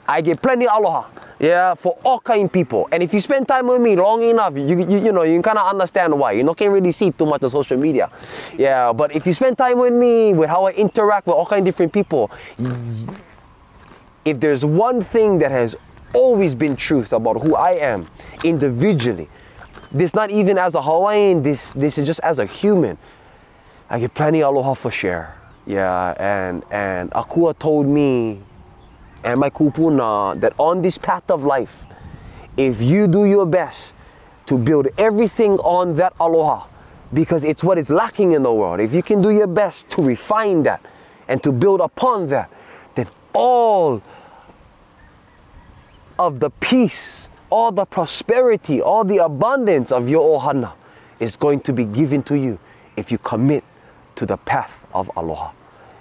I 0.09 0.23
get 0.23 0.43
plenty 0.43 0.67
aloha, 0.67 1.07
yeah, 1.39 1.75
for 1.75 1.97
all 2.05 2.19
kind 2.19 2.53
people. 2.53 2.89
And 2.91 3.01
if 3.01 3.15
you 3.15 3.21
spend 3.21 3.47
time 3.47 3.69
with 3.69 3.81
me 3.81 3.95
long 3.95 4.23
enough, 4.23 4.57
you, 4.57 4.67
you, 4.67 4.99
you 4.99 5.13
know, 5.13 5.23
you 5.23 5.35
can 5.35 5.43
kind 5.43 5.59
of 5.59 5.69
understand 5.69 6.19
why. 6.19 6.33
You 6.33 6.43
know, 6.43 6.53
can't 6.53 6.73
really 6.73 6.91
see 6.91 7.13
too 7.13 7.27
much 7.27 7.45
on 7.45 7.51
social 7.51 7.77
media. 7.77 8.11
Yeah, 8.59 8.93
but 8.93 9.15
if 9.15 9.25
you 9.25 9.33
spend 9.35 9.57
time 9.57 9.79
with 9.79 9.93
me, 9.93 10.35
with 10.35 10.51
how 10.51 10.67
I 10.67 10.73
interact 10.73 11.29
with 11.29 11.37
all 11.37 11.47
kind 11.47 11.61
of 11.61 11.65
different 11.65 11.93
people, 11.93 12.29
if 14.25 14.41
there's 14.41 14.65
one 14.65 15.01
thing 15.01 15.39
that 15.39 15.53
has 15.53 15.77
always 16.15 16.55
been 16.55 16.77
truth 16.77 17.13
about 17.13 17.43
who 17.43 17.55
I 17.55 17.73
am 17.73 18.07
individually, 18.45 19.29
this 19.93 20.15
not 20.15 20.31
even 20.31 20.59
as 20.59 20.75
a 20.75 20.83
Hawaiian, 20.83 21.43
this 21.43 21.73
this 21.73 21.99
is 21.99 22.07
just 22.07 22.21
as 22.21 22.39
a 22.39 22.47
human. 22.47 22.99
I 23.89 23.99
get 23.99 24.15
plenty 24.15 24.41
aloha 24.41 24.75
for 24.75 24.91
share. 24.91 25.37
Yeah, 25.67 26.15
and 26.19 26.63
and 26.71 27.11
Akua 27.11 27.59
told 27.59 27.87
me 27.87 28.41
and 29.25 29.39
my 29.39 29.51
kupuna 29.51 30.41
that 30.41 30.55
on 30.59 30.83
this 30.83 30.97
path 30.97 31.31
of 31.31 31.45
life, 31.45 31.87
if 32.57 32.81
you 32.81 33.07
do 33.07 33.25
your 33.25 33.47
best 33.47 33.95
to 34.47 34.57
build 34.57 34.89
everything 34.97 35.59
on 35.59 35.97
that 35.97 36.15
aloha, 36.19 36.67
because 37.13 37.45
it's 37.45 37.63
what 37.63 37.79
is 37.79 37.91
lacking 37.91 38.33
in 38.33 38.43
the 38.43 38.53
world, 38.53 38.81
if 38.81 38.95
you 38.95 39.03
can 39.03 39.21
do 39.21 39.31
your 39.31 39.47
best 39.47 39.89
to 39.91 40.03
refine 40.03 40.63
that 40.63 40.85
and 41.29 41.43
to 41.43 41.53
build 41.53 41.81
upon 41.81 42.29
that, 42.29 42.51
then 42.95 43.07
all 43.35 44.03
of 46.21 46.39
the 46.39 46.51
peace, 46.51 47.31
all 47.49 47.73
the 47.73 47.87
prosperity, 47.87 48.83
all 48.83 49.05
the 49.05 49.17
abundance 49.17 49.91
of 49.91 50.07
your 50.07 50.39
ohana 50.39 50.75
is 51.19 51.35
going 51.35 51.61
to 51.61 51.73
be 51.73 51.85
given 51.85 52.23
to 52.23 52.37
you 52.37 52.59
if 52.97 53.11
you 53.11 53.17
commit 53.17 53.65
to 54.17 54.27
the 54.27 54.37
path 54.37 54.87
of 54.93 55.11
aloha, 55.17 55.51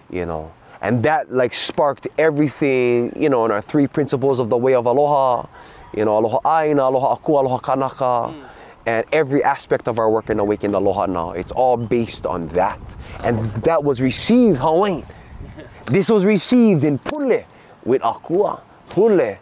you 0.09 0.25
know. 0.25 0.51
And 0.81 1.03
that 1.03 1.33
like 1.33 1.53
sparked 1.53 2.07
everything 2.17 3.13
you 3.15 3.29
know 3.29 3.45
in 3.45 3.51
our 3.51 3.61
three 3.61 3.87
principles 3.87 4.41
of 4.41 4.49
the 4.49 4.57
way 4.57 4.75
of 4.75 4.85
aloha 4.85 5.45
you 5.93 6.05
know 6.05 6.17
aloha 6.17 6.39
aina 6.45 6.83
aloha 6.83 7.13
aku 7.13 7.39
aloha 7.39 7.59
kanaka 7.59 8.31
mm. 8.31 8.49
and 8.85 9.05
every 9.11 9.43
aspect 9.43 9.87
of 9.87 9.99
our 9.99 10.09
work 10.09 10.29
in 10.29 10.39
Awakened 10.39 10.75
Aloha 10.75 11.05
now. 11.05 11.31
It's 11.31 11.51
all 11.51 11.77
based 11.77 12.25
on 12.25 12.47
that. 12.49 12.81
And 13.23 13.53
that 13.63 13.83
was 13.83 14.01
received 14.01 14.59
hawaii. 14.59 15.03
This 15.85 16.09
was 16.09 16.25
received 16.25 16.83
in 16.83 16.99
pule 16.99 17.43
with 17.83 18.01
akua. 18.01 18.61
Pule 18.89 19.37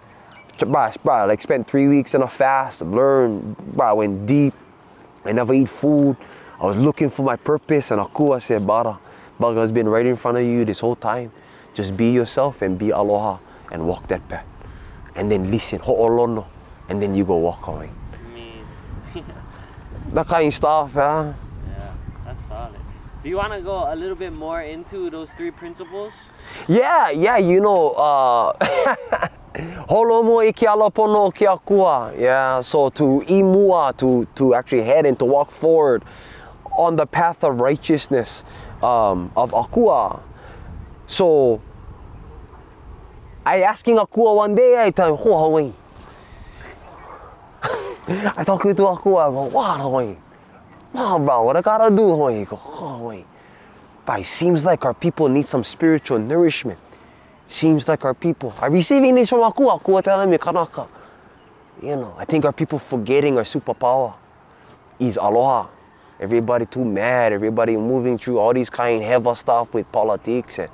bro, 0.65 0.91
bro, 1.03 1.25
like 1.27 1.41
spent 1.41 1.69
three 1.69 1.87
weeks 1.87 2.13
in 2.13 2.21
a 2.21 2.27
fast 2.27 2.81
learned 2.81 3.57
bro, 3.75 3.87
I 3.87 3.93
went 3.93 4.25
deep 4.25 4.53
I 5.25 5.31
never 5.31 5.53
eat 5.53 5.69
food 5.69 6.15
I 6.59 6.65
was 6.65 6.75
looking 6.75 7.09
for 7.09 7.23
my 7.23 7.35
purpose 7.35 7.91
and 7.91 8.01
akua 8.01 8.41
said 8.41 8.65
bara 8.65 8.99
Baga's 9.39 9.71
been 9.71 9.87
right 9.87 10.05
in 10.05 10.15
front 10.15 10.37
of 10.37 10.43
you 10.43 10.65
this 10.65 10.79
whole 10.79 10.95
time. 10.95 11.31
Just 11.73 11.95
be 11.95 12.09
yourself 12.11 12.61
and 12.63 12.77
be 12.77 12.89
aloha 12.89 13.37
and 13.71 13.87
walk 13.87 14.07
that 14.07 14.27
path. 14.27 14.45
And 15.15 15.31
then 15.31 15.51
listen, 15.51 15.79
ho'olono, 15.79 16.45
and 16.89 17.01
then 17.01 17.13
you 17.13 17.23
go 17.23 17.37
walk 17.37 17.67
away. 17.67 17.89
that 20.13 20.27
kind 20.27 20.47
of 20.47 20.53
stuff, 20.53 20.91
yeah. 20.95 21.33
Yeah, 21.67 21.93
that's 22.25 22.41
solid. 22.47 22.79
Do 23.21 23.29
you 23.29 23.37
want 23.37 23.53
to 23.53 23.61
go 23.61 23.91
a 23.91 23.95
little 23.95 24.15
bit 24.15 24.33
more 24.33 24.61
into 24.61 25.09
those 25.09 25.29
three 25.31 25.51
principles? 25.51 26.13
Yeah, 26.67 27.11
yeah, 27.11 27.37
you 27.37 27.61
know, 27.61 27.91
uh, 27.91 29.27
holomo 29.89 30.45
i 30.47 30.51
ke 30.51 30.67
alapono 30.67 31.33
ke 31.33 31.45
akua. 31.47 32.17
Yeah, 32.17 32.61
so 32.61 32.89
to 32.89 33.23
imua, 33.27 33.95
to, 33.97 34.27
to 34.35 34.55
actually 34.55 34.83
head 34.83 35.05
and 35.05 35.17
to 35.19 35.25
walk 35.25 35.51
forward 35.51 36.03
on 36.77 36.95
the 36.95 37.05
path 37.05 37.43
of 37.43 37.59
righteousness 37.59 38.43
um, 38.83 39.31
of 39.35 39.51
Akua. 39.51 40.21
So 41.07 41.61
I 43.45 43.61
asking 43.61 43.97
Akua 43.97 44.35
one 44.35 44.55
day, 44.55 44.83
I 44.83 44.91
tell 44.91 45.15
him, 45.15 45.17
Hawaii. 45.17 45.73
I 48.37 48.43
talk 48.43 48.61
to 48.61 48.73
Akua, 48.73 49.27
I 49.27 49.31
go, 49.31 49.49
what 49.49 49.79
Hawaii? 49.79 50.15
Wow, 50.93 51.19
bro, 51.19 51.43
what 51.43 51.57
I 51.57 51.61
gotta 51.61 51.95
do, 51.95 52.09
Hawaii? 52.09 52.45
Go, 52.45 52.55
Hawaii. 52.55 53.25
But 54.05 54.21
it 54.21 54.25
seems 54.25 54.63
like 54.63 54.85
our 54.85 54.93
people 54.93 55.27
need 55.27 55.49
some 55.49 55.63
spiritual 55.63 56.19
nourishment. 56.19 56.79
Seems 57.47 57.87
like 57.87 58.05
our 58.05 58.13
people 58.13 58.53
are 58.59 58.69
receiving 58.69 59.15
this 59.15 59.29
from 59.29 59.39
Akua. 59.39 59.81
Akua 59.81 60.03
telling 60.03 60.29
me, 60.29 60.37
Kanaka. 60.37 60.87
You 61.81 61.95
know, 61.95 62.15
I 62.17 62.25
think 62.25 62.43
our 62.45 62.51
people 62.51 62.79
forgetting 62.79 63.37
our 63.37 63.43
superpower 63.43 64.13
is 64.99 65.17
aloha 65.17 65.67
everybody 66.19 66.65
too 66.65 66.83
mad, 66.83 67.33
everybody 67.33 67.77
moving 67.77 68.17
through 68.17 68.39
all 68.39 68.53
these 68.53 68.69
kind 68.69 69.01
of 69.01 69.07
heavy 69.07 69.35
stuff 69.35 69.73
with 69.73 69.89
politics 69.91 70.59
and 70.59 70.69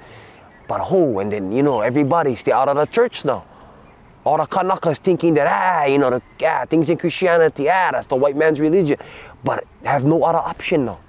but 0.67 0.81
who 0.85 1.19
and 1.19 1.31
then 1.31 1.51
you 1.51 1.61
know 1.61 1.81
everybody 1.81 2.35
stay 2.35 2.51
out 2.51 2.69
of 2.69 2.77
the 2.77 2.85
church 2.85 3.25
now. 3.25 3.45
All 4.25 4.37
the 4.37 4.45
Kanakas 4.45 4.99
thinking 4.99 5.33
that 5.33 5.47
ah, 5.47 5.85
you 5.85 5.97
know, 5.97 6.09
the 6.09 6.21
ah, 6.45 6.65
things 6.65 6.89
in 6.89 6.97
Christianity, 6.97 7.69
ah, 7.69 7.91
that's 7.91 8.07
the 8.07 8.15
white 8.15 8.37
man's 8.37 8.59
religion. 8.61 8.97
But 9.43 9.65
have 9.83 10.05
no 10.05 10.23
other 10.23 10.37
option 10.37 10.85
now. 10.85 10.99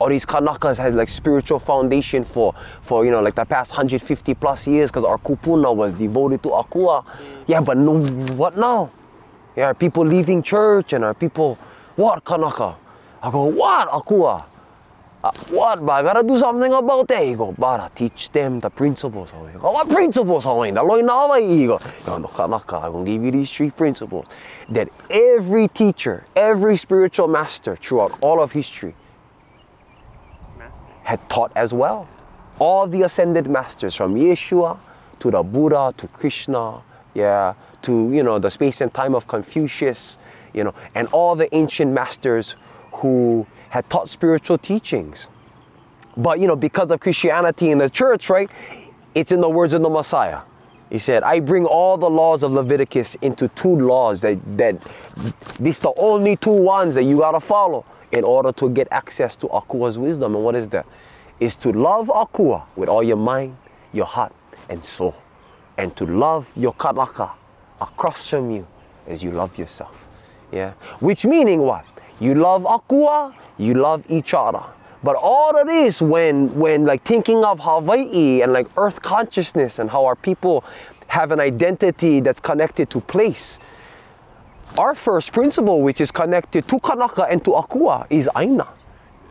All 0.00 0.08
these 0.08 0.26
Kanakas 0.26 0.78
has 0.78 0.94
like 0.94 1.08
spiritual 1.08 1.58
foundation 1.58 2.24
for 2.24 2.54
for 2.82 3.04
you 3.04 3.10
know 3.10 3.20
like 3.20 3.34
the 3.34 3.44
past 3.44 3.70
150 3.70 4.34
plus 4.34 4.66
years 4.66 4.90
because 4.90 5.04
our 5.04 5.18
kupuna 5.18 5.74
was 5.74 5.92
devoted 5.92 6.42
to 6.42 6.48
Akua. 6.50 7.04
Yeah, 7.46 7.60
but 7.60 7.76
no 7.76 8.00
what 8.34 8.56
now? 8.56 8.90
Yeah, 9.56 9.66
are 9.66 9.74
people 9.74 10.04
leaving 10.06 10.42
church 10.42 10.94
and 10.94 11.04
are 11.04 11.14
people 11.14 11.58
what 11.96 12.24
Kanaka? 12.24 12.76
I 13.22 13.30
go, 13.30 13.44
what, 13.44 13.88
Akua? 13.90 14.44
Uh, 15.22 15.30
what? 15.50 15.84
But 15.84 15.92
I 15.92 16.02
gotta 16.02 16.26
do 16.26 16.38
something 16.38 16.72
about 16.72 17.06
that. 17.08 17.22
He 17.22 17.34
go, 17.34 17.54
I 17.62 17.90
teach 17.94 18.32
them 18.32 18.60
the 18.60 18.70
principles. 18.70 19.32
He 19.52 19.58
go, 19.58 19.70
what 19.70 19.86
principles? 19.86 20.44
He 20.44 20.48
go. 20.48 20.64
He 20.64 21.02
go, 21.66 21.78
"Yo, 22.06 22.18
naka 22.18 22.48
naka, 22.48 22.76
I'm 22.76 22.92
gonna 22.92 23.04
give 23.04 23.22
you 23.22 23.30
these 23.30 23.50
three 23.50 23.70
principles 23.70 24.24
that 24.70 24.88
every 25.10 25.68
teacher, 25.68 26.24
every 26.34 26.78
spiritual 26.78 27.28
master 27.28 27.76
throughout 27.76 28.16
all 28.22 28.42
of 28.42 28.52
history. 28.52 28.94
Had 31.10 31.28
taught 31.28 31.50
as 31.56 31.74
well. 31.74 32.06
All 32.60 32.86
the 32.86 33.02
ascended 33.02 33.50
masters 33.50 33.96
from 33.96 34.14
Yeshua 34.14 34.78
to 35.18 35.30
the 35.30 35.42
Buddha 35.42 35.92
to 35.96 36.06
Krishna, 36.06 36.82
yeah, 37.14 37.54
to 37.82 38.12
you 38.12 38.22
know 38.22 38.38
the 38.38 38.50
space 38.50 38.80
and 38.80 38.94
time 38.94 39.16
of 39.16 39.26
Confucius, 39.26 40.18
you 40.54 40.62
know, 40.62 40.74
and 40.94 41.08
all 41.08 41.34
the 41.34 41.52
ancient 41.52 41.92
masters 41.92 42.54
who 42.92 43.44
had 43.70 43.88
taught 43.90 44.08
spiritual 44.08 44.56
teachings. 44.58 45.26
But 46.16 46.38
you 46.38 46.46
know, 46.46 46.56
because 46.56 46.90
of 46.92 47.00
Christianity 47.00 47.70
in 47.72 47.78
the 47.78 47.90
church, 47.90 48.30
right, 48.30 48.48
it's 49.16 49.32
in 49.32 49.40
the 49.40 49.48
words 49.48 49.72
of 49.72 49.82
the 49.82 49.90
Messiah. 49.90 50.40
He 50.90 50.98
said, 50.98 51.22
I 51.24 51.40
bring 51.40 51.66
all 51.66 51.96
the 51.96 52.10
laws 52.10 52.42
of 52.44 52.52
Leviticus 52.52 53.16
into 53.20 53.48
two 53.48 53.74
laws 53.80 54.20
that 54.20 54.38
that 54.58 54.76
these 55.58 55.80
the 55.80 55.92
only 55.96 56.36
two 56.36 56.58
ones 56.76 56.94
that 56.94 57.02
you 57.02 57.18
gotta 57.18 57.40
follow 57.40 57.84
in 58.12 58.24
order 58.24 58.52
to 58.52 58.70
get 58.70 58.88
access 58.90 59.36
to 59.36 59.46
Akua's 59.48 59.98
wisdom. 59.98 60.34
And 60.34 60.44
what 60.44 60.54
is 60.54 60.68
that? 60.68 60.86
Is 61.38 61.56
to 61.56 61.72
love 61.72 62.08
Akua 62.08 62.64
with 62.76 62.88
all 62.88 63.02
your 63.02 63.16
mind, 63.16 63.56
your 63.92 64.06
heart, 64.06 64.34
and 64.68 64.84
soul. 64.84 65.14
And 65.78 65.96
to 65.96 66.04
love 66.04 66.52
your 66.56 66.74
kanaka 66.74 67.30
across 67.80 68.28
from 68.28 68.50
you 68.50 68.66
as 69.06 69.22
you 69.22 69.30
love 69.30 69.56
yourself. 69.58 69.94
Yeah. 70.52 70.72
Which 71.00 71.24
meaning 71.24 71.60
what? 71.60 71.84
You 72.18 72.34
love 72.34 72.64
Akua, 72.64 73.34
you 73.56 73.74
love 73.74 74.04
each 74.08 74.34
other. 74.34 74.62
But 75.02 75.16
all 75.16 75.56
of 75.56 75.66
this 75.66 76.02
when 76.02 76.54
when 76.58 76.84
like 76.84 77.04
thinking 77.04 77.42
of 77.42 77.60
Hawaii 77.60 78.42
and 78.42 78.52
like 78.52 78.66
earth 78.76 79.00
consciousness 79.00 79.78
and 79.78 79.88
how 79.88 80.04
our 80.04 80.16
people 80.16 80.62
have 81.06 81.32
an 81.32 81.40
identity 81.40 82.20
that's 82.20 82.40
connected 82.40 82.90
to 82.90 83.00
place. 83.00 83.58
Our 84.78 84.94
first 84.94 85.32
principle, 85.32 85.82
which 85.82 86.00
is 86.00 86.10
connected 86.10 86.66
to 86.68 86.78
Kanaka 86.80 87.24
and 87.24 87.44
to 87.44 87.50
Akua, 87.50 88.06
is 88.10 88.28
Aina. 88.36 88.68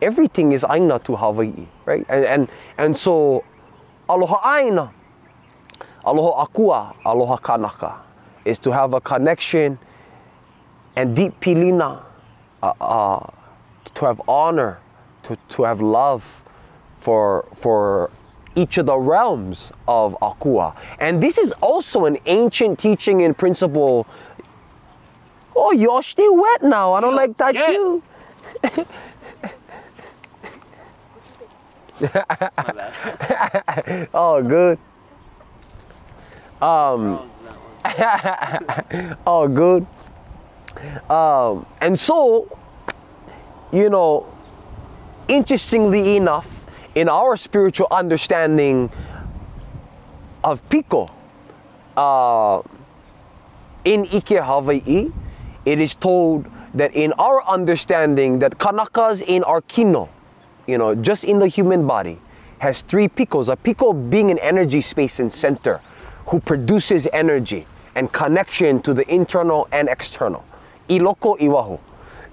Everything 0.02 0.52
is 0.52 0.64
Aina 0.68 0.98
to 1.00 1.16
Hawaii, 1.16 1.66
right? 1.84 2.06
And 2.08 2.24
and 2.24 2.48
and 2.78 2.96
so 2.96 3.44
Aloha 4.08 4.58
Aina, 4.58 4.92
Aloha 6.04 6.46
Akua, 6.46 6.94
Aloha 7.04 7.36
Kanaka 7.36 8.00
is 8.44 8.58
to 8.58 8.70
have 8.70 8.94
a 8.94 9.00
connection 9.00 9.78
and 10.96 11.14
deep 11.14 11.38
pilina, 11.40 12.02
uh, 12.62 12.72
uh, 12.80 13.30
to 13.94 14.04
have 14.06 14.20
honor, 14.28 14.78
to, 15.22 15.36
to 15.48 15.62
have 15.62 15.80
love 15.80 16.42
for, 16.98 17.46
for 17.54 18.10
each 18.56 18.78
of 18.78 18.86
the 18.86 18.98
realms 18.98 19.72
of 19.86 20.16
Akua. 20.20 20.74
And 20.98 21.22
this 21.22 21.38
is 21.38 21.52
also 21.60 22.06
an 22.06 22.18
ancient 22.26 22.78
teaching 22.78 23.22
and 23.22 23.36
principle. 23.36 24.06
Oh, 25.56 25.72
you're 25.72 26.02
still 26.02 26.36
wet 26.36 26.62
now. 26.62 26.92
I 26.94 27.00
don't 27.00 27.14
like 27.14 27.36
that 27.38 27.54
Yeah. 27.54 27.70
you. 27.70 28.02
Oh, 34.14 34.42
good. 34.42 34.78
Oh, 36.62 36.96
one. 37.84 39.16
Oh, 39.26 39.48
good. 39.48 39.86
Um, 41.10 41.66
and 41.80 41.98
so, 41.98 42.48
you 43.72 43.90
know, 43.90 44.26
interestingly 45.28 46.16
enough, 46.16 46.64
in 46.94 47.08
our 47.08 47.36
spiritual 47.36 47.88
understanding 47.90 48.90
of 50.44 50.60
Piko, 50.68 51.08
uh, 51.96 52.62
in 53.84 54.06
Ike, 54.12 54.42
Hawaii, 54.42 55.10
it 55.64 55.80
is 55.80 55.94
told 55.94 56.46
that 56.74 56.94
in 56.94 57.12
our 57.14 57.46
understanding 57.46 58.38
that 58.38 58.58
Kanakas 58.58 59.22
in 59.22 59.44
our 59.44 59.60
kino, 59.62 60.08
you 60.66 60.78
know, 60.78 60.94
just 60.94 61.24
in 61.24 61.38
the 61.38 61.48
human 61.48 61.86
body, 61.86 62.20
has 62.58 62.82
three 62.82 63.08
pikos. 63.08 63.48
A 63.48 63.56
piko 63.56 64.10
being 64.10 64.30
an 64.30 64.38
energy 64.38 64.80
space 64.80 65.18
and 65.18 65.32
center 65.32 65.80
who 66.26 66.40
produces 66.40 67.08
energy 67.12 67.66
and 67.94 68.12
connection 68.12 68.80
to 68.82 68.94
the 68.94 69.08
internal 69.12 69.66
and 69.72 69.88
external. 69.88 70.44
Iloko 70.88 71.38
iwahu. 71.38 71.80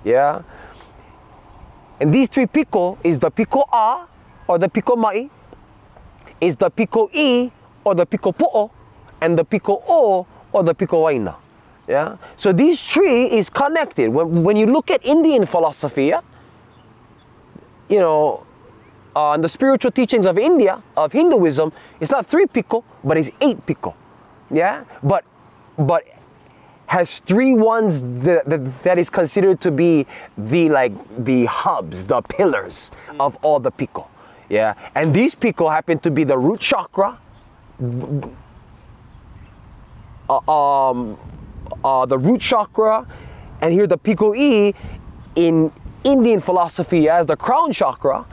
Yeah? 0.04 0.44
And 2.00 2.14
these 2.14 2.30
three 2.30 2.46
piko 2.46 2.98
is 3.04 3.20
the 3.20 3.32
piko 3.32 3.68
a 3.74 4.08
or 4.48 4.60
the 4.60 4.70
piko 4.70 4.98
mai, 4.98 5.30
is 6.40 6.56
the 6.56 6.70
piko 6.70 7.10
i 7.14 7.52
or 7.84 7.96
the 7.96 8.06
piko 8.06 8.36
po'o, 8.36 8.70
and 9.22 9.38
the 9.38 9.46
piko 9.46 9.82
o 9.88 10.28
or 10.52 10.64
the 10.64 10.76
piko 10.76 11.04
waina. 11.04 11.36
Yeah? 11.88 12.18
So 12.36 12.52
these 12.52 12.82
three 12.82 13.26
is 13.26 13.50
connected. 13.50 14.10
When, 14.10 14.44
when 14.44 14.58
you 14.58 14.66
look 14.66 14.92
at 14.92 15.06
Indian 15.06 15.46
philosophy, 15.46 16.08
yeah, 16.08 16.22
you 17.90 18.00
know, 18.00 18.46
uh, 19.16 19.38
the 19.38 19.50
spiritual 19.50 19.92
teachings 19.92 20.26
of 20.26 20.38
India, 20.38 20.84
of 20.96 21.12
Hinduism, 21.12 21.72
it's 22.00 22.12
not 22.12 22.28
three 22.28 22.46
piko, 22.46 22.84
but 23.04 23.18
it's 23.18 23.30
eight 23.42 23.66
piko. 23.66 23.96
Yeah? 24.52 24.84
But 25.02 25.24
but 25.78 26.04
has 26.88 27.20
three 27.20 27.54
ones 27.54 28.02
that, 28.24 28.46
that, 28.50 28.84
that 28.84 28.98
is 28.98 29.10
considered 29.10 29.60
to 29.62 29.72
be 29.72 30.06
the 30.38 30.70
like 30.70 30.94
the 31.26 31.46
hubs, 31.46 32.06
the 32.06 32.22
pillars 32.22 32.92
of 33.20 33.36
all 33.42 33.60
the 33.60 33.72
piko. 33.72 34.08
Yeah. 34.50 34.74
And 34.96 35.14
these 35.14 35.36
piko 35.36 35.70
happen 35.72 36.00
to 36.00 36.12
be 36.12 36.24
the 36.24 36.38
root 36.38 36.62
chakra, 36.62 37.18
uh, 40.30 40.52
um, 40.52 41.18
uh, 41.84 42.06
the 42.06 42.18
root 42.18 42.42
chakra, 42.42 43.06
and 43.62 43.74
here 43.74 43.88
the 43.88 43.98
piko 43.98 44.36
e 44.36 44.74
in 45.36 45.72
Indian 46.04 46.40
philosophy 46.40 47.10
as 47.10 47.26
the 47.26 47.36
crown 47.36 47.72
chakra 47.72 48.26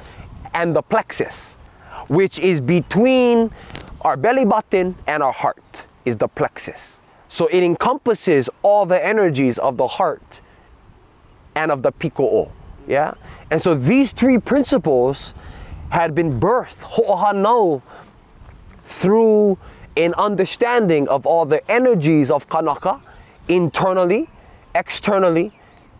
and 0.55 0.75
the 0.75 0.83
plexus, 0.83 1.57
which 2.09 2.39
is 2.39 2.61
between 2.61 3.51
our 4.03 4.17
belly 4.17 4.45
button 4.45 4.95
and 5.07 5.23
our 5.23 5.33
heart, 5.33 5.83
is 6.05 6.17
the 6.17 6.29
plexus. 6.29 7.01
So 7.29 7.47
it 7.49 7.63
encompasses 7.63 8.49
all 8.63 8.87
the 8.87 9.05
energies 9.05 9.59
of 9.59 9.77
the 9.77 9.89
heart 9.89 10.41
and 11.55 11.73
of 11.73 11.83
the 11.83 11.91
piko 11.91 12.21
o. 12.21 12.53
Yeah? 12.87 13.15
And 13.51 13.61
so 13.61 13.75
these 13.75 14.13
three 14.13 14.39
principles 14.39 15.35
had 15.91 16.15
been 16.15 16.39
birthed 16.39 16.81
ho'ohanau 16.83 17.83
through 18.85 19.59
an 19.97 20.15
understanding 20.15 21.09
of 21.09 21.27
all 21.27 21.45
the 21.45 21.69
energies 21.71 22.31
of 22.31 22.49
Kanaka 22.49 23.01
internally, 23.49 24.29
externally, 24.75 25.53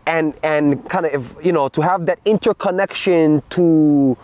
and 0.07 0.33
and 0.43 0.87
kind 0.89 1.05
of 1.05 1.35
you 1.43 1.51
know 1.51 1.67
to 1.69 1.81
have 1.81 2.05
that 2.05 2.19
interconnection 2.25 3.41
to 3.49 4.17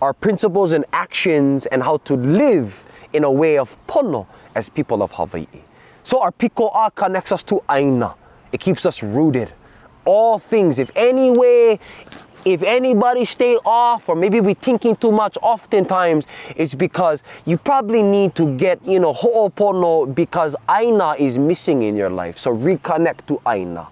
our 0.00 0.12
principles 0.12 0.72
and 0.72 0.84
actions 0.92 1.66
and 1.66 1.82
how 1.82 1.96
to 1.98 2.14
live 2.14 2.86
in 3.12 3.24
a 3.24 3.30
way 3.30 3.58
of 3.58 3.76
pono 3.86 4.26
as 4.54 4.68
people 4.68 5.02
of 5.02 5.10
Hawaii. 5.12 5.46
So 6.04 6.20
our 6.20 6.32
piko'a 6.32 6.94
connects 6.94 7.32
us 7.32 7.42
to 7.44 7.62
aina. 7.70 8.14
It 8.52 8.60
keeps 8.60 8.86
us 8.86 9.02
rooted. 9.02 9.52
All 10.04 10.38
things, 10.38 10.78
if 10.78 10.90
any 10.96 11.30
way, 11.30 11.78
if 12.44 12.62
anybody 12.62 13.24
stay 13.24 13.56
off 13.64 14.08
or 14.08 14.14
maybe 14.14 14.40
we 14.40 14.54
thinking 14.54 14.96
too 14.96 15.12
much 15.12 15.36
oftentimes 15.42 16.26
it's 16.56 16.74
because 16.74 17.22
you 17.44 17.56
probably 17.56 18.02
need 18.02 18.34
to 18.34 18.56
get 18.56 18.84
you 18.84 19.00
know 19.00 19.12
ho'opono 19.12 20.12
because 20.14 20.54
aina 20.70 21.14
is 21.18 21.38
missing 21.38 21.82
in 21.82 21.96
your 21.96 22.10
life. 22.10 22.38
So 22.38 22.56
reconnect 22.56 23.26
to 23.26 23.40
aina 23.46 23.88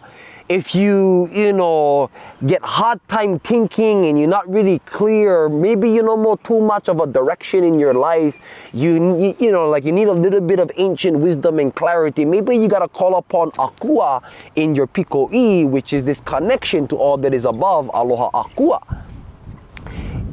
if 0.49 0.75
you 0.75 1.29
you 1.33 1.53
know 1.53 2.09
get 2.47 2.63
hard 2.63 3.01
time 3.09 3.39
thinking 3.41 4.07
and 4.07 4.19
you're 4.19 4.29
not 4.29 4.49
really 4.49 4.79
clear 4.81 5.49
maybe 5.49 5.91
you 5.91 6.03
know 6.03 6.17
more 6.17 6.39
too 6.39 6.61
much 6.61 6.89
of 6.89 7.01
a 7.01 7.07
direction 7.07 7.65
in 7.65 7.79
your 7.79 7.93
life 7.95 8.39
you 8.73 9.35
you, 9.41 9.51
know 9.51 9.69
like 9.69 9.85
you 9.85 9.91
need 9.91 10.07
a 10.07 10.13
little 10.13 10.41
bit 10.41 10.61
of 10.61 10.71
ancient 10.77 11.19
wisdom 11.19 11.59
and 11.59 11.75
clarity 11.75 12.25
maybe 12.25 12.57
you 12.57 12.69
got 12.69 12.79
to 12.79 12.89
call 12.89 13.17
upon 13.17 13.51
akua 13.53 14.23
in 14.55 14.75
your 14.75 14.87
piko 14.87 15.33
e 15.33 15.65
which 15.65 15.93
is 15.93 16.05
this 16.05 16.21
connection 16.21 16.87
to 16.87 16.97
all 16.97 17.17
that 17.17 17.35
is 17.35 17.45
above 17.45 17.91
aloha 17.93 18.31
akua 18.45 18.81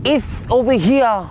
if 0.05 0.51
over 0.51 0.73
here 0.73 1.27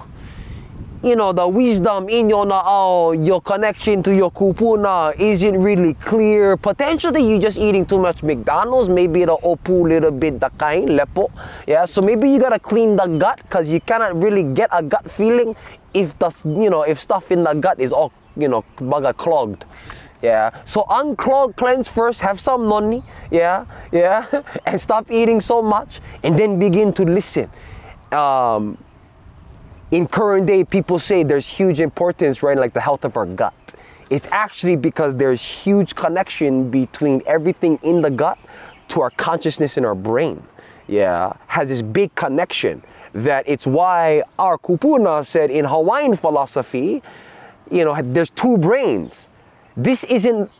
you 1.02 1.16
know, 1.16 1.32
the 1.32 1.46
wisdom 1.46 2.08
in 2.08 2.28
your 2.28 2.46
na'au, 2.46 3.26
your 3.26 3.40
connection 3.40 4.02
to 4.02 4.14
your 4.14 4.30
kupuna 4.30 5.18
isn't 5.18 5.60
really 5.60 5.94
clear. 5.94 6.56
Potentially 6.56 7.22
you're 7.28 7.40
just 7.40 7.58
eating 7.58 7.84
too 7.84 7.98
much 7.98 8.22
McDonald's, 8.22 8.88
maybe 8.88 9.24
the 9.24 9.36
opu 9.38 9.82
little 9.82 10.10
bit 10.10 10.38
the 10.38 10.50
kain, 10.58 10.88
lepo. 10.88 11.30
Yeah, 11.66 11.84
so 11.84 12.00
maybe 12.00 12.30
you 12.30 12.38
gotta 12.38 12.58
clean 12.58 12.96
the 12.96 13.06
gut 13.06 13.38
because 13.42 13.68
you 13.68 13.80
cannot 13.80 14.20
really 14.22 14.44
get 14.54 14.70
a 14.72 14.82
gut 14.82 15.10
feeling 15.10 15.56
if 15.92 16.18
the 16.18 16.30
you 16.44 16.70
know 16.70 16.82
if 16.82 17.00
stuff 17.00 17.32
in 17.32 17.42
the 17.42 17.54
gut 17.54 17.80
is 17.80 17.92
all 17.92 18.12
you 18.36 18.48
know 18.48 18.64
baga 18.76 19.12
clogged. 19.12 19.64
Yeah, 20.22 20.62
so 20.64 20.84
unclog, 20.84 21.56
cleanse 21.56 21.88
first, 21.88 22.20
have 22.20 22.38
some 22.38 22.68
noni, 22.68 23.02
yeah, 23.32 23.64
yeah, 23.90 24.42
and 24.66 24.80
stop 24.80 25.10
eating 25.10 25.40
so 25.40 25.60
much, 25.60 26.00
and 26.22 26.38
then 26.38 26.60
begin 26.60 26.92
to 26.92 27.02
listen 27.02 27.50
um, 28.12 28.78
in 29.92 30.08
current 30.08 30.46
day, 30.46 30.64
people 30.64 30.98
say 30.98 31.22
there's 31.22 31.46
huge 31.46 31.78
importance, 31.78 32.42
right, 32.42 32.56
like 32.56 32.72
the 32.72 32.80
health 32.80 33.04
of 33.04 33.16
our 33.16 33.26
gut. 33.26 33.54
It's 34.08 34.26
actually 34.30 34.76
because 34.76 35.14
there's 35.16 35.42
huge 35.42 35.94
connection 35.94 36.70
between 36.70 37.22
everything 37.26 37.78
in 37.82 38.00
the 38.00 38.10
gut 38.10 38.38
to 38.88 39.02
our 39.02 39.10
consciousness 39.10 39.76
in 39.76 39.84
our 39.84 39.94
brain. 39.94 40.42
Yeah, 40.88 41.34
has 41.46 41.68
this 41.68 41.82
big 41.82 42.14
connection 42.14 42.82
that 43.12 43.44
it's 43.46 43.66
why 43.66 44.22
our 44.38 44.56
kupuna 44.56 45.24
said 45.26 45.50
in 45.50 45.66
Hawaiian 45.66 46.16
philosophy, 46.16 47.02
you 47.70 47.84
know, 47.84 47.94
there's 48.02 48.30
two 48.30 48.56
brains. 48.56 49.28
This 49.76 50.04
isn't 50.04 50.50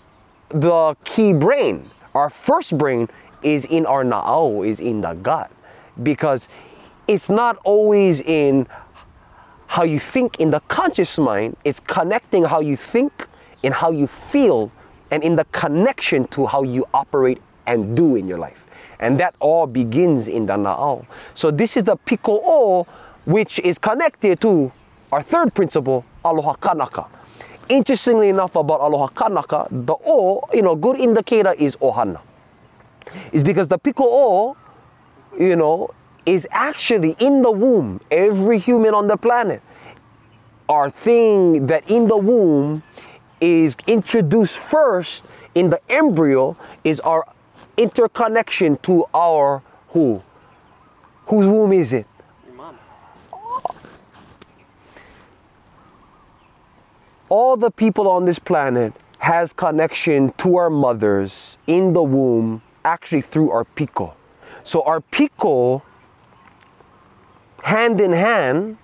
the 0.51 0.95
key 1.05 1.33
brain. 1.33 1.91
Our 2.15 2.29
first 2.29 2.77
brain 2.77 3.09
is 3.43 3.65
in 3.65 3.87
our 3.87 4.05
na'au, 4.05 4.67
is 4.67 4.79
in 4.81 5.01
the 5.01 5.15
gut. 5.15 5.51
Because 6.03 6.49
it's 7.09 7.29
not 7.29 7.57
always 7.65 8.21
in 8.21 8.67
how 9.73 9.85
you 9.85 9.99
think 9.99 10.39
in 10.39 10.51
the 10.51 10.61
conscious 10.69 11.17
mind, 11.17 11.57
it's 11.65 11.81
connecting 11.81 12.45
how 12.45 12.61
you 12.61 12.77
think 12.77 13.27
and 13.65 13.73
how 13.73 13.91
you 13.91 14.07
feel 14.07 14.71
and 15.11 15.23
in 15.25 15.35
the 15.35 15.47
connection 15.47 16.27
to 16.27 16.45
how 16.45 16.63
you 16.63 16.87
operate 16.93 17.41
and 17.67 17.97
do 17.97 18.15
in 18.15 18.29
your 18.29 18.37
life. 18.37 18.67
And 19.01 19.19
that 19.19 19.35
all 19.41 19.67
begins 19.67 20.29
in 20.29 20.45
the 20.45 20.53
Na'au. 20.59 21.07
So 21.35 21.51
this 21.51 21.79
is 21.79 21.85
the 21.85 21.97
piko 21.97 22.39
o, 22.45 22.87
which 23.25 23.61
is 23.61 23.79
connected 23.79 24.43
to 24.43 24.71
our 25.11 25.23
third 25.23 25.55
principle, 25.55 26.05
aloha 26.23 26.53
kanaka. 26.53 27.07
Interestingly 27.71 28.29
enough 28.29 28.55
about 28.55 28.83
aloha 28.83 29.09
kanaka, 29.09 29.69
the 29.71 29.95
o, 30.05 30.47
you 30.53 30.61
know, 30.61 30.77
good 30.77 31.01
indicator 31.01 31.55
is 31.55 31.77
ohana. 31.77 32.21
Is 33.33 33.43
because 33.43 33.69
the 33.69 33.79
piko 33.79 34.05
o, 34.05 34.57
you 35.41 35.57
know, 35.57 35.95
is 36.27 36.47
actually 36.51 37.17
in 37.19 37.43
the 37.43 37.51
womb. 37.51 38.01
Every 38.11 38.59
human 38.59 38.95
on 38.95 39.07
the 39.07 39.17
planet. 39.17 39.63
Our 40.69 40.91
thing 40.91 41.67
that 41.67 41.89
in 41.91 42.09
the 42.09 42.17
womb 42.17 42.83
is 43.41 43.77
introduced 43.87 44.59
first 44.59 45.27
in 45.55 45.71
the 45.71 45.81
embryo 45.91 46.57
is 46.85 47.01
our 47.01 47.27
interconnection 47.77 48.77
to 48.79 49.05
our 49.13 49.63
who? 49.89 50.23
Whose 51.27 51.47
womb 51.47 51.73
is 51.73 51.93
it? 51.93 52.07
Your 52.47 52.55
mom. 52.55 52.79
All 57.29 57.57
the 57.57 57.71
people 57.71 58.09
on 58.09 58.25
this 58.25 58.39
planet 58.39 58.95
has 59.19 59.53
connection 59.53 60.33
to 60.39 60.57
our 60.57 60.71
mothers 60.71 61.57
in 61.67 61.93
the 61.93 62.03
womb 62.03 62.63
actually 62.85 63.23
through 63.23 63.51
our 63.51 63.65
piko. 63.65 64.15
So 64.65 64.83
our 64.83 65.01
piko 65.01 65.83
hand 67.73 68.01
in 68.03 68.13
hand 68.13 68.77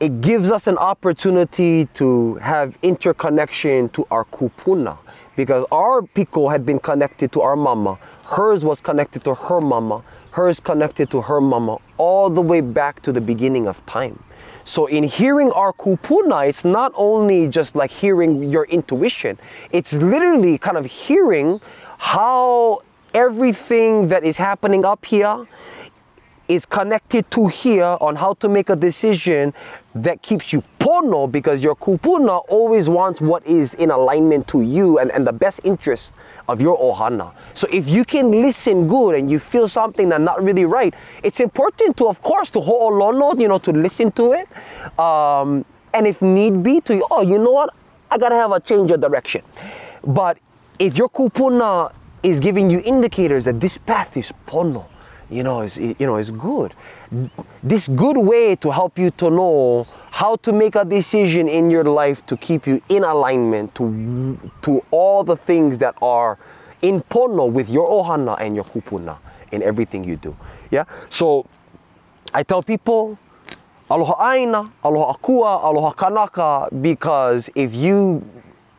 it 0.00 0.20
gives 0.22 0.50
us 0.50 0.66
an 0.66 0.78
opportunity 0.78 1.84
to 1.92 2.34
have 2.36 2.76
interconnection 2.82 3.88
to 3.90 4.06
our 4.10 4.24
kupuna. 4.24 4.96
Because 5.36 5.64
our 5.70 6.00
piko 6.02 6.50
had 6.50 6.66
been 6.66 6.80
connected 6.80 7.30
to 7.32 7.42
our 7.42 7.54
mama. 7.54 7.98
Hers 8.24 8.64
was 8.64 8.80
connected 8.80 9.22
to 9.24 9.34
her 9.34 9.60
mama. 9.60 10.02
Hers 10.32 10.58
connected 10.58 11.10
to 11.10 11.20
her 11.20 11.40
mama 11.40 11.76
all 11.98 12.30
the 12.30 12.40
way 12.40 12.60
back 12.60 13.02
to 13.02 13.12
the 13.12 13.20
beginning 13.20 13.68
of 13.68 13.84
time. 13.86 14.22
So 14.64 14.86
in 14.86 15.04
hearing 15.04 15.52
our 15.52 15.72
kupuna 15.72 16.48
it's 16.48 16.64
not 16.64 16.92
only 16.96 17.46
just 17.48 17.76
like 17.76 17.90
hearing 17.90 18.44
your 18.44 18.64
intuition. 18.64 19.38
It's 19.70 19.92
literally 19.92 20.56
kind 20.58 20.76
of 20.76 20.86
hearing 20.86 21.60
how 21.98 22.82
everything 23.14 24.08
that 24.08 24.24
is 24.24 24.36
happening 24.36 24.84
up 24.84 25.04
here 25.04 25.46
is 26.48 26.66
connected 26.66 27.30
to 27.30 27.46
here 27.46 27.96
on 28.00 28.16
how 28.16 28.34
to 28.34 28.48
make 28.48 28.68
a 28.68 28.74
decision 28.74 29.54
that 29.94 30.20
keeps 30.20 30.52
you 30.52 30.62
pono 30.80 31.30
because 31.30 31.62
your 31.62 31.76
kupuna 31.76 32.44
always 32.48 32.88
wants 32.88 33.20
what 33.20 33.46
is 33.46 33.74
in 33.74 33.90
alignment 33.90 34.48
to 34.48 34.60
you 34.60 34.98
and, 34.98 35.12
and 35.12 35.24
the 35.24 35.32
best 35.32 35.60
interest 35.62 36.12
of 36.48 36.60
your 36.60 36.76
ohana. 36.78 37.32
So 37.54 37.68
if 37.72 37.88
you 37.88 38.04
can 38.04 38.30
listen 38.42 38.88
good 38.88 39.14
and 39.14 39.30
you 39.30 39.38
feel 39.38 39.68
something 39.68 40.08
that's 40.08 40.22
not 40.22 40.42
really 40.42 40.64
right, 40.64 40.92
it's 41.22 41.38
important 41.38 41.96
to, 41.98 42.08
of 42.08 42.20
course, 42.22 42.50
to 42.50 42.60
ho'olono, 42.60 43.40
you 43.40 43.46
know, 43.46 43.58
to 43.58 43.72
listen 43.72 44.10
to 44.12 44.32
it. 44.32 44.48
Um, 44.98 45.64
and 45.94 46.06
if 46.06 46.20
need 46.20 46.64
be, 46.64 46.80
to, 46.82 47.04
oh, 47.12 47.22
you 47.22 47.38
know 47.38 47.52
what? 47.52 47.74
I 48.10 48.18
gotta 48.18 48.34
have 48.34 48.50
a 48.50 48.58
change 48.58 48.90
of 48.90 49.00
direction. 49.00 49.42
But 50.04 50.38
if 50.80 50.96
your 50.96 51.08
kupuna 51.08 51.92
is 52.22 52.40
giving 52.40 52.70
you 52.70 52.80
indicators 52.84 53.44
that 53.44 53.60
this 53.60 53.78
path 53.78 54.16
is 54.16 54.32
pono, 54.46 54.84
you 55.30 55.42
know, 55.42 55.62
is 55.62 55.76
you 55.76 55.94
know, 56.00 56.16
is 56.16 56.30
good. 56.30 56.74
This 57.62 57.88
good 57.88 58.16
way 58.18 58.56
to 58.56 58.70
help 58.70 58.98
you 58.98 59.10
to 59.12 59.30
know 59.30 59.86
how 60.10 60.36
to 60.36 60.52
make 60.52 60.74
a 60.76 60.84
decision 60.84 61.48
in 61.48 61.70
your 61.70 61.84
life 61.84 62.24
to 62.26 62.36
keep 62.36 62.66
you 62.66 62.82
in 62.88 63.04
alignment 63.04 63.74
to 63.76 64.38
to 64.62 64.84
all 64.90 65.24
the 65.24 65.36
things 65.36 65.78
that 65.78 65.94
are 66.02 66.38
in 66.82 67.02
pono 67.02 67.50
with 67.50 67.68
your 67.68 67.88
ohana 67.88 68.40
and 68.40 68.54
your 68.54 68.64
kupuna 68.64 69.18
in 69.52 69.62
everything 69.62 70.04
you 70.04 70.16
do. 70.16 70.36
Yeah. 70.70 70.84
So 71.08 71.46
I 72.32 72.42
tell 72.42 72.62
people 72.62 73.18
aloha 73.90 74.30
aina, 74.32 74.70
aloha 74.84 75.14
akua, 75.14 75.64
aloha 75.64 75.92
kanaka 75.92 76.68
because 76.80 77.50
if 77.54 77.74
you 77.74 78.22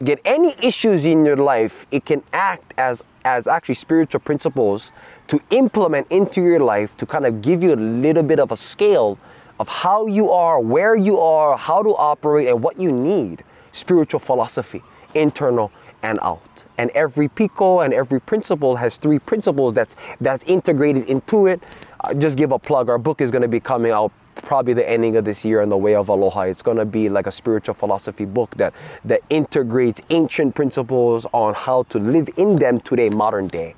get 0.03 0.19
any 0.25 0.55
issues 0.63 1.05
in 1.05 1.25
your 1.25 1.37
life, 1.37 1.85
it 1.91 2.05
can 2.05 2.23
act 2.33 2.73
as 2.77 3.03
as 3.25 3.47
actually 3.47 3.75
spiritual 3.75 4.19
principles 4.19 4.91
to 5.27 5.41
implement 5.49 6.07
into 6.09 6.41
your 6.41 6.59
life 6.59 6.95
to 6.97 7.05
kind 7.05 7.25
of 7.25 7.41
give 7.41 7.63
you 7.63 7.73
a 7.73 7.75
little 7.75 8.23
bit 8.23 8.39
of 8.39 8.51
a 8.51 8.57
scale 8.57 9.17
of 9.59 9.67
how 9.67 10.07
you 10.07 10.31
are, 10.31 10.59
where 10.59 10.95
you 10.95 11.19
are, 11.19 11.55
how 11.55 11.83
to 11.83 11.89
operate, 11.89 12.47
and 12.47 12.63
what 12.63 12.79
you 12.79 12.91
need. 12.91 13.43
Spiritual 13.71 14.19
philosophy, 14.19 14.81
internal 15.13 15.71
and 16.03 16.19
out. 16.21 16.41
And 16.77 16.89
every 16.91 17.29
piko 17.29 17.85
and 17.85 17.93
every 17.93 18.19
principle 18.19 18.75
has 18.75 18.97
three 18.97 19.19
principles 19.19 19.73
that's 19.73 19.95
that's 20.19 20.43
integrated 20.45 21.07
into 21.07 21.47
it. 21.47 21.61
Uh, 21.99 22.13
just 22.15 22.35
give 22.37 22.51
a 22.51 22.57
plug. 22.57 22.89
Our 22.89 22.97
book 22.97 23.21
is 23.21 23.29
going 23.29 23.43
to 23.43 23.47
be 23.47 23.59
coming 23.59 23.91
out 23.91 24.11
probably 24.35 24.73
the 24.73 24.87
ending 24.89 25.15
of 25.15 25.25
this 25.25 25.43
year 25.45 25.61
on 25.61 25.69
the 25.69 25.77
way 25.77 25.93
of 25.95 26.09
aloha 26.09 26.41
it's 26.41 26.61
going 26.61 26.77
to 26.77 26.85
be 26.85 27.09
like 27.09 27.27
a 27.27 27.31
spiritual 27.31 27.73
philosophy 27.75 28.25
book 28.25 28.55
that 28.57 28.73
that 29.05 29.21
integrates 29.29 30.01
ancient 30.09 30.55
principles 30.55 31.25
on 31.33 31.53
how 31.53 31.83
to 31.83 31.99
live 31.99 32.29
in 32.37 32.55
them 32.57 32.79
today 32.81 33.09
modern 33.09 33.47
day 33.47 33.75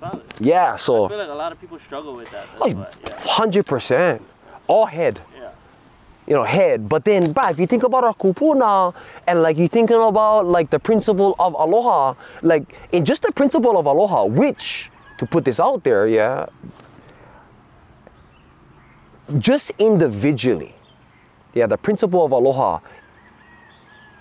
Solid. 0.00 0.22
yeah 0.40 0.76
so 0.76 1.06
I 1.06 1.08
feel 1.08 1.18
like 1.18 1.28
a 1.28 1.34
lot 1.34 1.52
of 1.52 1.60
people 1.60 1.78
struggle 1.78 2.14
with 2.14 2.30
that. 2.30 2.46
Like 2.60 2.76
yeah. 2.76 3.10
100% 3.22 4.20
all 4.68 4.86
head 4.86 5.20
Yeah. 5.36 5.50
you 6.26 6.34
know, 6.34 6.44
head. 6.44 6.88
But 6.88 7.04
then, 7.04 7.32
but 7.32 7.50
if 7.52 7.58
you 7.58 7.66
think 7.66 7.82
about 7.84 8.04
our 8.04 8.14
kupuna 8.14 8.94
and 9.26 9.42
like 9.42 9.56
you're 9.56 9.66
thinking 9.68 9.96
about 10.00 10.46
like 10.46 10.68
the 10.70 10.78
principle 10.78 11.34
of 11.38 11.54
aloha, 11.54 12.14
like 12.42 12.64
in 12.92 13.04
just 13.04 13.22
the 13.22 13.32
principle 13.32 13.78
of 13.78 13.86
aloha, 13.86 14.24
which 14.26 14.90
to 15.18 15.24
put 15.26 15.44
this 15.44 15.58
out 15.58 15.82
there, 15.84 16.06
yeah, 16.06 16.46
just 19.38 19.70
individually, 19.78 20.74
yeah, 21.54 21.66
the 21.66 21.76
principle 21.76 22.24
of 22.24 22.32
aloha 22.32 22.80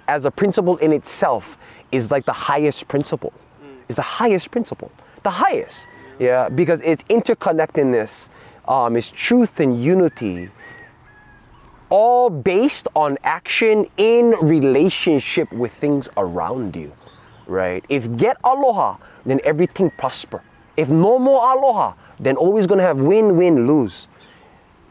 as 0.07 0.25
a 0.25 0.31
principle 0.31 0.77
in 0.77 0.91
itself 0.91 1.57
is 1.91 2.11
like 2.11 2.25
the 2.25 2.33
highest 2.33 2.87
principle. 2.87 3.33
Is 3.89 3.95
the 3.95 4.01
highest 4.01 4.51
principle, 4.51 4.91
the 5.23 5.29
highest, 5.29 5.87
yeah, 6.19 6.49
because 6.49 6.81
it's 6.83 7.03
interconnectedness, 7.03 8.27
um, 8.67 8.97
it's 8.97 9.09
truth 9.09 9.61
and 9.61 9.81
unity, 9.81 10.49
all 11.89 12.29
based 12.29 12.89
on 12.95 13.17
action 13.23 13.87
in 13.95 14.31
relationship 14.41 15.49
with 15.53 15.71
things 15.71 16.09
around 16.17 16.75
you, 16.75 16.91
right? 17.47 17.85
If 17.87 18.17
get 18.17 18.35
aloha, 18.43 18.97
then 19.25 19.39
everything 19.45 19.89
prosper. 19.91 20.43
If 20.75 20.89
no 20.89 21.17
more 21.17 21.49
aloha, 21.49 21.93
then 22.19 22.35
always 22.35 22.67
gonna 22.67 22.83
have 22.83 22.99
win, 22.99 23.37
win, 23.37 23.67
lose. 23.67 24.09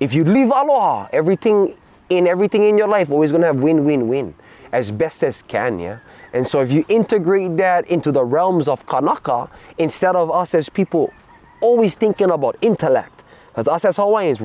If 0.01 0.13
you 0.13 0.25
leave 0.25 0.49
aloha, 0.49 1.09
everything 1.13 1.77
in 2.09 2.27
everything 2.27 2.63
in 2.65 2.79
your 2.79 2.89
life 2.89 3.11
always 3.11 3.33
gonna 3.33 3.47
have 3.47 3.61
win, 3.61 3.85
win, 3.85 4.09
win, 4.09 4.35
as 4.73 4.91
best 4.91 5.25
as 5.25 5.43
can, 5.43 5.79
yeah. 5.79 5.99
And 6.33 6.47
so 6.47 6.61
if 6.61 6.71
you 6.71 6.85
integrate 6.89 7.57
that 7.57 7.87
into 7.89 8.13
the 8.13 8.25
realms 8.25 8.69
of 8.69 8.87
Kanaka, 8.87 9.49
instead 9.79 10.15
of 10.15 10.31
us 10.31 10.55
as 10.55 10.69
people 10.69 11.13
always 11.61 11.95
thinking 11.95 12.31
about 12.31 12.57
intellect, 12.61 13.25
because 13.49 13.69
us 13.69 13.85
as 13.87 13.97
Hawaiians, 13.97 14.41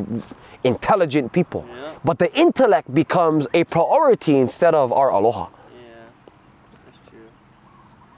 intelligent 0.63 1.33
people, 1.33 1.65
Yeah. 1.67 1.95
but 2.05 2.17
the 2.17 2.33
intellect 2.33 2.93
becomes 2.93 3.45
a 3.53 3.65
priority 3.65 4.37
instead 4.37 4.73
of 4.73 4.93
our 4.93 5.09
aloha. 5.09 5.49
Yeah. 5.49 5.95
That's 6.85 6.97
true. 7.09 7.19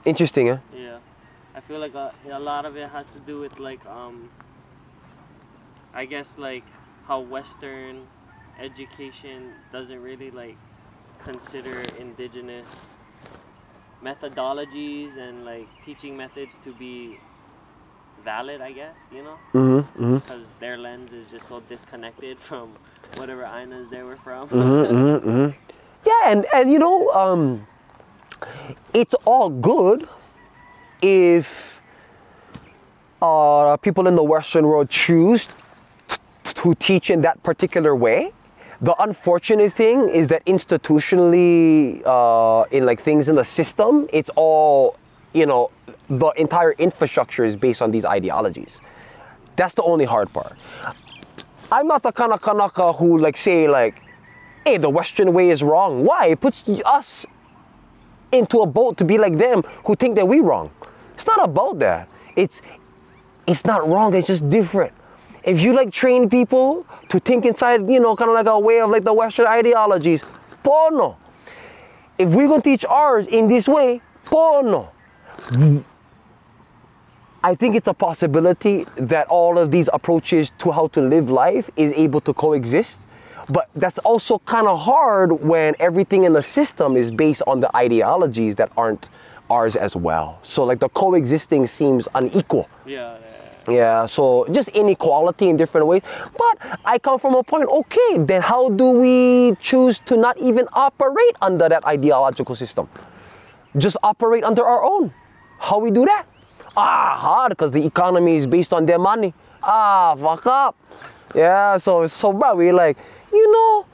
Interesting, 0.04 0.48
eh? 0.50 0.58
Yeah, 0.72 0.98
I 1.56 1.60
feel 1.60 1.80
like 1.80 1.94
a, 1.94 2.12
a 2.30 2.38
lot 2.38 2.64
of 2.64 2.76
it 2.76 2.88
has 2.90 3.06
to 3.12 3.18
do 3.18 3.40
with 3.40 3.58
like 3.58 3.84
um. 3.86 4.30
I 5.96 6.06
guess 6.06 6.38
like 6.38 6.64
how 7.06 7.20
Western 7.20 8.06
education 8.60 9.52
doesn't 9.72 10.00
really 10.02 10.30
like 10.30 10.56
consider 11.24 11.82
indigenous 11.98 12.68
methodologies 14.02 15.16
and 15.18 15.44
like 15.44 15.66
teaching 15.84 16.16
methods 16.16 16.54
to 16.64 16.72
be 16.74 17.18
valid, 18.24 18.60
I 18.60 18.72
guess. 18.72 18.96
You 19.12 19.22
know, 19.24 19.38
Mm-hmm. 19.54 20.14
because 20.16 20.42
their 20.60 20.76
lens 20.78 21.12
is 21.12 21.26
just 21.30 21.48
so 21.48 21.60
disconnected 21.60 22.38
from 22.38 22.70
whatever 23.16 23.44
Ainas 23.44 23.90
they 23.90 24.02
were 24.02 24.16
from. 24.16 24.48
Mm-hmm. 24.48 25.30
hmm 25.30 25.48
Yeah, 26.06 26.22
and 26.32 26.46
and 26.52 26.70
you 26.70 26.78
know, 26.78 27.10
um, 27.12 27.66
it's 28.92 29.14
all 29.24 29.50
good 29.50 30.08
if 31.02 31.80
uh, 33.22 33.76
people 33.78 34.06
in 34.06 34.16
the 34.16 34.22
Western 34.22 34.66
world 34.66 34.88
choose 34.90 35.48
to 36.56 36.74
teach 36.76 37.10
in 37.10 37.22
that 37.22 37.42
particular 37.42 37.94
way. 37.94 38.32
The 38.80 38.94
unfortunate 39.02 39.72
thing 39.72 40.08
is 40.08 40.28
that 40.28 40.44
institutionally, 40.46 42.02
uh, 42.04 42.64
in 42.70 42.84
like 42.84 43.02
things 43.02 43.28
in 43.28 43.36
the 43.36 43.44
system, 43.44 44.08
it's 44.12 44.30
all, 44.34 44.96
you 45.32 45.46
know, 45.46 45.70
the 46.08 46.28
entire 46.36 46.72
infrastructure 46.72 47.44
is 47.44 47.56
based 47.56 47.80
on 47.80 47.90
these 47.90 48.04
ideologies. 48.04 48.80
That's 49.56 49.74
the 49.74 49.82
only 49.82 50.04
hard 50.04 50.32
part. 50.32 50.56
I'm 51.70 51.86
not 51.86 52.02
the 52.02 52.12
kind 52.12 52.32
of 52.32 52.42
Kanaka 52.42 52.92
who 52.92 53.18
like 53.18 53.36
say 53.36 53.68
like, 53.68 54.02
hey, 54.64 54.78
the 54.78 54.90
Western 54.90 55.32
way 55.32 55.50
is 55.50 55.62
wrong. 55.62 56.04
Why? 56.04 56.26
It 56.26 56.40
puts 56.40 56.64
us 56.84 57.24
into 58.32 58.60
a 58.60 58.66
boat 58.66 58.96
to 58.98 59.04
be 59.04 59.18
like 59.18 59.38
them 59.38 59.62
who 59.84 59.94
think 59.94 60.16
that 60.16 60.26
we 60.26 60.40
wrong. 60.40 60.70
It's 61.14 61.26
not 61.26 61.42
about 61.42 61.78
that. 61.78 62.08
It's 62.36 62.60
it's 63.46 63.64
not 63.64 63.86
wrong, 63.86 64.14
it's 64.14 64.26
just 64.26 64.48
different. 64.48 64.92
If 65.44 65.60
you 65.60 65.74
like 65.74 65.92
train 65.92 66.28
people 66.30 66.86
to 67.08 67.20
think 67.20 67.44
inside, 67.44 67.88
you 67.88 68.00
know, 68.00 68.16
kind 68.16 68.30
of 68.30 68.34
like 68.34 68.46
a 68.46 68.58
way 68.58 68.80
of 68.80 68.90
like 68.90 69.04
the 69.04 69.12
Western 69.12 69.46
ideologies, 69.46 70.22
pono. 70.64 71.16
If 72.18 72.30
we're 72.30 72.48
gonna 72.48 72.62
teach 72.62 72.84
ours 72.86 73.26
in 73.26 73.48
this 73.48 73.68
way, 73.68 74.00
pono. 74.24 74.88
I 77.42 77.54
think 77.54 77.76
it's 77.76 77.88
a 77.88 77.92
possibility 77.92 78.86
that 78.96 79.26
all 79.28 79.58
of 79.58 79.70
these 79.70 79.90
approaches 79.92 80.50
to 80.58 80.72
how 80.72 80.86
to 80.88 81.02
live 81.02 81.28
life 81.28 81.68
is 81.76 81.92
able 81.92 82.22
to 82.22 82.32
coexist. 82.32 83.00
But 83.50 83.68
that's 83.74 83.98
also 83.98 84.38
kind 84.38 84.66
of 84.66 84.80
hard 84.80 85.32
when 85.42 85.74
everything 85.78 86.24
in 86.24 86.32
the 86.32 86.42
system 86.42 86.96
is 86.96 87.10
based 87.10 87.42
on 87.46 87.60
the 87.60 87.74
ideologies 87.76 88.54
that 88.54 88.72
aren't 88.78 89.10
ours 89.50 89.76
as 89.76 89.94
well. 89.94 90.38
So 90.42 90.64
like 90.64 90.80
the 90.80 90.88
coexisting 90.88 91.66
seems 91.66 92.08
unequal. 92.14 92.66
yeah, 92.86 93.18
yeah, 93.68 94.06
so 94.06 94.46
just 94.52 94.68
inequality 94.70 95.48
in 95.48 95.56
different 95.56 95.86
ways. 95.86 96.02
But 96.36 96.78
I 96.84 96.98
come 96.98 97.18
from 97.18 97.34
a 97.34 97.42
point, 97.42 97.68
okay, 97.68 98.18
then 98.18 98.42
how 98.42 98.68
do 98.68 98.90
we 98.90 99.56
choose 99.60 99.98
to 100.00 100.16
not 100.16 100.36
even 100.38 100.68
operate 100.72 101.36
under 101.40 101.68
that 101.68 101.84
ideological 101.86 102.54
system? 102.54 102.88
Just 103.76 103.96
operate 104.02 104.44
under 104.44 104.64
our 104.64 104.84
own. 104.84 105.12
How 105.58 105.78
we 105.78 105.90
do 105.90 106.04
that? 106.04 106.26
Ah, 106.76 107.16
hard 107.18 107.50
because 107.50 107.70
the 107.70 107.84
economy 107.84 108.36
is 108.36 108.46
based 108.46 108.72
on 108.72 108.86
their 108.86 108.98
money. 108.98 109.32
Ah, 109.62 110.14
fuck 110.16 110.46
up. 110.46 110.76
Yeah, 111.34 111.76
so 111.78 112.06
so 112.06 112.32
bad. 112.32 112.56
We're 112.56 112.74
like, 112.74 112.98
you 113.32 113.50
know, 113.50 113.86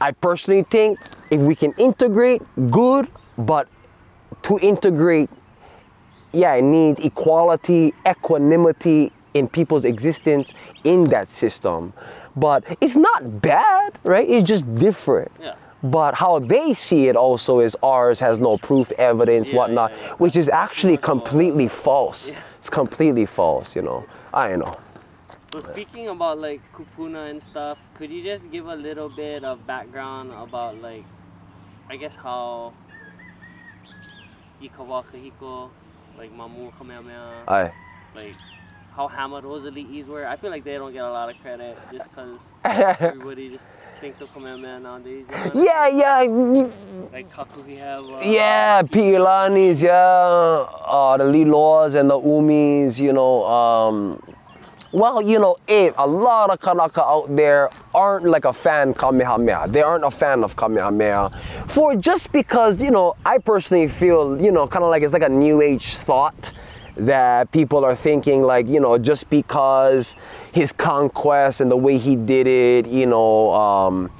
I 0.00 0.12
personally 0.12 0.64
think 0.70 0.98
if 1.30 1.40
we 1.40 1.54
can 1.54 1.72
integrate, 1.78 2.42
good, 2.70 3.08
but 3.36 3.68
to 4.42 4.58
integrate 4.58 5.30
yeah, 6.32 6.54
it 6.54 6.62
needs 6.62 7.00
equality, 7.00 7.94
equanimity 8.06 9.12
in 9.34 9.48
people's 9.48 9.84
existence 9.84 10.54
in 10.84 11.08
that 11.10 11.30
system. 11.30 11.92
But 12.36 12.64
it's 12.80 12.96
not 12.96 13.40
bad, 13.40 13.98
right? 14.04 14.28
It's 14.28 14.48
just 14.48 14.74
different. 14.76 15.30
Yeah. 15.40 15.54
But 15.82 16.14
how 16.14 16.38
they 16.38 16.74
see 16.74 17.08
it 17.08 17.16
also 17.16 17.60
is 17.60 17.76
ours 17.82 18.18
has 18.20 18.38
no 18.38 18.58
proof, 18.58 18.92
evidence, 18.92 19.48
Yeah, 19.48 19.56
whatnot, 19.56 19.92
yeah, 19.92 20.14
which 20.14 20.36
is 20.36 20.48
actually 20.48 20.98
completely 20.98 21.68
false. 21.68 22.32
It's 22.58 22.68
completely 22.68 23.24
false, 23.26 23.74
you 23.74 23.82
know. 23.82 24.04
I 24.32 24.56
know. 24.56 24.76
So 25.52 25.60
speaking 25.60 26.08
about 26.08 26.38
like 26.38 26.60
kupuna 26.72 27.30
and 27.30 27.42
stuff, 27.42 27.78
could 27.96 28.10
you 28.10 28.22
just 28.22 28.50
give 28.52 28.66
a 28.66 28.76
little 28.76 29.08
bit 29.08 29.42
of 29.42 29.66
background 29.66 30.32
about 30.32 30.80
like, 30.80 31.04
I 31.88 31.96
guess 31.96 32.14
how 32.14 32.72
Ikawa 34.62 35.04
Kahiko, 35.06 35.70
like 36.18 36.32
Mamu 36.36 36.72
Kamehameha, 36.78 37.44
I. 37.48 37.72
like 38.14 38.34
how 38.94 39.06
hammered 39.08 39.44
those 39.44 39.62
elites 39.64 40.06
were. 40.06 40.26
I 40.26 40.36
feel 40.36 40.50
like 40.50 40.64
they 40.64 40.74
don't 40.74 40.92
get 40.92 41.04
a 41.04 41.10
lot 41.10 41.30
of 41.30 41.40
credit 41.40 41.78
just 41.92 42.08
because 42.10 42.40
everybody 42.64 43.48
just 43.50 43.64
thinks 44.00 44.20
of 44.20 44.32
Kamehameha 44.32 44.80
nowadays. 44.80 45.26
You 45.30 45.36
know? 45.54 45.64
yeah, 45.64 45.88
yeah, 45.88 46.18
Like 47.12 47.32
Kakuhihewa. 47.32 48.20
Uh, 48.20 48.24
Yeah, 48.24 48.82
Piilanis, 48.82 49.82
yeah, 49.82 49.92
uh, 49.94 51.16
the 51.16 51.24
Liloas 51.24 51.94
and 51.94 52.10
the 52.10 52.18
Umis, 52.18 52.98
you 52.98 53.12
know. 53.12 53.44
Um, 53.46 54.20
well, 54.92 55.22
you 55.22 55.38
know, 55.38 55.56
Abe, 55.68 55.94
a 55.98 56.06
lot 56.06 56.50
of 56.50 56.60
Kanaka 56.60 57.02
out 57.02 57.34
there 57.36 57.70
aren't 57.94 58.26
like 58.26 58.44
a 58.44 58.52
fan 58.52 58.92
Kamehameha. 58.94 59.68
They 59.68 59.82
aren't 59.82 60.04
a 60.04 60.10
fan 60.10 60.42
of 60.42 60.56
Kamehameha. 60.56 61.30
For 61.68 61.94
just 61.94 62.32
because, 62.32 62.82
you 62.82 62.90
know, 62.90 63.14
I 63.24 63.38
personally 63.38 63.88
feel, 63.88 64.40
you 64.40 64.50
know, 64.50 64.66
kind 64.66 64.84
of 64.84 64.90
like 64.90 65.02
it's 65.02 65.12
like 65.12 65.22
a 65.22 65.28
new 65.28 65.60
age 65.62 65.98
thought 65.98 66.52
that 66.96 67.50
people 67.52 67.84
are 67.84 67.94
thinking 67.94 68.42
like, 68.42 68.66
you 68.66 68.80
know, 68.80 68.98
just 68.98 69.30
because 69.30 70.16
his 70.52 70.72
conquest 70.72 71.60
and 71.60 71.70
the 71.70 71.76
way 71.76 71.96
he 71.96 72.16
did 72.16 72.46
it, 72.46 72.86
you 72.86 73.06
know, 73.06 73.52
um, 73.54 74.10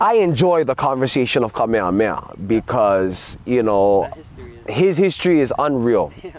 I 0.00 0.14
enjoy 0.14 0.62
the 0.62 0.76
conversation 0.76 1.42
of 1.42 1.52
Kamehameha 1.52 2.36
because 2.46 3.36
you 3.44 3.64
know 3.64 4.04
history 4.14 4.54
is. 4.54 4.74
his 4.74 4.96
history 4.96 5.40
is 5.40 5.52
unreal, 5.58 6.12
Yeah. 6.22 6.30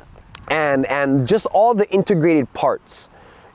And 0.50 0.86
and 0.88 1.28
just 1.28 1.46
all 1.48 1.74
the 1.74 1.90
integrated 1.92 2.52
parts, 2.54 3.08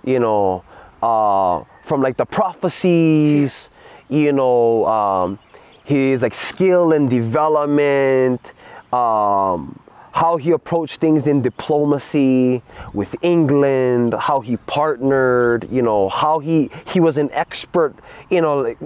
you 0.05 0.19
know, 0.19 0.65
uh, 1.03 1.65
from 1.85 2.03
like 2.03 2.17
the 2.17 2.27
prophecies, 2.27 3.69
you 4.09 4.33
know, 4.33 4.87
um, 4.87 5.39
his 5.85 6.23
like 6.23 6.35
skill 6.35 6.93
and 6.93 7.11
development, 7.11 8.53
um, 8.93 9.79
how 10.13 10.37
he 10.37 10.53
approached 10.53 11.01
things 11.01 11.27
in 11.27 11.43
diplomacy 11.43 12.63
with 12.93 13.17
England, 13.23 14.15
how 14.15 14.41
he 14.41 14.57
partnered, 14.59 15.69
you 15.71 15.83
know, 15.83 16.09
how 16.09 16.39
he 16.39 16.71
he 16.87 17.01
was 17.01 17.19
an 17.19 17.31
expert, 17.33 17.95
you 18.31 18.41
know. 18.41 18.61
Like, 18.61 18.79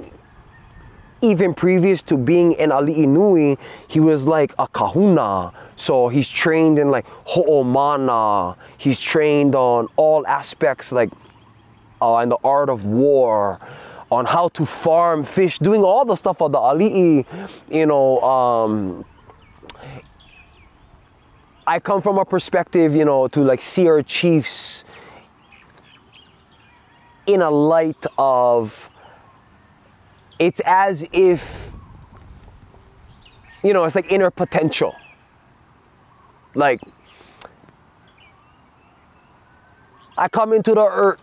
even 1.21 1.53
previous 1.53 2.01
to 2.03 2.17
being 2.17 2.57
an 2.61 2.71
Ali'i 2.71 3.07
Nui, 3.07 3.59
he 3.89 3.99
was 3.99 4.25
like 4.25 4.55
a 4.59 4.69
kahuna. 4.69 5.53
So 5.79 6.09
he's 6.09 6.29
trained 6.29 6.79
in 6.79 6.91
like 6.91 7.07
ho'omana. 7.25 8.57
He's 8.77 8.99
trained 8.99 9.55
on 9.55 9.87
all 9.95 10.27
aspects 10.27 10.91
like 10.91 11.11
uh, 12.03 12.17
in 12.17 12.29
the 12.29 12.37
art 12.43 12.69
of 12.69 12.85
war, 12.85 13.61
on 14.11 14.27
how 14.27 14.49
to 14.49 14.67
farm 14.67 15.25
fish, 15.25 15.61
doing 15.61 15.85
all 15.85 16.05
the 16.05 16.17
stuff 16.17 16.43
of 16.43 16.51
the 16.51 16.59
Ali'i, 16.59 17.25
you 17.71 17.87
know. 17.87 18.21
Um, 18.23 19.05
I 21.65 21.79
come 21.79 22.03
from 22.03 22.19
a 22.19 22.25
perspective, 22.25 22.97
you 22.97 23.05
know, 23.05 23.29
to 23.29 23.41
like 23.41 23.63
see 23.63 23.87
our 23.87 24.03
chiefs 24.03 24.83
in 27.27 27.41
a 27.41 27.51
light 27.51 28.05
of 28.17 28.91
it's 30.41 30.61
as 30.65 31.05
if 31.13 31.71
you 33.63 33.73
know 33.73 33.85
it's 33.85 33.95
like 33.95 34.11
inner 34.11 34.31
potential 34.31 34.95
like 36.55 36.81
i 40.17 40.29
come 40.29 40.53
into 40.53 40.75
the 40.75 40.85
earth 40.85 41.21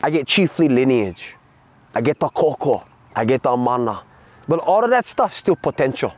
i 0.00 0.10
get 0.10 0.26
chiefly 0.26 0.68
lineage 0.68 1.34
i 1.94 2.00
get 2.00 2.18
the 2.20 2.28
koko, 2.28 2.84
i 3.14 3.24
get 3.24 3.42
the 3.42 3.56
mana 3.56 4.02
but 4.48 4.58
all 4.60 4.84
of 4.84 4.90
that 4.90 5.06
stuff 5.06 5.34
still 5.34 5.56
potential. 5.56 6.12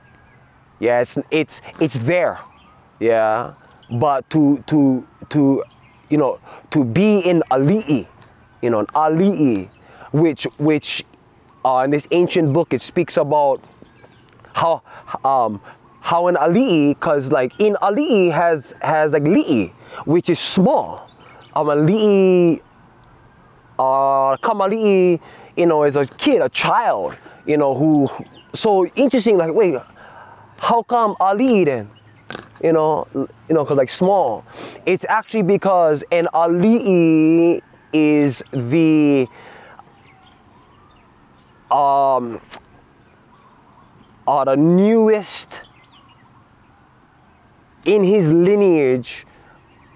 Yeah 0.81 1.01
it's 1.01 1.19
it's 1.31 1.61
it's 1.81 1.95
there. 1.95 2.39
Yeah 3.01 3.55
but 3.91 4.29
to 4.31 4.63
to 4.67 5.07
to 5.31 5.63
you 6.09 6.19
know 6.19 6.41
to 6.71 6.85
be 6.85 7.19
in 7.19 7.43
ali'i 7.51 8.07
you 8.63 8.71
know 8.71 8.81
an 8.81 8.87
ali'i 8.87 9.69
which 10.13 10.45
which 10.59 11.05
uh, 11.65 11.83
in 11.85 11.91
this 11.91 12.09
ancient 12.11 12.53
book 12.53 12.73
it 12.73 12.81
speaks 12.81 13.17
about 13.17 13.63
how 14.55 14.83
um 15.25 15.61
how 16.05 16.27
an 16.29 16.35
ali'i 16.37 16.91
because 16.91 17.33
like 17.33 17.59
in 17.59 17.75
ali'i 17.81 18.31
has 18.31 18.75
has 18.83 19.15
like 19.15 19.23
li'i 19.23 19.73
which 20.05 20.29
is 20.29 20.39
small. 20.39 21.09
Um 21.57 21.69
ali'i 21.69 22.61
uh 23.79 24.37
kamali'i 24.45 25.19
you 25.57 25.65
know 25.65 25.85
is 25.85 25.97
a 25.97 26.05
kid 26.05 26.43
a 26.43 26.51
child 26.51 27.17
you 27.47 27.57
know 27.57 27.75
who 27.75 28.11
so 28.53 28.87
interesting 28.89 29.39
like 29.39 29.55
wait 29.55 29.81
how 30.59 30.83
come 30.83 31.17
ali 31.21 31.65
then? 31.65 31.91
You 32.63 32.73
know 32.73 33.07
you 33.15 33.55
know 33.55 33.65
because 33.65 33.79
like 33.79 33.91
small. 33.91 34.45
It's 34.85 35.07
actually 35.09 35.43
because 35.43 36.05
an 36.13 36.29
ali'i 36.35 37.63
is 37.95 38.43
the 38.53 39.27
um 41.71 42.41
are 44.27 44.45
the 44.45 44.57
newest 44.57 45.63
in 47.85 48.03
his 48.03 48.29
lineage 48.29 49.27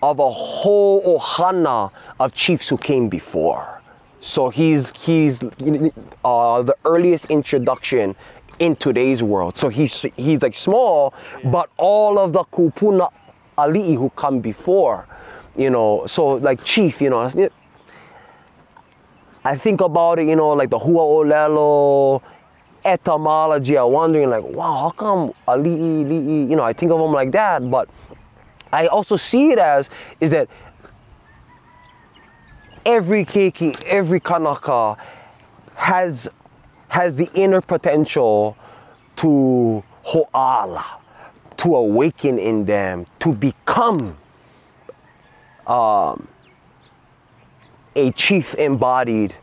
of 0.02 0.18
a 0.18 0.30
whole 0.30 1.18
ohana 1.18 1.90
of 2.20 2.32
chiefs 2.34 2.68
who 2.68 2.76
came 2.76 3.08
before. 3.08 3.80
So 4.20 4.48
he's 4.50 4.92
he's 4.96 5.40
uh, 5.42 6.62
the 6.62 6.76
earliest 6.84 7.26
introduction 7.26 8.16
in 8.58 8.76
today's 8.76 9.22
world. 9.22 9.58
So 9.58 9.68
he's 9.68 10.02
he's 10.16 10.42
like 10.42 10.54
small, 10.54 11.14
but 11.44 11.70
all 11.76 12.18
of 12.18 12.32
the 12.32 12.44
kupuna 12.44 13.10
ali'i 13.56 13.96
who 13.96 14.10
come 14.10 14.40
before, 14.40 15.06
you 15.56 15.70
know. 15.70 16.04
So 16.06 16.26
like 16.26 16.64
chief, 16.64 17.00
you 17.00 17.10
know. 17.10 17.30
I 19.44 19.56
think 19.56 19.80
about 19.80 20.18
it, 20.18 20.26
you 20.26 20.36
know, 20.36 20.50
like 20.50 20.68
the 20.68 20.78
Hua 20.78 21.00
Olelo 21.00 22.20
etymology. 22.88 23.76
I'm 23.76 23.92
wondering, 23.92 24.30
like, 24.30 24.44
wow, 24.44 24.76
how 24.76 24.90
come 24.90 25.32
li'i? 25.46 26.48
You 26.48 26.56
know, 26.56 26.62
I 26.64 26.72
think 26.72 26.90
of 26.92 26.98
them 26.98 27.12
like 27.12 27.32
that, 27.32 27.70
but 27.70 27.88
I 28.72 28.86
also 28.86 29.16
see 29.16 29.50
it 29.52 29.58
as 29.58 29.88
is 30.20 30.30
that 30.30 30.48
every 32.84 33.24
keiki, 33.24 33.80
every 33.84 34.20
kanaka 34.20 34.96
has 35.74 36.28
has 36.88 37.16
the 37.16 37.30
inner 37.34 37.60
potential 37.60 38.56
to 39.16 39.82
ho'ala, 40.02 40.84
to 41.58 41.76
awaken 41.76 42.38
in 42.38 42.64
them, 42.64 43.06
to 43.18 43.32
become 43.32 44.16
um, 45.66 46.26
a 47.94 48.10
chief 48.12 48.54
embodied 48.54 49.34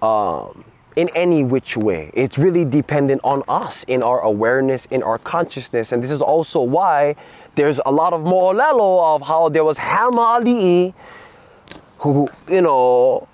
um, 0.00 0.64
in 0.96 1.10
any 1.10 1.44
which 1.44 1.76
way. 1.76 2.10
It's 2.14 2.38
really 2.38 2.64
dependent 2.64 3.20
on 3.22 3.42
us 3.48 3.84
in 3.84 4.02
our 4.02 4.20
awareness, 4.22 4.86
in 4.86 5.02
our 5.02 5.18
consciousness. 5.18 5.92
And 5.92 6.02
this 6.02 6.10
is 6.10 6.22
also 6.22 6.60
why 6.60 7.14
there's 7.54 7.80
a 7.84 7.92
lot 7.92 8.14
of 8.14 8.22
mo'olelo 8.22 9.14
of 9.14 9.22
how 9.22 9.50
there 9.50 9.64
was 9.64 9.76
Hama 9.76 10.40
Ali'i 10.40 10.94
who, 11.98 12.28
you 12.48 12.62
know, 12.62 13.28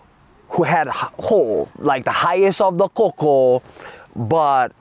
who 0.49 0.65
had 0.65 0.89
whole, 0.89 1.71
like 1.79 2.05
the 2.05 2.13
highest 2.13 2.61
of 2.61 2.79
the 2.79 2.89
koko, 2.89 3.63
but 4.15 4.73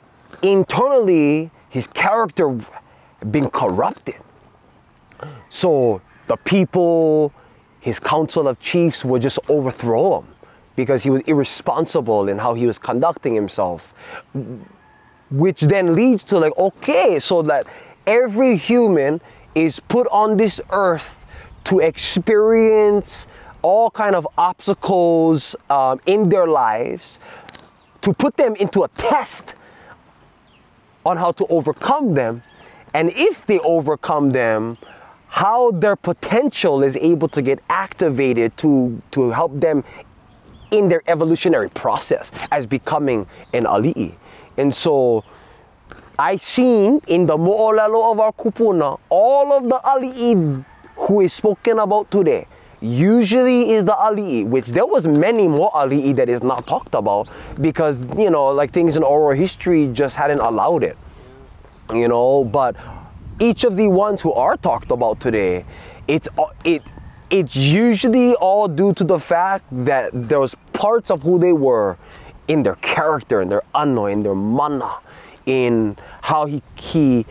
internally 0.42 1.52
his 1.70 1.88
character 1.88 2.60
been 3.30 3.50
corrupted. 3.50 4.16
So 5.50 6.02
the 6.28 6.36
people, 6.38 7.32
his 7.80 8.00
council 8.00 8.48
of 8.48 8.60
chiefs 8.60 9.06
would 9.06 9.22
just 9.22 9.38
overthrow 9.48 10.22
him 10.22 10.28
because 10.82 11.04
he 11.04 11.12
was 11.12 11.22
irresponsible 11.22 12.28
in 12.28 12.38
how 12.40 12.54
he 12.56 12.66
was 12.66 12.80
conducting 12.80 13.36
himself. 13.36 13.94
Which 15.30 15.62
then 15.62 15.96
leads 15.96 16.24
to 16.26 16.40
like, 16.40 16.58
okay, 16.58 17.20
so 17.20 17.44
that 17.44 17.68
every 18.08 18.58
human 18.58 19.22
is 19.54 19.80
put 19.80 20.08
on 20.08 20.38
this 20.38 20.60
earth 20.72 21.26
to 21.66 21.80
experience 21.80 23.28
all 23.62 23.92
kind 23.92 24.16
of 24.16 24.28
obstacles 24.38 25.56
um, 25.70 26.00
in 26.06 26.30
their 26.30 26.48
lives 26.48 27.20
to 28.02 28.12
put 28.14 28.36
them 28.38 28.56
into 28.56 28.84
a 28.84 28.88
test 28.90 29.54
on 31.06 31.18
how 31.18 31.32
to 31.32 31.46
overcome 31.48 32.16
them 32.16 32.42
and 32.94 33.12
if 33.16 33.46
they 33.46 33.60
overcome 33.60 34.32
them 34.32 34.78
how 35.28 35.72
their 35.72 35.96
potential 35.96 36.84
is 36.84 36.98
able 36.98 37.28
to 37.28 37.42
get 37.42 37.60
activated 37.70 38.56
to 38.58 39.02
to 39.12 39.30
help 39.30 39.52
them 39.60 39.84
in 40.72 40.90
their 40.90 41.04
evolutionary 41.08 41.70
process 41.70 42.32
as 42.52 42.66
becoming 42.66 43.28
an 43.54 43.66
ali'i. 43.66 44.14
And 44.58 44.74
so 44.74 45.24
I 46.18 46.38
seen 46.38 47.02
in 47.08 47.26
the 47.26 47.38
mo'olelo 47.38 48.12
of 48.12 48.20
our 48.20 48.32
kupuna, 48.34 49.00
all 49.10 49.54
of 49.54 49.64
the 49.64 49.80
ali'i 49.84 50.66
who 50.96 51.22
is 51.22 51.34
spoken 51.34 51.80
about 51.80 52.10
today 52.12 52.48
usually 52.82 53.72
is 53.72 53.86
the 53.86 53.94
ali'i, 53.94 54.46
which 54.46 54.68
there 54.68 54.86
was 54.86 55.06
many 55.06 55.48
more 55.48 55.72
ali'i 55.72 56.16
that 56.16 56.30
is 56.30 56.42
not 56.42 56.66
talked 56.66 56.96
about 56.96 57.28
because, 57.60 58.02
you 58.18 58.30
know, 58.30 58.48
like 58.48 58.72
things 58.74 58.96
in 58.96 59.04
oral 59.04 59.38
history 59.38 59.88
just 59.88 60.16
hadn't 60.16 60.40
allowed 60.40 60.84
it. 60.84 60.98
You 61.94 62.08
know, 62.08 62.44
but 62.44 62.76
each 63.40 63.64
of 63.64 63.76
the 63.76 63.88
ones 63.88 64.22
who 64.22 64.34
are 64.34 64.58
talked 64.58 64.92
about 64.92 65.20
today, 65.20 65.66
it's 66.08 66.28
it 66.64 66.82
it's 67.32 67.56
usually 67.56 68.36
all 68.36 68.68
due 68.68 68.94
to 68.94 69.04
the 69.06 69.18
fact 69.18 69.66
that 69.72 70.12
there 70.14 70.40
was 70.40 70.54
parts 70.74 71.10
of 71.10 71.24
who 71.24 71.40
they 71.40 71.54
were 71.54 71.98
in 72.48 72.64
their 72.64 72.76
character, 72.76 73.42
in 73.42 73.48
their 73.48 73.64
ano, 73.74 74.06
in 74.06 74.22
their 74.22 74.36
mana, 74.36 74.98
in 75.46 75.98
how 76.22 76.46
he, 76.46 76.62
he 76.76 77.26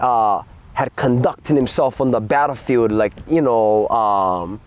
uh, 0.00 0.42
had 0.74 0.94
conducted 0.96 1.54
himself 1.54 2.00
on 2.00 2.10
the 2.10 2.20
battlefield, 2.20 2.90
like, 2.90 3.12
you 3.30 3.40
know, 3.40 3.88
um, 3.88 4.60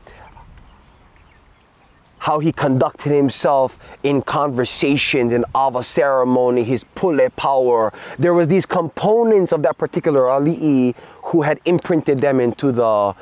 how 2.19 2.39
he 2.39 2.51
conducted 2.51 3.11
himself 3.11 3.79
in 4.03 4.21
conversations 4.21 5.33
in 5.33 5.43
ava 5.57 5.81
ceremony, 5.81 6.63
his 6.63 6.83
pule 6.95 7.27
power. 7.31 7.91
There 8.19 8.33
was 8.33 8.47
these 8.47 8.65
components 8.65 9.51
of 9.51 9.63
that 9.63 9.77
particular 9.79 10.21
ali'i 10.21 10.93
who 11.23 11.41
had 11.41 11.59
imprinted 11.65 12.19
them 12.19 12.39
into 12.39 12.71
the 12.71 13.15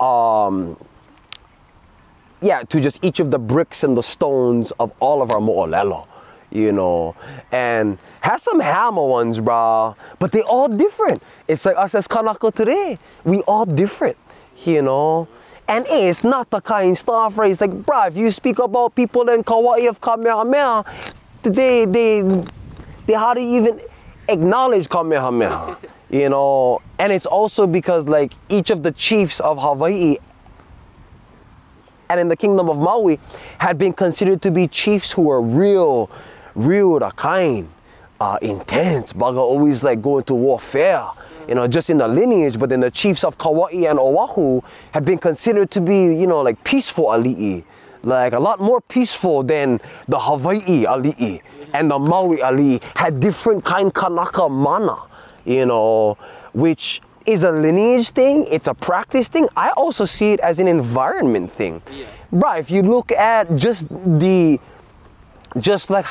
um, 0.00 0.76
yeah, 2.42 2.62
to 2.62 2.80
just 2.80 2.98
each 3.02 3.20
of 3.20 3.30
the 3.30 3.38
bricks 3.38 3.84
and 3.84 3.96
the 3.96 4.02
stones 4.02 4.72
of 4.80 4.92
all 5.00 5.22
of 5.22 5.30
our 5.30 5.40
mo'olelo, 5.40 6.06
you 6.50 6.72
know, 6.72 7.14
and 7.52 7.98
has 8.20 8.42
some 8.42 8.60
hammer 8.60 9.04
ones, 9.06 9.40
bro, 9.40 9.94
but 10.18 10.32
they 10.32 10.42
all 10.42 10.68
different. 10.68 11.22
It's 11.48 11.64
like 11.64 11.76
us 11.76 11.94
as 11.94 12.08
Kanaka 12.08 12.50
today, 12.50 12.98
we 13.24 13.40
all 13.42 13.66
different, 13.66 14.16
you 14.64 14.82
know. 14.82 15.28
And 15.68 15.86
it's 15.88 16.24
not 16.24 16.50
the 16.50 16.60
kind 16.60 16.98
stuff, 16.98 17.38
right? 17.38 17.52
It's 17.52 17.60
like, 17.60 17.72
bro, 17.86 18.06
if 18.06 18.16
you 18.16 18.30
speak 18.32 18.58
about 18.58 18.96
people 18.96 19.28
in 19.28 19.44
Kauai 19.44 19.80
of 19.82 20.00
Kamehameha, 20.00 20.84
they, 21.42 21.84
they, 21.84 22.22
they 23.06 23.12
hardly 23.12 23.54
even 23.54 23.80
acknowledge 24.28 24.88
Kamehameha 24.88 25.76
you 26.10 26.28
know 26.28 26.80
and 26.98 27.12
it's 27.12 27.26
also 27.26 27.66
because 27.66 28.06
like 28.06 28.32
each 28.48 28.70
of 28.70 28.82
the 28.82 28.92
chiefs 28.92 29.40
of 29.40 29.58
hawaii 29.58 30.16
and 32.08 32.18
in 32.20 32.28
the 32.28 32.36
kingdom 32.36 32.68
of 32.68 32.78
maui 32.78 33.18
had 33.58 33.78
been 33.78 33.92
considered 33.92 34.42
to 34.42 34.50
be 34.50 34.66
chiefs 34.66 35.12
who 35.12 35.22
were 35.22 35.40
real 35.40 36.10
real 36.54 36.98
kind 37.12 37.68
uh, 38.20 38.36
intense. 38.42 39.14
Baga 39.14 39.38
always 39.38 39.82
like 39.82 40.02
going 40.02 40.24
to 40.24 40.34
warfare 40.34 41.06
you 41.48 41.54
know 41.54 41.66
just 41.66 41.90
in 41.90 41.98
the 41.98 42.06
lineage 42.06 42.58
but 42.58 42.68
then 42.68 42.80
the 42.80 42.90
chiefs 42.90 43.24
of 43.24 43.38
kauai 43.38 43.72
and 43.88 43.98
oahu 43.98 44.60
had 44.92 45.04
been 45.04 45.18
considered 45.18 45.70
to 45.70 45.80
be 45.80 45.94
you 45.94 46.26
know 46.26 46.40
like 46.42 46.62
peaceful 46.64 47.06
ali'i 47.06 47.64
like 48.02 48.34
a 48.34 48.38
lot 48.38 48.60
more 48.60 48.80
peaceful 48.80 49.42
than 49.42 49.80
the 50.08 50.18
hawaii 50.18 50.84
ali'i 50.84 51.40
and 51.72 51.90
the 51.90 51.98
maui 51.98 52.38
ali'i 52.38 52.82
had 52.96 53.20
different 53.20 53.64
kind 53.64 53.92
kanaka 53.94 54.48
mana 54.48 54.96
you 55.50 55.66
know, 55.66 56.16
which 56.52 57.02
is 57.26 57.42
a 57.42 57.50
lineage 57.50 58.10
thing, 58.10 58.46
it's 58.46 58.68
a 58.68 58.74
practice 58.74 59.28
thing. 59.28 59.48
I 59.56 59.70
also 59.70 60.04
see 60.04 60.32
it 60.32 60.40
as 60.40 60.58
an 60.58 60.68
environment 60.68 61.50
thing. 61.50 61.82
Yeah. 61.92 62.06
Bro, 62.32 62.52
if 62.56 62.70
you 62.70 62.82
look 62.82 63.12
at 63.12 63.54
just 63.56 63.88
the, 63.88 64.58
just 65.58 65.90
like, 65.90 66.06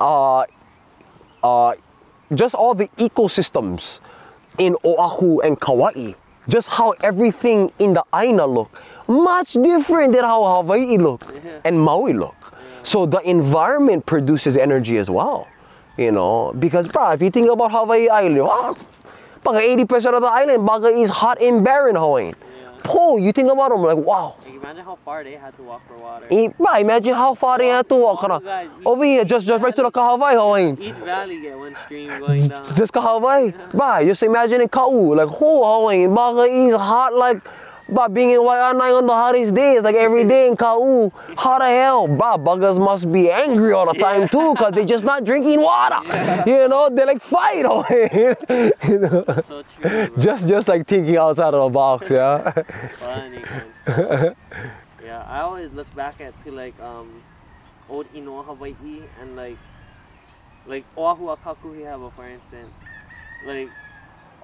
uh, 0.00 0.44
uh, 1.42 1.74
just 2.34 2.54
all 2.54 2.74
the 2.74 2.88
ecosystems 2.98 4.00
in 4.58 4.76
Oahu 4.84 5.40
and 5.40 5.60
Kauai, 5.60 6.12
just 6.48 6.68
how 6.68 6.90
everything 7.02 7.72
in 7.78 7.94
the 7.94 8.04
Aina 8.14 8.46
look, 8.46 8.78
much 9.08 9.54
different 9.54 10.12
than 10.12 10.24
how 10.24 10.62
Hawaii 10.62 10.98
look 10.98 11.24
yeah. 11.44 11.60
and 11.64 11.80
Maui 11.80 12.12
look. 12.12 12.36
Yeah. 12.40 12.58
So 12.82 13.06
the 13.06 13.20
environment 13.20 14.04
produces 14.04 14.56
energy 14.56 14.98
as 14.98 15.10
well. 15.10 15.48
You 15.96 16.10
know, 16.10 16.52
because 16.58 16.88
bro, 16.88 17.12
if 17.12 17.22
you 17.22 17.30
think 17.30 17.48
about 17.50 17.70
Hawaii 17.70 18.08
Island, 18.08 18.38
wow, 18.38 18.76
80% 19.44 20.14
of 20.14 20.22
the 20.22 20.26
island 20.26 20.66
baga 20.66 20.88
is 20.88 21.10
hot 21.10 21.40
and 21.40 21.64
barren 21.64 21.94
Hawaiian. 21.94 22.34
Yeah. 22.84 23.16
you 23.16 23.32
think 23.32 23.50
about 23.50 23.70
them 23.70 23.82
like 23.82 23.96
wow. 23.98 24.34
Like, 24.44 24.54
imagine 24.54 24.84
how 24.84 24.98
far 25.04 25.22
they 25.22 25.32
had 25.34 25.56
to 25.56 25.62
walk 25.62 25.86
for 25.86 25.96
water. 25.96 26.26
bro, 26.58 26.74
imagine 26.78 27.14
how 27.14 27.34
far 27.34 27.58
they 27.58 27.68
had 27.68 27.88
to 27.90 27.94
walk. 27.94 28.26
Guys, 28.42 28.68
Over 28.84 29.04
here, 29.04 29.24
just 29.24 29.46
just 29.46 29.62
right 29.62 29.76
to 29.76 29.82
the 29.82 29.90
Kahawai 29.90 30.32
Hawaiian. 30.32 30.82
Each 30.82 30.94
valley 30.94 31.40
get 31.40 31.56
one 31.56 31.76
stream 31.84 32.08
going 32.18 32.48
down. 32.48 32.74
just 32.74 32.92
Kahawai. 32.92 33.70
bro, 33.70 34.04
just 34.04 34.22
imagine 34.24 34.62
in 34.62 34.68
Kau, 34.68 34.88
like 34.90 35.28
whole 35.28 35.80
Hawaiian 35.80 36.12
baga 36.14 36.42
is 36.52 36.74
hot 36.74 37.14
like 37.14 37.40
but 37.88 38.14
being 38.14 38.30
in 38.30 38.40
Waianae 38.40 38.96
on 38.96 39.06
the 39.06 39.12
hottest 39.12 39.54
days, 39.54 39.82
like 39.82 39.94
every 39.94 40.24
day 40.24 40.48
in 40.48 40.56
Kau, 40.56 41.12
hot 41.36 41.62
as 41.62 41.68
hell. 41.68 42.08
Bah, 42.08 42.36
buggers 42.38 42.78
must 42.78 43.10
be 43.12 43.30
angry 43.30 43.72
all 43.72 43.92
the 43.92 43.98
time 43.98 44.28
too, 44.28 44.54
cause 44.56 44.72
they're 44.72 44.84
just 44.84 45.04
not 45.04 45.24
drinking 45.24 45.60
water. 45.60 46.00
Yeah. 46.06 46.44
You 46.46 46.68
know, 46.68 46.88
they 46.90 47.04
like 47.04 47.20
fight 47.20 47.64
away. 47.64 48.36
you 48.88 48.98
know? 48.98 49.24
So 49.46 49.62
true. 49.80 50.08
Just 50.18 50.48
just 50.48 50.68
like 50.68 50.86
thinking 50.86 51.16
outside 51.16 51.54
of 51.54 51.64
the 51.64 51.68
box, 51.68 52.10
yeah. 52.10 52.52
Funny 52.98 53.42
Yeah, 55.04 55.22
I 55.28 55.40
always 55.40 55.72
look 55.72 55.92
back 55.94 56.20
at 56.20 56.42
to 56.44 56.52
like 56.52 56.78
um 56.80 57.22
old 57.88 58.10
Inoa 58.14 58.46
Hawaii 58.46 59.02
and 59.20 59.36
like 59.36 59.58
like 60.66 60.84
Oahu 60.96 61.28
a 61.28 61.36
Kakuhihewa 61.36 62.12
for 62.14 62.26
instance. 62.26 62.72
Like 63.46 63.68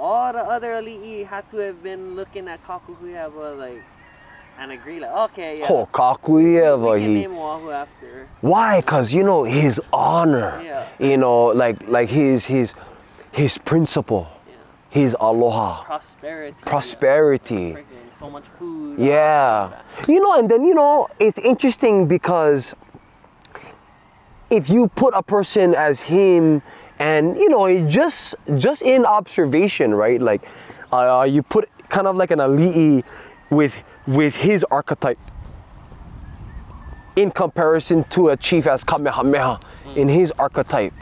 all 0.01 0.33
the 0.33 0.41
other 0.43 0.71
ali'i 0.81 1.27
had 1.27 1.49
to 1.51 1.59
have 1.59 1.83
been 1.83 2.15
looking 2.17 2.49
at 2.49 2.65
Kakuhihewa 2.65 3.59
like 3.59 3.83
and 4.59 4.73
agree 4.73 4.99
like 5.01 5.11
okay 5.31 5.59
yeah. 5.61 5.67
Oh, 5.69 5.87
can 5.87 7.01
he 7.01 7.09
name 7.09 7.33
Oahu 7.37 7.71
after. 7.71 8.29
Why? 8.41 8.83
Cause 8.83 9.13
you 9.13 9.23
know 9.25 9.45
his 9.45 9.81
honor. 9.93 10.61
Yeah. 10.65 10.89
You 10.99 11.17
know, 11.17 11.47
like 11.47 11.77
like 11.89 12.09
his 12.09 12.45
his 12.47 12.75
his 13.33 13.59
principle, 13.59 14.27
Yeah. 14.49 14.55
his 14.91 15.17
aloha, 15.21 15.85
Prosperity. 15.85 16.63
prosperity. 16.67 17.73
Freaking 17.73 18.13
so 18.19 18.29
much 18.29 18.45
food. 18.59 18.99
Yeah. 18.99 19.81
You 20.09 20.21
know, 20.21 20.35
and 20.39 20.51
then 20.51 20.65
you 20.65 20.75
know 20.75 21.09
it's 21.19 21.39
interesting 21.39 22.07
because 22.07 22.75
if 24.51 24.69
you 24.69 24.89
put 24.89 25.15
a 25.15 25.23
person 25.23 25.75
as 25.75 26.01
him, 26.01 26.61
and 27.01 27.37
you 27.37 27.49
know, 27.49 27.65
it 27.65 27.89
just 27.89 28.37
just 28.57 28.83
in 28.83 29.05
observation, 29.05 29.93
right? 29.95 30.21
Like, 30.21 30.43
uh, 30.93 31.27
you 31.29 31.43
put 31.43 31.69
kind 31.89 32.07
of 32.07 32.15
like 32.15 32.31
an 32.31 32.39
ali'i 32.39 33.03
with 33.49 33.75
with 34.07 34.37
his 34.37 34.65
archetype 34.71 35.19
in 37.17 37.31
comparison 37.31 38.05
to 38.05 38.29
a 38.29 38.37
chief 38.37 38.67
as 38.67 38.85
Kamehameha 38.85 39.59
in 39.97 40.09
his 40.09 40.31
archetype, 40.39 40.93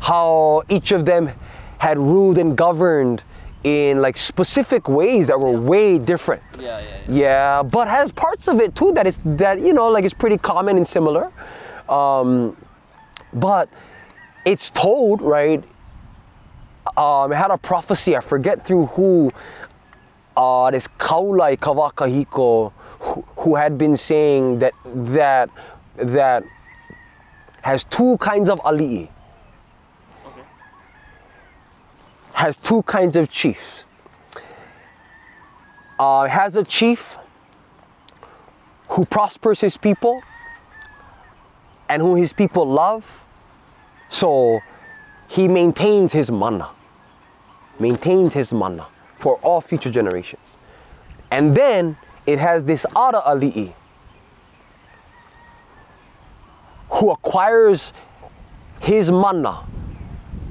how 0.00 0.62
each 0.68 0.92
of 0.92 1.04
them 1.06 1.30
had 1.78 1.98
ruled 1.98 2.38
and 2.38 2.56
governed 2.56 3.24
in 3.64 4.00
like 4.00 4.16
specific 4.16 4.88
ways 4.88 5.26
that 5.26 5.40
were 5.40 5.58
way 5.58 5.98
different. 5.98 6.42
Yeah, 6.58 6.78
yeah, 6.78 6.84
yeah. 6.84 7.02
Yeah, 7.08 7.62
but 7.62 7.88
has 7.88 8.12
parts 8.12 8.46
of 8.46 8.60
it 8.60 8.76
too 8.76 8.92
that 8.92 9.06
is 9.06 9.18
that 9.24 9.58
you 9.60 9.72
know 9.72 9.88
like 9.88 10.04
it's 10.04 10.14
pretty 10.14 10.36
common 10.38 10.76
and 10.76 10.86
similar. 10.86 11.32
Um, 11.88 12.56
but 13.32 13.70
it's 14.46 14.70
told 14.70 15.20
right. 15.20 15.62
Um, 16.96 17.32
it 17.32 17.36
had 17.36 17.50
a 17.50 17.58
prophecy. 17.58 18.16
I 18.16 18.20
forget 18.20 18.66
through 18.66 18.86
who. 18.86 19.32
Uh, 20.36 20.70
this 20.70 20.86
Kaulai 20.98 21.58
Kawakahiko, 21.58 22.70
who, 23.00 23.24
who 23.38 23.54
had 23.54 23.78
been 23.78 23.96
saying 23.96 24.58
that 24.58 24.74
that 24.84 25.48
that 25.96 26.44
has 27.62 27.84
two 27.84 28.18
kinds 28.18 28.50
of 28.50 28.60
ali'i. 28.60 29.08
Okay. 30.26 30.42
Has 32.34 32.58
two 32.58 32.82
kinds 32.82 33.16
of 33.16 33.30
chiefs. 33.30 33.84
Uh, 35.98 36.28
has 36.28 36.54
a 36.54 36.62
chief 36.62 37.16
who 38.88 39.06
prospers 39.06 39.62
his 39.62 39.78
people 39.78 40.20
and 41.88 42.02
who 42.02 42.14
his 42.14 42.34
people 42.34 42.66
love. 42.66 43.24
So 44.08 44.60
he 45.28 45.48
maintains 45.48 46.12
his 46.12 46.30
mana, 46.30 46.70
maintains 47.78 48.34
his 48.34 48.52
mana 48.52 48.86
for 49.16 49.36
all 49.38 49.60
future 49.60 49.90
generations. 49.90 50.58
And 51.30 51.54
then 51.54 51.96
it 52.26 52.38
has 52.38 52.64
this 52.64 52.84
Ara 52.94 53.22
Ali'i 53.22 53.72
who 56.90 57.10
acquires 57.10 57.92
his 58.80 59.10
mana 59.10 59.66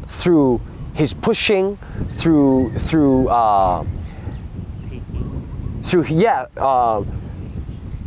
through 0.08 0.62
his 0.94 1.14
pushing, 1.14 1.78
through 2.12 2.78
through 2.80 3.28
uh, 3.30 3.86
through 5.84 6.06
yeah 6.06 6.46
uh, 6.58 7.04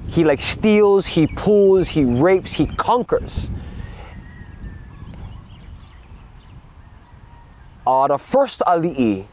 he 0.09 0.24
like 0.24 0.40
steals 0.40 1.07
he 1.07 1.26
pulls 1.26 1.88
he 1.88 2.05
rapes 2.05 2.53
he 2.53 2.66
conquers 2.66 3.51
uh, 7.89 8.07
the 8.07 8.18
first 8.18 8.61
ali'i 8.66 9.26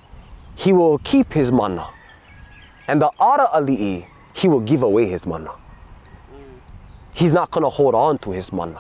he 0.56 0.72
will 0.72 0.98
keep 1.00 1.34
his 1.34 1.52
mana. 1.52 1.90
And 2.88 3.02
the 3.02 3.12
other 3.20 3.48
ali'i 3.54 4.08
he 4.34 4.48
will 4.48 4.62
give 4.62 4.82
away 4.82 5.08
his 5.08 5.26
mana. 5.26 5.52
He's 7.14 7.34
not 7.34 7.52
going 7.52 7.64
to 7.64 7.70
hold 7.70 7.96
on 7.96 8.18
to 8.20 8.32
his 8.32 8.54
mana. 8.54 8.80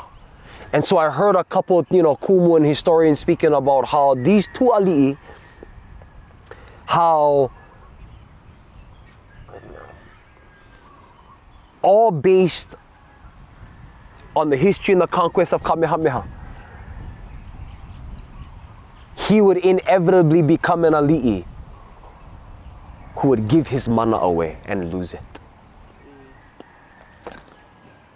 And 0.72 0.86
so 0.86 0.98
i 0.98 1.10
heard 1.10 1.36
a 1.36 1.44
couple 1.44 1.86
you 1.90 2.02
know 2.02 2.16
kumu 2.16 2.56
and 2.56 2.66
historians 2.66 3.20
speaking 3.20 3.54
about 3.54 3.86
how 3.86 4.16
these 4.16 4.48
two 4.54 4.72
ali'i 4.78 5.18
how 6.86 7.52
all 11.82 12.12
based 12.12 12.76
on 14.36 14.50
the 14.50 14.58
history 14.58 14.94
and 14.94 15.02
the 15.02 15.08
conquest 15.08 15.54
of 15.54 15.64
Kamehameha. 15.64 16.45
He 19.28 19.42
would 19.42 19.58
inevitably 19.58 20.42
become 20.42 20.86
an 20.86 20.94
ali'i 20.94 21.46
who 23.16 23.30
would 23.30 23.48
give 23.48 23.68
his 23.68 23.88
mana 23.88 24.18
away 24.18 24.58
and 24.66 24.94
lose 24.94 25.14
it. 25.14 25.22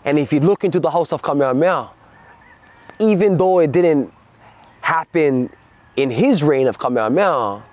And 0.06 0.20
if 0.20 0.32
you 0.34 0.40
look 0.40 0.64
into 0.64 0.80
the 0.80 0.92
house 0.92 1.12
of 1.12 1.22
Kamehameha, 1.22 1.92
even 3.00 3.38
though 3.38 3.60
it 3.60 3.72
didn't 3.72 4.14
happen 4.82 5.50
in 5.96 6.12
his 6.12 6.44
reign 6.44 6.68
of 6.68 6.78
Kamehameha, 6.78 7.64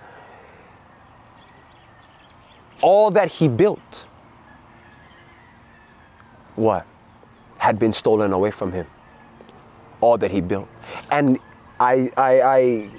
all 2.82 3.10
that 3.10 3.30
he 3.32 3.48
built 3.48 4.04
what 6.56 6.86
had 7.58 7.78
been 7.78 7.92
stolen 7.92 8.32
away 8.32 8.50
from 8.50 8.72
him 8.72 8.86
all 10.00 10.18
that 10.18 10.30
he 10.30 10.40
built 10.40 10.68
and 11.10 11.38
i 11.80 12.10
i 12.16 12.40
i 12.40 12.90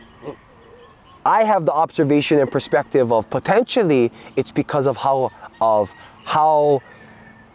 i 1.28 1.44
have 1.44 1.66
the 1.66 1.74
observation 1.74 2.40
and 2.40 2.50
perspective 2.52 3.12
of 3.12 3.30
potentially 3.30 4.12
it's 4.36 4.52
because 4.52 4.86
of 4.88 4.98
how 4.98 5.32
of 5.62 5.94
how 6.24 6.82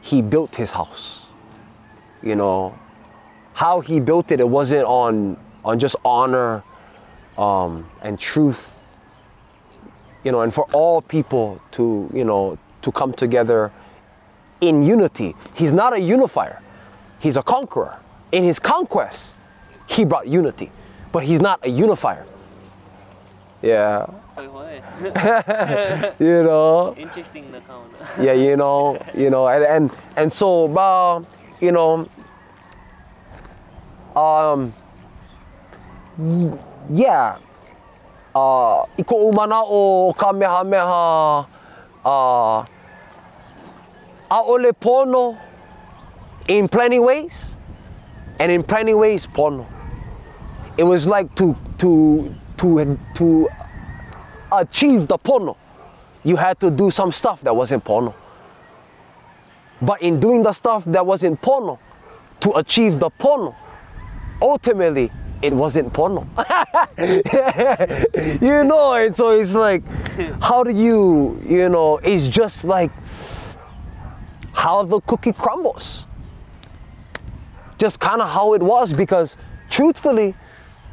he 0.01 0.23
built 0.23 0.55
his 0.55 0.71
house 0.71 1.27
you 2.23 2.37
know 2.37 2.79
how 3.55 3.81
he 3.81 4.01
built 4.01 4.31
it 4.31 4.41
it 4.41 4.49
wasn't 4.49 4.85
on 4.85 5.37
on 5.65 5.79
just 5.79 5.97
honor 6.05 6.63
um, 7.39 7.89
and 8.03 8.19
truth 8.19 8.65
you 10.25 10.33
know 10.33 10.43
and 10.43 10.53
for 10.53 10.65
all 10.73 11.01
people 11.01 11.61
to 11.71 12.11
you 12.13 12.25
know 12.25 12.59
to 12.83 12.93
come 12.93 13.13
together 13.13 13.73
in 14.63 14.83
unity. 14.83 15.35
He's 15.55 15.73
not 15.73 15.93
a 15.93 16.01
unifier, 16.01 16.63
he's 17.19 17.37
a 17.37 17.43
conqueror. 17.43 17.99
In 18.31 18.45
his 18.45 18.59
conquest, 18.59 19.35
he 19.87 20.07
brought 20.07 20.27
unity, 20.27 20.73
but 21.11 21.23
he's 21.23 21.41
not 21.41 21.61
a 21.63 21.69
unifier. 21.69 22.25
Yeah, 23.63 24.07
you 26.19 26.43
know, 26.43 26.95
Interesting 26.99 27.45
kauna. 27.69 28.25
yeah, 28.25 28.33
you 28.33 28.57
know, 28.57 28.99
you 29.15 29.31
know, 29.31 29.47
and 29.47 29.65
and, 29.65 29.91
and 30.17 30.33
so, 30.33 30.67
uh, 30.77 31.23
you 31.61 31.71
know, 31.71 32.09
um, 34.17 34.75
yeah, 36.91 37.39
uh, 38.35 38.83
iko 38.99 39.31
umana 39.31 39.63
o 39.65 40.13
Kamehameha, 40.19 41.47
uh, 42.05 42.65
aole 44.29 44.73
pono 44.81 45.39
in 46.49 46.67
plenty 46.67 46.99
ways, 46.99 47.55
and 48.41 48.51
in 48.51 48.65
plenty 48.65 48.95
ways 48.95 49.25
pono. 49.27 49.67
It 50.77 50.83
was 50.83 51.07
like 51.07 51.33
to 51.37 51.55
to 51.79 52.35
to 52.63 52.99
to 53.15 53.49
achieve 54.53 55.09
the 55.09 55.19
pono, 55.19 55.57
you 56.23 56.37
had 56.37 56.61
to 56.61 56.71
do 56.71 56.91
some 56.91 57.11
stuff 57.13 57.41
that 57.43 57.55
wasn't 57.55 57.85
pono. 57.85 58.15
But 59.81 60.01
in 60.01 60.21
doing 60.21 60.43
the 60.43 60.53
stuff 60.53 60.85
that 60.87 61.05
wasn't 61.05 61.41
pono, 61.43 61.79
to 62.41 62.53
achieve 62.53 63.01
the 63.01 63.11
pono, 63.11 63.55
ultimately 64.41 65.11
it 65.43 65.53
wasn't 65.53 65.93
pono. 65.93 66.25
you 68.41 68.65
know, 68.65 68.95
and 68.95 69.17
so 69.17 69.31
it's 69.31 69.55
like, 69.55 69.83
how 70.41 70.63
do 70.63 70.71
you, 70.71 71.43
you 71.45 71.69
know, 71.69 71.99
it's 71.99 72.29
just 72.29 72.63
like 72.63 72.93
how 74.53 74.85
the 74.85 75.01
cookie 75.01 75.33
crumbles. 75.33 76.07
Just 77.79 77.99
kind 77.99 78.23
of 78.23 78.29
how 78.29 78.55
it 78.55 78.63
was 78.63 78.93
because 78.93 79.37
truthfully, 79.69 80.37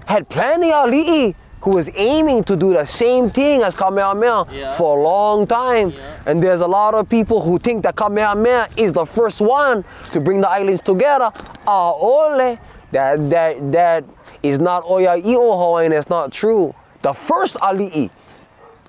had 0.07 0.27
plenty 0.27 0.71
of 0.71 0.89
ali'i 0.89 1.35
who 1.61 1.71
was 1.71 1.89
aiming 1.95 2.43
to 2.45 2.55
do 2.55 2.73
the 2.73 2.85
same 2.85 3.29
thing 3.29 3.61
as 3.63 3.75
Kamehameha 3.75 4.47
Yeah. 4.51 4.77
for 4.77 4.97
a 4.97 5.03
long 5.03 5.45
time. 5.45 5.89
Yeah. 5.89 6.15
And 6.25 6.41
there's 6.41 6.61
a 6.61 6.67
lot 6.67 6.93
of 6.93 7.09
people 7.09 7.41
who 7.41 7.59
think 7.59 7.83
that 7.83 7.95
Kamehameha 7.95 8.69
is 8.77 8.93
the 8.93 9.05
first 9.05 9.41
one 9.41 9.83
to 10.13 10.19
bring 10.21 10.41
the 10.41 10.49
islands 10.49 10.81
together. 10.81 11.31
Ah, 11.67 11.91
ole. 11.91 12.57
That, 12.91 13.29
that, 13.29 13.71
that 13.71 14.03
is 14.41 14.57
not 14.57 14.83
Oya 14.85 15.21
Ioho 15.21 15.83
and 15.85 15.93
it's 15.93 16.09
not 16.09 16.31
true. 16.31 16.73
The 17.01 17.13
first 17.13 17.55
ali'i, 17.57 18.09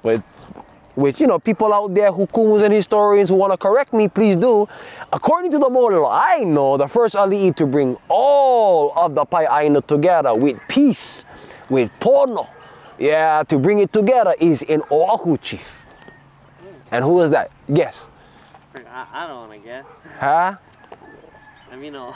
with 0.02 0.22
which 0.96 1.20
you 1.20 1.26
know 1.26 1.38
people 1.38 1.72
out 1.72 1.94
there 1.94 2.10
who 2.12 2.26
kumus 2.26 2.62
and 2.62 2.74
historians 2.74 3.28
who 3.30 3.36
want 3.36 3.52
to 3.52 3.56
correct 3.56 3.92
me 3.92 4.08
please 4.08 4.36
do 4.36 4.68
according 5.12 5.50
to 5.50 5.58
the 5.58 5.70
model 5.70 6.04
i 6.06 6.38
know 6.38 6.76
the 6.76 6.86
first 6.88 7.14
ali'i 7.14 7.54
to 7.54 7.64
bring 7.64 7.96
all 8.08 8.92
of 8.98 9.14
the 9.14 9.24
pai 9.24 9.46
aina 9.46 9.80
together 9.82 10.34
with 10.34 10.58
peace 10.68 11.24
with 11.70 11.88
pono 12.00 12.48
yeah, 13.00 13.42
to 13.48 13.58
bring 13.58 13.80
it 13.80 13.92
together 13.92 14.34
is 14.38 14.62
in 14.62 14.82
Oahu, 14.92 15.36
chief. 15.38 15.66
And 16.92 17.04
who 17.04 17.20
is 17.22 17.30
that? 17.30 17.50
Guess. 17.72 18.08
I, 18.74 19.06
I 19.12 19.26
don't 19.26 19.48
want 19.48 19.52
to 19.52 19.58
guess. 19.58 19.86
Huh? 20.18 20.56
I 21.72 21.76
mean, 21.76 21.94
no. 21.94 22.14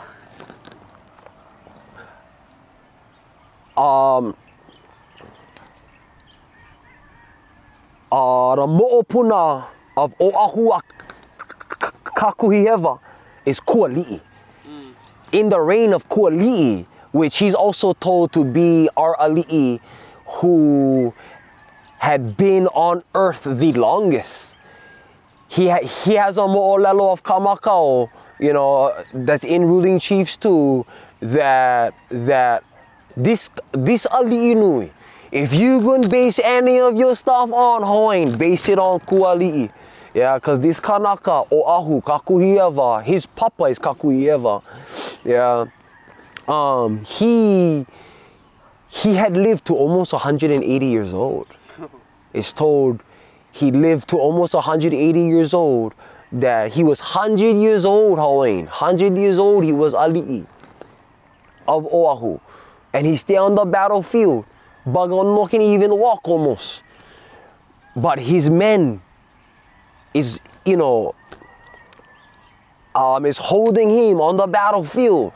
um 3.77 4.37
uh, 8.13 8.55
the 8.55 8.67
mo'opuna 8.67 9.67
of 9.97 10.15
Oahu 10.21 10.71
a 10.71 10.81
Kakuhihewa 12.05 13.01
is 13.45 13.59
Kuali'i. 13.61 14.21
In 15.33 15.49
the 15.49 15.61
reign 15.61 15.93
of 15.93 16.09
Kuali'i, 16.09 16.87
which 17.11 17.39
he's 17.39 17.55
also 17.55 17.93
told 17.95 18.33
to 18.33 18.45
be 18.45 18.89
our 18.97 19.17
Ali'i 19.17 19.81
who 20.27 21.13
had 21.99 22.37
been 22.37 22.67
on 22.69 23.03
earth 23.15 23.43
the 23.45 23.73
longest. 23.73 24.57
He, 25.49 25.69
ha- 25.69 25.87
he 26.05 26.15
has 26.15 26.37
a 26.37 26.43
mo'olelo 26.43 27.13
of 27.13 27.23
Kamakau, 27.23 28.11
you 28.39 28.53
know, 28.53 28.95
that's 29.13 29.45
in 29.45 29.65
ruling 29.65 29.99
chiefs 29.99 30.37
too, 30.37 30.85
that 31.21 31.95
that 32.11 32.65
this 33.17 33.51
this 33.73 34.07
ali'i 34.11 34.57
nui. 34.57 34.93
If 35.31 35.53
you 35.53 35.81
gonna 35.81 36.09
base 36.09 36.39
any 36.43 36.79
of 36.81 36.97
your 36.97 37.15
stuff 37.15 37.53
on 37.53 37.83
Hawaiian, 37.83 38.37
base 38.37 38.69
it 38.69 38.79
on 38.79 39.01
Kuali'i. 39.01 39.71
Yeah, 40.13 40.37
because 40.37 40.61
this 40.61 40.79
Kanaka, 40.79 41.43
Oahu, 41.51 42.01
Kakuhihewa, 42.03 43.03
his 43.03 43.27
papa 43.27 43.65
is 43.65 43.79
Kakuhihewa. 43.79 44.63
Yeah. 45.25 45.67
Um, 46.47 47.05
he 47.05 47.85
he 48.95 49.15
had 49.15 49.37
lived 49.37 49.65
to 49.67 49.75
almost 49.75 50.13
180 50.13 50.87
years 50.87 51.13
old. 51.13 51.49
It's 52.33 52.53
told 52.53 53.03
he 53.53 53.71
lived 53.71 54.09
to 54.09 54.17
almost 54.17 54.55
180 54.55 55.21
years 55.21 55.53
old 55.55 55.95
that 56.33 56.73
he 56.73 56.83
was 56.83 57.01
100 57.01 57.57
years 57.57 57.85
old, 57.85 58.19
Hawaiian. 58.19 58.67
100 58.67 59.17
years 59.17 59.39
old, 59.39 59.65
he 59.65 59.73
was 59.73 59.95
ali'i 59.95 60.47
of 61.67 61.87
Oahu. 61.87 62.39
And 62.93 63.07
he 63.07 63.17
stayed 63.17 63.37
on 63.37 63.55
the 63.55 63.65
battlefield. 63.65 64.45
Bagon 64.87 65.49
can 65.49 65.61
even 65.61 65.97
walk 65.97 66.29
almost. 66.29 66.83
But 67.97 68.19
his 68.19 68.51
men 68.51 69.01
is, 70.13 70.41
you 70.65 70.77
know, 70.77 71.15
um, 72.95 73.27
is 73.27 73.39
holding 73.39 73.91
him 73.91 74.21
on 74.21 74.37
the 74.37 74.47
battlefield. 74.47 75.33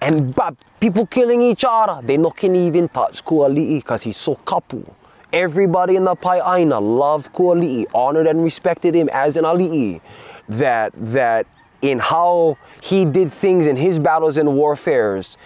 And 0.00 0.34
but 0.34 0.54
people 0.80 1.06
killing 1.06 1.40
each 1.40 1.64
other, 1.66 2.06
they 2.06 2.16
not 2.16 2.36
can 2.36 2.54
even 2.54 2.88
touch 2.88 3.24
Kuali'i 3.24 3.78
because 3.78 4.02
he's 4.02 4.18
so 4.18 4.36
kapu. 4.36 4.88
Everybody 5.32 5.96
in 5.96 6.04
the 6.04 6.14
Pai'aina 6.14 6.80
loved 6.80 7.32
Kuali'i, 7.32 7.86
honored 7.94 8.26
and 8.26 8.42
respected 8.42 8.94
him 8.94 9.08
as 9.12 9.36
an 9.36 9.44
ali'i. 9.44 10.00
That 10.48 10.92
that 10.96 11.46
in 11.82 11.98
how 11.98 12.56
he 12.82 13.04
did 13.04 13.32
things 13.32 13.66
in 13.66 13.76
his 13.76 13.98
battles 13.98 14.36
and 14.36 14.54
warfares, 14.54 15.36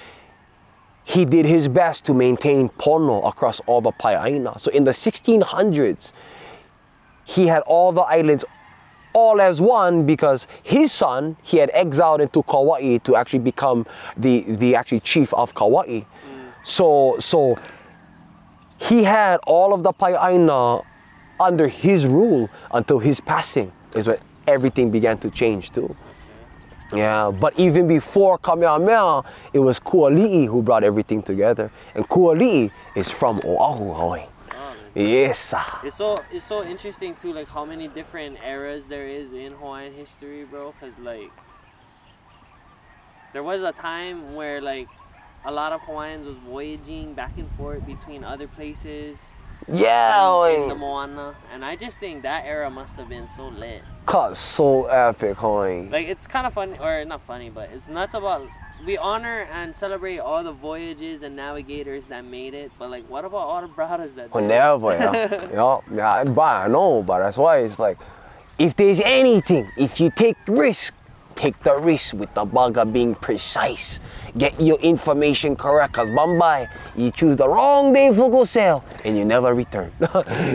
he 1.05 1.24
did 1.24 1.46
his 1.46 1.68
best 1.68 2.05
to 2.05 2.14
maintain 2.14 2.68
pono 2.68 3.26
across 3.26 3.61
all 3.66 3.80
the 3.80 3.92
Pai'aina. 3.92 4.59
So 4.61 4.70
in 4.70 4.84
the 4.84 4.92
1600s, 4.92 6.12
he 7.24 7.46
had 7.46 7.62
all 7.62 7.92
the 7.92 8.03
islands 8.03 8.44
all 9.13 9.41
as 9.41 9.61
one 9.61 10.07
because 10.07 10.47
his 10.63 10.93
son 10.93 11.37
he 11.43 11.57
had 11.59 11.71
exiled 11.73 12.21
into 12.21 12.43
Kauai 12.45 12.99
to 12.99 13.17
actually 13.17 13.41
become 13.41 13.87
the 14.17 14.43
the 14.43 14.75
actually 14.75 15.01
chief 15.01 15.33
of 15.35 15.55
Kauai. 15.55 16.03
So 16.65 17.17
so 17.19 17.59
he 18.79 19.05
had 19.05 19.39
all 19.47 19.73
of 19.73 19.83
the 19.83 19.93
Pai'aina 19.93 20.85
under 21.39 21.69
his 21.69 22.07
rule 22.07 22.49
until 22.73 22.99
his 22.99 23.21
passing 23.21 23.73
is 23.97 24.07
when 24.07 24.19
everything 24.47 24.91
began 24.91 25.19
to 25.19 25.31
change 25.31 25.73
too. 25.73 25.95
Yeah, 26.93 27.31
but 27.31 27.57
even 27.59 27.87
before 27.87 28.39
Kamehameha, 28.39 29.23
it 29.53 29.61
was 29.61 29.79
Kuali'i 29.79 30.49
who 30.49 30.61
brought 30.61 30.83
everything 30.83 31.23
together. 31.23 31.71
And 31.95 32.09
Kuali'i 32.09 32.71
is 32.97 33.09
from 33.09 33.39
Oahu, 33.45 33.95
Hawaii. 33.95 34.27
Yes. 34.95 35.55
It's 35.84 35.97
so 35.97 36.16
it's 36.32 36.45
so 36.45 36.64
interesting 36.64 37.14
too, 37.14 37.32
like 37.32 37.49
how 37.49 37.64
many 37.64 37.88
different 37.88 38.38
eras 38.45 38.86
there 38.86 39.07
is 39.07 39.32
in 39.32 39.53
Hawaiian 39.53 39.95
history, 39.95 40.45
bro. 40.45 40.74
Cause 40.80 40.99
like 40.99 41.30
there 43.32 43.43
was 43.43 43.62
a 43.62 43.72
time 43.72 44.34
where 44.34 44.61
like 44.61 44.88
a 45.45 45.53
lot 45.53 45.72
of 45.72 45.80
Hawaiians 45.82 46.26
was 46.26 46.36
voyaging 46.38 47.14
back 47.14 47.32
and 47.38 47.51
forth 47.53 47.86
between 47.86 48.24
other 48.24 48.49
places 48.49 49.18
Yeah, 49.72 50.47
in, 50.49 50.62
in 50.62 50.68
the 50.68 50.74
Moana, 50.74 51.34
and 51.53 51.64
I 51.64 51.76
just 51.76 51.99
think 51.99 52.22
that 52.22 52.45
era 52.45 52.68
must 52.68 52.97
have 52.97 53.09
been 53.09 53.28
so 53.28 53.49
lit. 53.49 53.82
Cause 54.07 54.38
so 54.38 54.86
epic, 54.86 55.36
Hawaii. 55.36 55.88
Like 55.88 56.09
it's 56.09 56.26
kind 56.26 56.47
of 56.47 56.53
funny, 56.53 56.76
or 56.80 57.05
not 57.05 57.22
funny, 57.22 57.49
but 57.51 57.70
it's 57.72 57.86
nuts 57.86 58.14
about. 58.14 58.49
We 58.85 58.97
honor 58.97 59.47
and 59.53 59.76
celebrate 59.76 60.18
all 60.18 60.43
the 60.43 60.53
voyages 60.53 61.22
and 61.22 61.37
navigators 61.37 62.07
that 62.07 62.24
made 62.24 62.55
it, 62.55 62.72
but 62.78 62.91
like, 62.91 63.09
what 63.09 63.24
about 63.24 63.49
all 63.49 63.61
the 63.61 63.68
brothers 63.68 64.14
that? 64.14 64.33
Did? 64.33 64.45
never, 64.45 64.93
yeah. 64.93 65.51
yeah, 65.53 65.78
yeah, 65.95 66.24
but 66.24 66.41
I 66.41 66.66
know, 66.66 67.03
but 67.03 67.18
that's 67.18 67.37
why 67.37 67.59
it's 67.59 67.78
like, 67.78 67.99
if 68.59 68.76
there's 68.76 69.01
anything, 69.01 69.70
if 69.76 70.01
you 70.01 70.11
take 70.11 70.37
risk, 70.47 70.95
take 71.35 71.62
the 71.62 71.76
risk 71.76 72.14
with 72.14 72.33
the 72.35 72.47
bugger 72.47 72.91
being 72.91 73.14
precise. 73.14 74.01
Get 74.39 74.61
your 74.61 74.78
information 74.78 75.57
correct, 75.57 75.95
cause 75.95 76.09
Bombay, 76.11 76.68
you 76.97 77.11
choose 77.11 77.37
the 77.37 77.49
wrong 77.49 77.93
day 77.93 78.14
for 78.14 78.31
go 78.31 78.45
sell 78.45 78.85
and 79.05 79.16
you 79.16 79.24
never 79.24 79.55
return. 79.55 79.93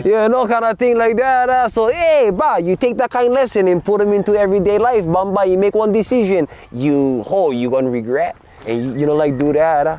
yeah, 0.04 0.28
no 0.28 0.46
kind 0.48 0.64
of 0.64 0.78
thing 0.78 0.96
like 0.96 1.16
that. 1.16 1.50
uh. 1.50 1.68
So, 1.68 1.88
hey, 1.88 2.30
bro, 2.30 2.56
you 2.56 2.76
take 2.76 2.96
that 2.96 3.10
kind 3.10 3.28
of 3.28 3.32
lesson 3.34 3.68
and 3.68 3.84
put 3.84 3.98
them 3.98 4.12
into 4.12 4.34
everyday 4.34 4.78
life. 4.78 5.04
Bombay, 5.04 5.50
you 5.50 5.58
make 5.58 5.74
one 5.74 5.92
decision, 5.92 6.48
you, 6.72 7.22
oh, 7.28 7.50
you 7.50 7.68
gonna 7.70 7.90
regret. 7.90 8.36
And 8.66 8.82
you, 8.94 9.00
you 9.00 9.06
know, 9.06 9.14
like 9.14 9.36
do 9.38 9.52
that. 9.52 9.86
uh. 9.86 9.98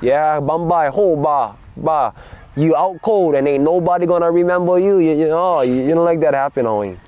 Yeah, 0.00 0.40
Bombay, 0.40 0.88
ho, 0.90 1.16
ba, 1.16 1.56
ba. 1.76 2.14
You 2.56 2.74
out 2.76 3.02
cold 3.02 3.34
and 3.34 3.48
ain't 3.48 3.64
nobody 3.64 4.06
gonna 4.06 4.30
remember 4.30 4.78
you. 4.78 4.98
You, 4.98 5.12
you 5.16 5.28
know, 5.28 5.60
you, 5.62 5.74
you 5.74 5.94
don't 5.94 6.04
like 6.04 6.20
that 6.20 6.34
happen, 6.34 6.66
Owen. 6.66 7.00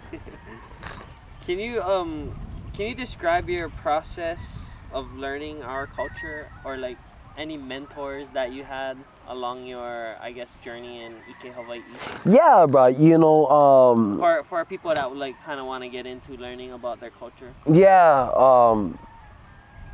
Can 1.47 1.59
you 1.61 1.81
um 1.83 2.35
can 2.75 2.89
you 2.89 2.95
describe 2.95 3.49
your 3.49 3.69
process 3.69 4.59
of 4.97 5.05
learning 5.15 5.63
our 5.63 5.87
culture 5.87 6.49
or 6.65 6.77
like 6.79 6.97
any 7.37 7.57
mentors 7.59 8.31
that 8.33 8.49
you 8.53 8.65
had 8.65 8.97
along 9.29 9.67
your 9.67 10.17
I 10.21 10.33
guess 10.33 10.49
journey 10.65 11.05
in 11.05 11.13
Ike 11.29 11.53
Hawaii? 11.53 11.83
Yeah, 12.25 12.65
bro. 12.67 12.87
You 12.87 13.19
know, 13.19 13.47
um, 13.49 14.19
For 14.19 14.43
for 14.45 14.65
people 14.65 14.93
that 14.97 15.05
would 15.11 15.19
like 15.19 15.37
kind 15.45 15.61
of 15.61 15.67
want 15.67 15.85
to 15.85 15.91
get 15.93 16.07
into 16.07 16.33
learning 16.41 16.73
about 16.73 17.01
their 17.01 17.11
culture. 17.13 17.53
yeah. 17.71 18.31
Um, 18.35 18.99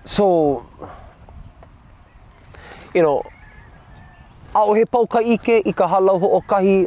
so, 0.05 0.65
you 2.95 3.03
know, 3.03 3.23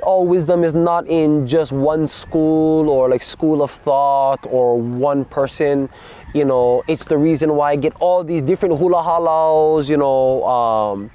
all 0.03 0.28
wisdom 0.28 0.63
is 0.63 0.76
not 0.76 1.07
in 1.07 1.47
just 1.47 1.72
one 1.72 2.05
school 2.05 2.89
or 2.89 3.09
like 3.09 3.24
school 3.24 3.63
of 3.63 3.72
thought 3.72 4.45
or 4.45 4.80
one 4.80 5.26
person. 5.26 5.89
You 6.36 6.45
know, 6.45 6.84
it's 6.88 7.05
the 7.05 7.18
reason 7.18 7.55
why 7.55 7.72
I 7.72 7.76
get 7.76 7.95
all 7.99 8.24
these 8.24 8.43
different 8.43 8.78
hula 8.78 9.01
halaus, 9.01 9.89
you 9.89 9.97
know, 9.97 10.43
um, 10.45 11.09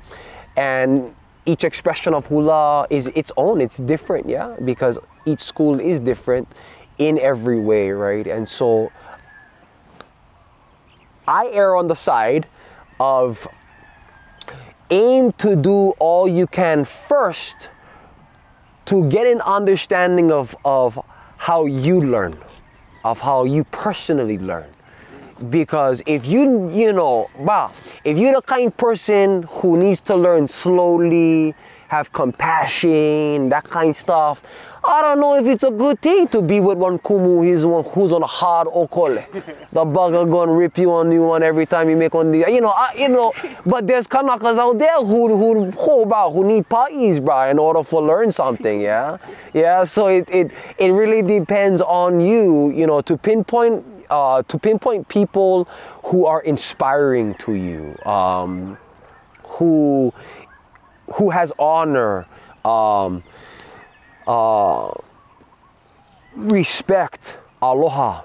and 0.57 1.15
each 1.47 1.63
expression 1.63 2.15
of 2.15 2.27
hula 2.27 2.85
is 2.91 3.07
its 3.15 3.31
own, 3.37 3.61
it's 3.61 3.77
different, 3.77 4.29
yeah, 4.29 4.57
because 4.65 4.99
each 5.27 5.41
school 5.43 5.79
is 5.79 6.01
different 6.01 6.49
in 6.99 7.17
every 7.21 7.61
way, 7.61 7.91
right? 7.91 8.27
And 8.27 8.49
so 8.49 8.91
I 11.29 11.49
err 11.53 11.77
on 11.77 11.87
the 11.87 11.95
side 11.95 12.49
of 12.99 13.47
aim 14.91 15.33
to 15.33 15.57
do 15.57 15.91
all 15.99 16.29
you 16.29 16.47
can 16.47 16.85
first 16.85 17.69
to 18.87 19.09
get 19.09 19.27
an 19.27 19.41
understanding 19.43 20.33
of, 20.33 20.57
of 20.65 20.99
how 21.37 21.67
you 21.67 22.01
learn, 22.01 22.37
of 23.05 23.21
how 23.21 23.45
you 23.45 23.65
personally 23.65 24.39
learn. 24.39 24.69
Because 25.49 26.03
if 26.07 26.27
you, 26.27 26.69
you 26.71 26.93
know, 26.93 27.31
wow, 27.39 27.73
if 28.05 28.19
you're 28.19 28.35
the 28.35 28.43
kind 28.43 28.77
person 28.77 29.45
who 29.45 29.79
needs 29.79 30.01
to 30.01 30.17
learn 30.17 30.47
slowly, 30.47 31.55
have 31.89 32.13
compassion, 32.13 33.49
that 33.49 33.65
kind 33.65 33.91
of 33.91 33.97
stuff, 33.97 34.43
I 34.83 35.03
don't 35.03 35.21
know 35.21 35.35
if 35.37 35.47
it's 35.47 35.63
a 35.63 35.71
good 35.71 36.01
thing 36.01 36.27
to 36.29 36.41
be 36.41 36.59
with 36.59 36.79
one 36.79 36.99
kumu 36.99 37.45
he's 37.45 37.67
one 37.67 37.85
who's 37.85 38.13
on 38.13 38.23
a 38.23 38.27
hard 38.27 38.67
okole. 38.69 39.25
the 39.73 39.85
bugger 39.85 40.31
gonna 40.31 40.53
rip 40.53 40.79
you 40.79 40.93
on 40.93 41.11
new 41.11 41.23
one 41.23 41.43
every 41.43 41.67
time 41.67 41.91
you 41.91 41.97
make 41.97 42.15
on 42.15 42.33
The, 42.33 42.51
you 42.51 42.61
know, 42.61 42.71
I, 42.71 42.95
you 42.95 43.09
know. 43.09 43.35
But 43.67 43.87
there's 43.87 44.07
kanakas 44.07 44.59
out 44.59 44.79
there 44.79 44.97
who 44.97 45.37
who 45.37 45.71
who, 45.71 46.07
bro, 46.07 46.33
who 46.33 46.45
need 46.45 46.69
parties, 46.69 47.21
bro, 47.21 47.51
in 47.51 47.59
order 47.59 47.83
for 47.83 48.03
learn 48.03 48.33
something. 48.33 48.81
Yeah, 48.81 49.19
yeah. 49.53 49.85
So 49.85 50.07
it 50.07 50.29
it 50.31 50.51
it 50.79 50.89
really 50.89 51.21
depends 51.23 51.83
on 51.83 52.21
you, 52.21 52.71
you 52.71 52.87
know, 52.87 53.03
to 53.03 53.19
pinpoint 53.19 53.85
uh, 54.09 54.43
to 54.45 54.59
pinpoint 54.59 55.09
people 55.09 55.65
who 56.05 56.25
are 56.25 56.41
inspiring 56.41 57.35
to 57.35 57.55
you, 57.55 57.97
um, 58.11 58.79
who 59.43 60.13
who 61.13 61.31
has 61.31 61.53
honor 61.59 62.27
um, 62.65 63.23
uh, 64.27 64.91
respect, 66.37 67.39
aloha 67.63 68.25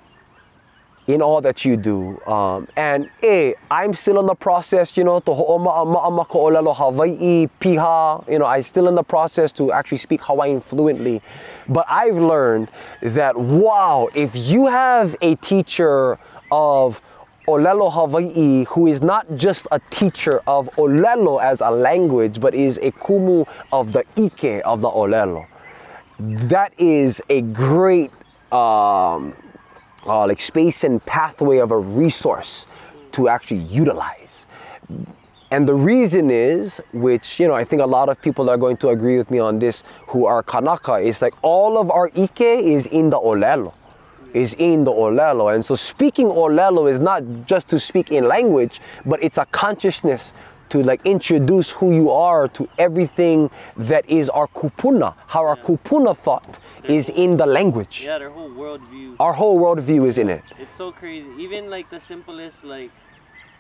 in 1.08 1.22
all 1.22 1.42
that 1.42 1.64
you 1.64 1.78
do. 1.78 2.20
Um, 2.26 2.68
and 2.76 3.10
eh, 3.22 3.54
I'm 3.70 3.94
still 3.94 4.20
in 4.20 4.26
the 4.26 4.36
process, 4.36 4.98
you 4.98 5.04
know, 5.04 5.20
to 5.20 5.34
ho'oma'a 5.34 6.28
ko 6.28 6.46
olelo 6.46 6.76
Hawaii 6.76 7.48
piha, 7.60 8.28
you 8.30 8.40
know, 8.40 8.46
I'm 8.46 8.64
still 8.64 8.88
in 8.88 8.96
the 8.96 9.04
process 9.04 9.52
to 9.54 9.72
actually 9.72 10.00
speak 10.00 10.22
Hawaiian 10.24 10.62
fluently. 10.62 11.22
But 11.70 11.86
I've 11.90 12.18
learned 12.18 12.70
that 13.02 13.38
wow, 13.38 14.10
if 14.16 14.36
you 14.36 14.68
have 14.68 15.16
a 15.22 15.36
teacher 15.36 16.18
of 16.52 17.02
Olelo 17.48 17.94
Hawaii, 17.94 18.66
who 18.66 18.88
is 18.88 19.02
not 19.02 19.28
just 19.36 19.68
a 19.72 19.80
teacher 19.92 20.42
of 20.48 20.68
Olelo 20.78 21.42
as 21.44 21.62
a 21.62 21.70
language, 21.70 22.40
but 22.40 22.56
is 22.56 22.80
a 22.82 22.92
kumu 22.94 23.48
of 23.72 23.92
the 23.92 24.04
Ike 24.18 24.64
of 24.66 24.82
the 24.82 24.90
Olelo. 24.90 25.46
That 26.20 26.74
is 26.80 27.22
a 27.30 27.42
great 27.42 28.12
um, 28.52 29.36
uh, 30.06 30.28
like 30.28 30.40
space 30.40 30.84
and 30.84 31.04
pathway 31.06 31.58
of 31.58 31.72
a 31.72 31.78
resource 31.78 32.68
to 33.14 33.28
actually 33.28 33.62
utilize. 33.62 34.46
And 35.52 35.68
the 35.68 35.74
reason 35.74 36.32
is, 36.32 36.82
which 36.94 37.40
you 37.40 37.48
know, 37.48 37.54
I 37.54 37.64
think 37.64 37.82
a 37.82 37.86
lot 37.86 38.10
of 38.10 38.22
people 38.22 38.50
are 38.50 38.58
going 38.58 38.78
to 38.78 38.90
agree 38.90 39.18
with 39.18 39.30
me 39.30 39.40
on 39.40 39.60
this, 39.60 39.84
who 40.08 40.26
are 40.26 40.42
Kanaka, 40.42 40.96
is 40.96 41.22
like 41.22 41.34
all 41.42 41.78
of 41.78 41.92
our 41.92 42.10
Ike 42.16 42.42
is 42.42 42.86
in 42.88 43.10
the 43.10 43.18
Olelo 43.18 43.74
is 44.36 44.54
in 44.56 44.84
the 44.84 44.92
Olelo. 44.92 45.54
And 45.56 45.64
so 45.64 45.76
speaking 45.76 46.28
Olelo 46.28 46.92
is 46.92 47.00
not 47.00 47.24
just 47.46 47.70
to 47.70 47.80
speak 47.80 48.12
in 48.12 48.28
language, 48.28 48.82
but 49.06 49.24
it's 49.24 49.38
a 49.38 49.46
consciousness 49.46 50.34
to 50.76 50.84
like 50.84 51.02
introduce 51.06 51.72
who 51.72 51.94
you 51.94 52.12
are 52.12 52.48
to 52.50 52.68
everything 52.78 53.50
that 53.78 54.04
is 54.10 54.30
our 54.30 54.48
kupuna, 54.48 55.16
how 55.28 55.46
our 55.46 55.56
kupuna 55.56 56.16
thought 56.16 56.60
is 56.84 57.10
in 57.10 57.38
the 57.38 57.46
language. 57.46 58.04
Yeah, 58.04 58.18
their 58.20 58.30
whole 58.30 58.50
worldview. 58.50 59.16
Our 59.20 59.32
whole 59.32 59.58
worldview 59.58 60.06
is 60.06 60.18
in 60.18 60.30
it. 60.30 60.44
It's 60.60 60.76
so 60.76 60.92
crazy. 60.92 61.30
Even 61.40 61.70
like 61.70 61.90
the 61.90 62.00
simplest, 62.00 62.66
like, 62.66 62.92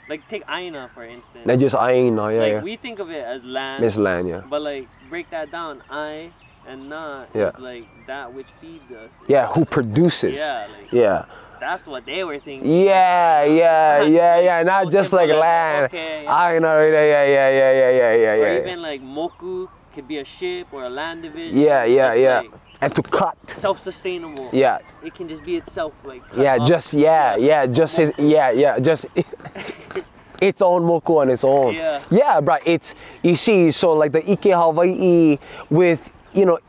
like 0.10 0.28
take 0.28 0.44
Aina 0.50 0.90
for 0.94 1.06
instance. 1.06 1.46
They 1.46 1.56
just 1.56 1.76
Aina, 1.76 2.34
yeah, 2.34 2.40
like 2.40 2.52
yeah. 2.52 2.62
we 2.62 2.76
think 2.76 3.00
of 3.00 3.10
it 3.10 3.24
as 3.24 3.46
land. 3.46 3.82
Miss 3.84 3.96
Land, 3.96 4.28
yeah. 4.28 4.42
But 4.50 4.62
like 4.62 4.88
break 5.10 5.30
that 5.30 5.52
down, 5.52 5.84
I 5.90 6.32
and 6.68 6.90
na 6.90 7.26
Yeah. 7.34 7.50
is 7.50 7.60
like 7.60 7.86
that 8.08 8.34
which 8.34 8.48
feeds 8.60 8.92
us. 8.92 9.12
Yeah, 9.28 9.48
who 9.48 9.64
produces. 9.64 10.38
Yeah, 10.38 10.68
like 10.68 10.92
Yeah. 10.92 11.26
That's 11.60 11.88
what 11.88 12.06
they 12.06 12.24
were 12.24 12.40
thinking. 12.40 12.86
Yeah, 12.86 13.44
yeah, 13.62 14.04
yeah, 14.04 14.40
yeah. 14.40 14.64
Not 14.64 14.92
just 14.92 15.14
like 15.14 15.30
land. 15.30 15.86
okay. 15.86 16.28
I 16.28 16.60
know, 16.60 16.82
yeah, 16.86 17.04
yeah, 17.04 17.26
yeah, 17.26 17.50
yeah, 17.50 17.72
yeah, 17.72 17.92
yeah, 17.92 18.36
yeah, 18.36 18.44
Or 18.44 18.62
even 18.62 18.82
like 18.82 19.02
moku 19.02 19.68
could 19.94 20.08
be 20.08 20.18
a 20.18 20.26
ship 20.26 20.68
or 20.72 20.84
a 20.84 20.90
land 20.90 21.24
division. 21.24 21.60
Yeah, 21.60 21.86
yeah, 21.86 22.14
yeah. 22.14 22.44
And 22.82 22.94
to 22.94 23.02
cut. 23.02 23.38
self-sustainable. 23.50 24.50
Yeah, 24.52 24.80
It 25.02 25.16
can 25.16 25.28
just 25.30 25.44
be 25.46 25.56
itself, 25.56 25.94
like. 26.04 26.22
yeah, 26.36 26.58
just 26.60 26.94
yeah, 26.94 27.38
yeah, 27.38 27.66
just 27.66 27.96
his, 27.98 28.12
yeah, 28.18 28.52
yeah, 28.52 28.80
just 28.80 29.06
its 30.42 30.62
own 30.62 30.84
moku 30.84 31.22
on 31.22 31.30
its 31.30 31.44
own. 31.44 31.74
Yeah. 31.74 32.04
yeah, 32.12 32.42
bro. 32.42 32.58
It's 32.66 32.94
you 33.24 33.36
see, 33.38 33.72
so 33.72 33.94
like 33.94 34.12
the 34.12 34.30
Ike 34.30 34.52
Hawaii 34.54 35.38
with 35.70 36.10
you 36.34 36.46
know, 36.46 36.60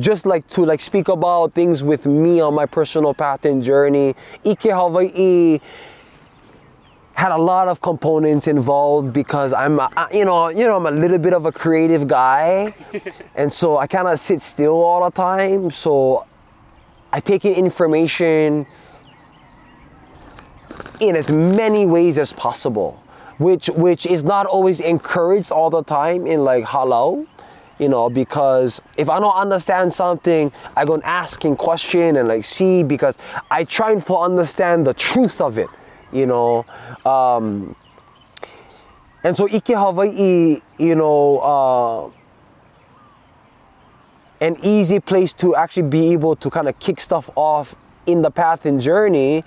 just 0.00 0.26
like 0.26 0.46
to 0.48 0.64
like 0.64 0.80
speak 0.80 1.08
about 1.08 1.52
things 1.54 1.82
with 1.84 2.06
me 2.06 2.40
on 2.40 2.54
my 2.54 2.66
personal 2.66 3.14
path 3.14 3.44
and 3.44 3.62
journey. 3.62 4.14
Ike 4.44 4.62
Hawaii 4.62 5.60
had 7.14 7.32
a 7.32 7.36
lot 7.38 7.66
of 7.68 7.80
components 7.80 8.46
involved 8.46 9.12
because 9.12 9.52
I'm, 9.54 9.78
a- 9.80 9.90
I- 9.96 10.10
you 10.12 10.24
know, 10.24 10.48
you 10.48 10.66
know, 10.66 10.76
I'm 10.76 10.86
a 10.86 10.90
little 10.90 11.18
bit 11.18 11.32
of 11.32 11.46
a 11.46 11.52
creative 11.52 12.06
guy, 12.06 12.74
and 13.34 13.50
so 13.52 13.78
I 13.78 13.86
kind 13.86 14.06
of 14.08 14.20
sit 14.20 14.42
still 14.42 14.74
all 14.82 15.02
the 15.04 15.10
time. 15.10 15.70
So 15.70 16.26
I 17.12 17.20
take 17.20 17.44
in 17.46 17.54
information 17.54 18.66
in 21.00 21.16
as 21.16 21.30
many 21.30 21.86
ways 21.86 22.18
as 22.18 22.32
possible, 22.32 23.02
which 23.38 23.68
which 23.70 24.06
is 24.06 24.24
not 24.24 24.46
always 24.46 24.80
encouraged 24.80 25.50
all 25.50 25.70
the 25.70 25.82
time 25.84 26.26
in 26.26 26.44
like 26.44 26.64
halau, 26.64 27.26
you 27.78 27.88
know, 27.88 28.08
because 28.08 28.80
if 28.96 29.10
I 29.10 29.20
don't 29.20 29.34
understand 29.34 29.92
something, 29.92 30.50
I 30.76 30.84
go 30.84 30.94
and 30.94 31.04
ask 31.04 31.44
and 31.44 31.58
question 31.58 32.16
and 32.16 32.28
like 32.28 32.44
see 32.44 32.82
because 32.82 33.18
I 33.50 33.64
try 33.64 33.92
and 33.92 34.04
for 34.04 34.24
understand 34.24 34.86
the 34.86 34.94
truth 34.94 35.40
of 35.40 35.58
it, 35.58 35.68
you 36.12 36.26
know. 36.26 36.64
Um, 37.04 37.76
and 39.22 39.36
so 39.36 39.48
Ike 39.48 39.68
Hawaii, 39.68 40.62
you 40.78 40.94
know, 40.94 41.38
uh, 41.38 42.10
an 44.40 44.56
easy 44.62 45.00
place 45.00 45.32
to 45.34 45.56
actually 45.56 45.88
be 45.88 46.12
able 46.12 46.36
to 46.36 46.50
kind 46.50 46.68
of 46.68 46.78
kick 46.78 47.00
stuff 47.00 47.30
off 47.34 47.74
in 48.06 48.22
the 48.22 48.30
path 48.30 48.66
and 48.66 48.80
journey 48.80 49.44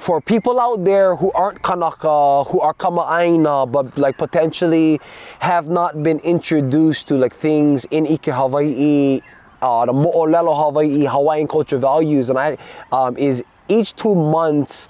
for 0.00 0.18
people 0.20 0.58
out 0.58 0.82
there 0.82 1.14
who 1.14 1.30
aren't 1.32 1.62
Kanaka, 1.62 2.44
who 2.44 2.58
are 2.60 2.72
Kama'aina, 2.72 3.70
but 3.70 3.96
like 3.98 4.16
potentially 4.16 4.98
have 5.40 5.68
not 5.68 6.02
been 6.02 6.18
introduced 6.20 7.06
to 7.08 7.16
like 7.16 7.34
things 7.34 7.84
in 7.90 8.06
Ike 8.06 8.24
Hawaii, 8.26 9.20
uh, 9.60 9.84
the 9.84 9.92
Mo'olelo 9.92 10.56
Hawaii, 10.56 11.04
Hawaiian 11.04 11.46
culture 11.46 11.76
values, 11.76 12.30
and 12.30 12.38
I 12.38 12.56
um, 12.92 13.18
is 13.18 13.44
each 13.68 13.94
two 13.94 14.14
months 14.14 14.88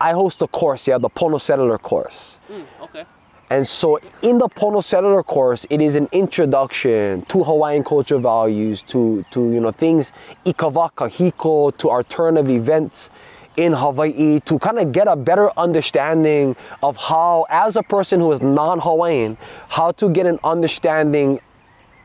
I 0.00 0.12
host 0.12 0.40
a 0.40 0.46
course, 0.46 0.88
yeah, 0.88 0.98
the 0.98 1.10
Pono 1.10 1.38
Cellular 1.38 1.78
course. 1.78 2.38
Mm, 2.50 2.64
okay. 2.82 3.04
And 3.50 3.68
so 3.68 4.00
in 4.22 4.38
the 4.38 4.48
Pono 4.48 4.82
Cellular 4.82 5.22
course, 5.22 5.66
it 5.68 5.80
is 5.82 5.96
an 5.96 6.08
introduction 6.12 7.22
to 7.26 7.44
Hawaiian 7.44 7.84
culture 7.84 8.18
values, 8.18 8.82
to, 8.84 9.24
to 9.30 9.52
you 9.52 9.60
know 9.60 9.70
things 9.70 10.12
ikawaka, 10.46 11.10
hiko, 11.10 11.76
to 11.76 11.90
our 11.90 12.02
turn 12.02 12.38
of 12.38 12.48
events 12.48 13.10
in 13.56 13.72
Hawaii, 13.72 14.40
to 14.40 14.58
kind 14.58 14.78
of 14.78 14.92
get 14.92 15.06
a 15.06 15.16
better 15.16 15.50
understanding 15.58 16.56
of 16.82 16.96
how, 16.96 17.46
as 17.48 17.76
a 17.76 17.82
person 17.82 18.20
who 18.20 18.32
is 18.32 18.40
non-Hawaiian, 18.40 19.36
how 19.68 19.92
to 19.92 20.08
get 20.08 20.26
an 20.26 20.38
understanding 20.44 21.40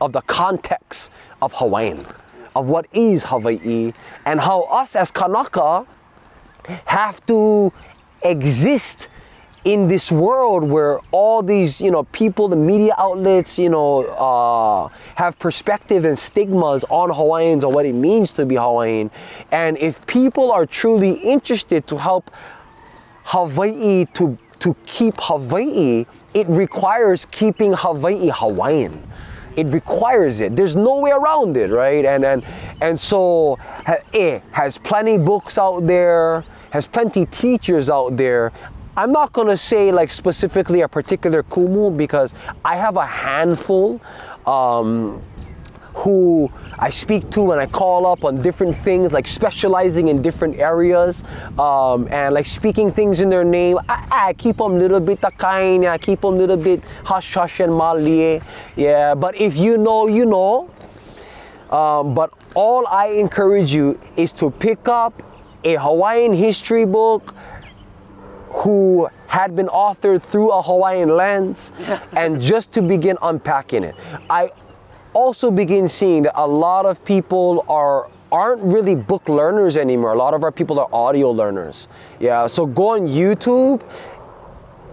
of 0.00 0.12
the 0.12 0.20
context 0.22 1.10
of 1.42 1.52
Hawaiian, 1.52 2.06
of 2.54 2.66
what 2.66 2.86
is 2.92 3.24
Hawaii, 3.24 3.92
and 4.24 4.40
how 4.40 4.62
us 4.62 4.96
as 4.96 5.10
Kanaka 5.10 5.86
have 6.86 7.24
to 7.26 7.72
exist 8.22 9.08
in 9.64 9.88
this 9.88 10.10
world 10.10 10.62
where 10.62 11.00
all 11.10 11.42
these 11.42 11.80
you 11.80 11.90
know 11.90 12.04
people 12.04 12.48
the 12.48 12.56
media 12.56 12.94
outlets 12.96 13.58
you 13.58 13.68
know 13.68 14.04
uh, 14.06 14.88
have 15.16 15.38
perspective 15.38 16.04
and 16.04 16.18
stigmas 16.18 16.84
on 16.88 17.10
hawaiians 17.10 17.64
and 17.64 17.74
what 17.74 17.84
it 17.84 17.92
means 17.92 18.32
to 18.32 18.46
be 18.46 18.56
hawaiian. 18.56 19.10
And 19.52 19.76
if 19.78 20.04
people 20.06 20.50
are 20.50 20.64
truly 20.64 21.12
interested 21.12 21.86
to 21.88 21.98
help 21.98 22.30
hawaii 23.24 24.06
to 24.14 24.38
to 24.60 24.74
keep 24.86 25.14
hawaii 25.18 26.06
it 26.32 26.46
requires 26.48 27.26
keeping 27.26 27.72
hawaii 27.72 28.30
hawaiian. 28.32 29.06
It 29.56 29.66
requires 29.66 30.40
it. 30.40 30.54
There's 30.54 30.76
no 30.76 31.00
way 31.00 31.10
around 31.10 31.56
it 31.56 31.70
right? 31.70 32.04
And 32.06 32.24
and 32.24 32.46
and 32.80 32.98
so 32.98 33.58
ha- 33.84 34.04
eh, 34.14 34.40
has 34.52 34.78
plenty 34.78 35.18
books 35.18 35.58
out 35.58 35.86
there 35.86 36.44
has 36.70 36.86
plenty 36.86 37.26
teachers 37.26 37.90
out 37.90 38.16
there 38.16 38.52
i'm 38.96 39.12
not 39.12 39.32
to 39.48 39.56
say 39.56 39.92
like 39.92 40.10
specifically 40.10 40.80
a 40.80 40.88
particular 40.88 41.42
kumu 41.42 41.96
because 41.96 42.34
i 42.64 42.76
have 42.76 42.96
a 42.96 43.06
handful 43.06 44.00
um, 44.46 45.22
who 45.94 46.50
I 46.78 46.90
speak 46.90 47.30
to 47.30 47.42
when 47.42 47.58
I 47.58 47.66
call 47.66 48.06
up 48.06 48.24
on 48.24 48.40
different 48.40 48.76
things, 48.76 49.12
like 49.12 49.26
specializing 49.26 50.08
in 50.08 50.22
different 50.22 50.56
areas, 50.56 51.22
um, 51.58 52.08
and 52.10 52.34
like 52.34 52.46
speaking 52.46 52.90
things 52.90 53.20
in 53.20 53.28
their 53.28 53.44
name. 53.44 53.78
I, 53.88 54.28
I 54.28 54.32
keep 54.32 54.56
them 54.56 54.78
little 54.78 55.00
bit 55.00 55.20
kind, 55.36 55.84
I 55.84 55.98
keep 55.98 56.22
them 56.22 56.34
a 56.34 56.38
little 56.38 56.56
bit 56.56 56.82
hush 57.04 57.34
hush 57.34 57.60
and 57.60 57.74
malie, 57.74 58.40
yeah. 58.76 59.14
But 59.14 59.36
if 59.36 59.56
you 59.56 59.78
know, 59.78 60.06
you 60.06 60.24
know. 60.24 60.70
Um, 61.70 62.14
but 62.14 62.32
all 62.54 62.86
I 62.88 63.08
encourage 63.08 63.72
you 63.72 64.00
is 64.16 64.32
to 64.32 64.50
pick 64.50 64.88
up 64.88 65.22
a 65.62 65.76
Hawaiian 65.76 66.32
history 66.32 66.84
book 66.84 67.32
who 68.50 69.08
had 69.26 69.54
been 69.54 69.68
authored 69.68 70.22
through 70.22 70.50
a 70.50 70.62
Hawaiian 70.62 71.16
lens 71.16 71.72
and 72.12 72.40
just 72.40 72.72
to 72.72 72.82
begin 72.82 73.16
unpacking 73.22 73.84
it. 73.84 73.94
I 74.28 74.50
also 75.12 75.50
begin 75.50 75.88
seeing 75.88 76.24
that 76.24 76.40
a 76.40 76.46
lot 76.46 76.86
of 76.86 77.04
people 77.04 77.64
are 77.68 78.08
aren't 78.32 78.62
really 78.62 78.94
book 78.94 79.28
learners 79.28 79.76
anymore. 79.76 80.12
A 80.12 80.16
lot 80.16 80.34
of 80.34 80.44
our 80.44 80.52
people 80.52 80.78
are 80.78 80.88
audio 80.92 81.32
learners. 81.32 81.88
Yeah, 82.20 82.46
so 82.46 82.64
go 82.64 82.90
on 82.90 83.08
YouTube. 83.08 83.82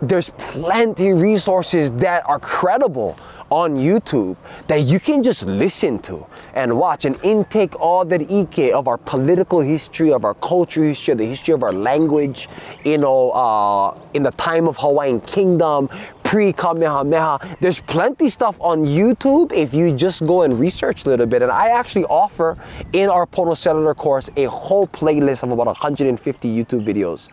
There's 0.02 0.30
plenty 0.38 1.14
resources 1.14 1.92
that 1.94 2.28
are 2.28 2.40
credible 2.40 3.18
on 3.50 3.78
YouTube 3.78 4.36
that 4.68 4.82
you 4.82 5.00
can 5.00 5.24
just 5.24 5.44
listen 5.44 6.00
to 6.00 6.26
and 6.54 6.78
watch 6.78 7.06
and 7.06 7.18
intake 7.24 7.80
all 7.80 8.04
that 8.06 8.32
ike 8.32 8.74
of 8.74 8.88
our 8.88 8.98
political 8.98 9.62
history, 9.62 10.12
of 10.12 10.26
our 10.26 10.34
culture 10.36 10.84
history, 10.84 11.14
the 11.14 11.26
history 11.26 11.54
of 11.54 11.64
our 11.64 11.72
language, 11.72 12.50
you 12.84 12.98
know, 12.98 13.32
uh, 13.32 13.98
in 14.14 14.24
the 14.24 14.32
time 14.32 14.68
of 14.68 14.78
Hawaiian 14.78 15.22
Kingdom, 15.22 15.90
pre 16.24 16.52
Kamehameha. 16.52 17.58
There's 17.62 17.80
plenty 17.80 18.30
stuff 18.30 18.58
on 18.60 18.84
YouTube 18.84 19.54
if 19.54 19.74
you 19.74 19.94
just 19.94 20.26
go 20.26 20.42
and 20.42 20.60
research 20.60 21.06
a 21.06 21.10
little 21.10 21.26
bit. 21.26 21.42
And 21.42 21.52
I 21.52 21.70
actually 21.70 22.06
offer 22.06 22.58
in 22.92 23.10
our 23.10 23.26
Pono 23.26 23.56
Cellular 23.56 23.96
course 23.96 24.30
a 24.36 24.46
whole 24.46 24.88
playlist 24.88 25.44
of 25.44 25.52
about 25.52 25.68
150 25.68 26.48
YouTube 26.50 26.84
videos, 26.84 27.30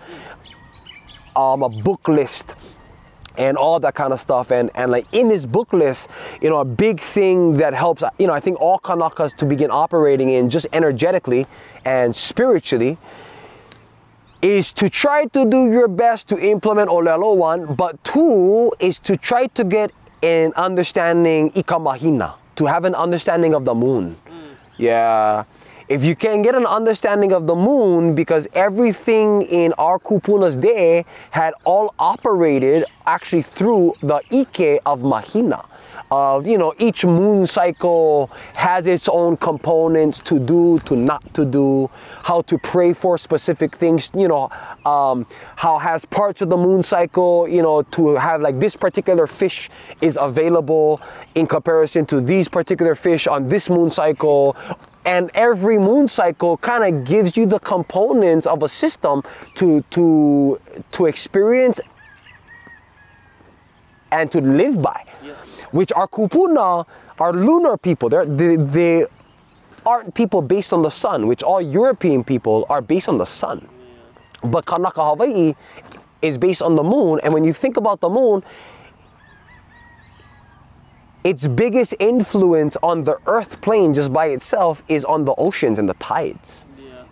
um, 1.35 1.62
a 1.62 1.69
book 1.69 2.07
list 2.07 2.55
and 3.37 3.57
all 3.57 3.80
that 3.80 3.95
kind 3.95 4.12
of 4.12 4.20
stuff. 4.20 4.51
And 4.51 4.70
and 4.74 4.91
like 4.91 5.07
in 5.12 5.28
this 5.28 5.47
book 5.47 5.72
list, 5.72 6.09
you 6.41 6.51
know, 6.51 6.59
a 6.59 6.64
big 6.64 7.01
thing 7.01 7.57
that 7.59 7.74
helps, 7.74 8.03
you 8.18 8.26
know, 8.26 8.32
I 8.32 8.41
think 8.41 8.61
all 8.61 8.78
Kanakas 8.78 9.35
to 9.37 9.47
begin 9.47 9.70
operating 9.70 10.30
in 10.30 10.51
just 10.51 10.66
energetically 10.72 11.47
and 11.85 12.14
spiritually 12.14 12.99
is 14.43 14.72
to 14.72 14.91
try 14.91 15.24
to 15.26 15.47
do 15.47 15.72
your 15.72 15.89
best 15.89 16.28
to 16.28 16.39
implement 16.39 16.91
Olelo 16.91 17.35
one, 17.35 17.74
but 17.74 18.03
two 18.05 18.70
is 18.78 18.99
to 18.99 19.16
try 19.16 19.47
to 19.47 19.64
get 19.64 19.91
an 20.22 20.53
understanding 20.57 21.51
ikamahina, 21.53 22.35
to 22.57 22.66
have 22.66 22.85
an 22.85 22.95
understanding 22.95 23.55
of 23.55 23.64
the 23.64 23.74
moon. 23.74 24.16
Mm. 24.26 24.57
Yeah. 24.76 25.45
If 25.87 26.03
you 26.03 26.16
can 26.16 26.41
get 26.41 26.55
an 26.55 26.64
understanding 26.64 27.32
of 27.32 27.47
the 27.47 27.55
moon, 27.55 28.14
because 28.14 28.49
everything 28.55 29.43
in 29.43 29.74
our 29.74 29.99
kupuna's 29.99 30.57
day 30.57 31.05
had 31.30 31.53
all 31.64 31.95
operated 31.99 32.87
actually 33.07 33.43
through 33.43 33.95
the 34.03 34.22
ike 34.32 34.80
of 34.87 35.03
mahina. 35.03 35.64
Of 36.11 36.47
you 36.47 36.59
know 36.59 36.74
each 36.78 37.05
moon 37.05 37.47
cycle 37.47 38.30
has 38.57 38.87
its 38.87 39.09
own 39.09 39.37
components 39.37 40.20
to 40.20 40.39
do 40.39 40.78
to 40.80 40.97
not 40.97 41.22
to 41.35 41.45
do 41.45 41.89
how 42.22 42.43
to 42.43 42.59
pray 42.59 42.93
for 42.93 43.16
specific 43.16 43.76
things 43.76 44.11
you 44.14 44.28
know 44.28 44.51
um, 44.85 45.26
how 45.57 45.78
has 45.78 46.05
parts 46.05 46.43
of 46.43 46.51
the 46.51 46.57
moon 46.57 46.82
cycle 46.82 47.49
you 47.49 47.62
know 47.62 47.82
to 47.82 48.16
have 48.16 48.43
like 48.43 48.61
this 48.61 48.76
particular 48.76 49.26
fish 49.26 49.70
is 50.01 50.18
available 50.20 51.01
in 51.37 51.47
comparison 51.47 52.05
to 52.07 52.20
these 52.20 52.49
particular 52.49 52.95
fish 52.95 53.26
on 53.26 53.49
this 53.49 53.70
moon 53.70 53.89
cycle 53.89 54.57
and 55.07 55.31
every 55.35 55.79
moon 55.79 56.09
cycle 56.09 56.57
kind 56.59 56.83
of 56.85 57.05
gives 57.05 57.37
you 57.37 57.45
the 57.47 57.59
components 57.61 58.47
of 58.47 58.63
a 58.63 58.69
system 58.69 59.23
to 59.55 59.83
to 59.91 60.59
to 60.93 61.07
experience 61.07 61.81
and 64.11 64.31
to 64.33 64.41
live 64.41 64.81
by 64.81 65.05
Yeah. 65.23 65.35
which 65.73 65.93
are 65.93 66.07
kupuna 66.09 66.87
are 67.19 67.33
lunar 67.33 67.77
people. 67.77 68.09
They're, 68.09 68.27
they, 68.27 68.57
they 68.57 69.07
aren't 69.87 70.15
people 70.15 70.43
based 70.43 70.73
on 70.73 70.83
the 70.83 70.91
sun 70.91 71.27
which 71.27 71.43
all 71.43 71.61
european 71.61 72.25
people 72.25 72.65
are 72.69 72.81
based 72.81 73.09
on 73.09 73.19
the 73.19 73.27
sun. 73.27 73.69
But 74.43 74.65
kanaka 74.67 75.03
hawaii 75.05 75.55
is 76.23 76.39
based 76.39 76.63
on 76.63 76.75
the 76.77 76.83
moon 76.83 77.21
and 77.23 77.35
when 77.35 77.45
you 77.45 77.53
think 77.53 77.77
about 77.77 78.01
the 78.01 78.09
moon 78.09 78.43
its 81.25 81.47
biggest 81.47 81.95
influence 81.99 82.77
on 82.83 83.05
the 83.05 83.18
earth 83.27 83.61
plane 83.62 83.95
just 83.95 84.12
by 84.12 84.27
itself 84.27 84.83
is 84.89 85.05
on 85.07 85.25
the 85.25 85.35
oceans 85.37 85.79
and 85.79 85.89
the 85.89 85.95
tides 85.95 86.66
Yeah. 86.79 87.05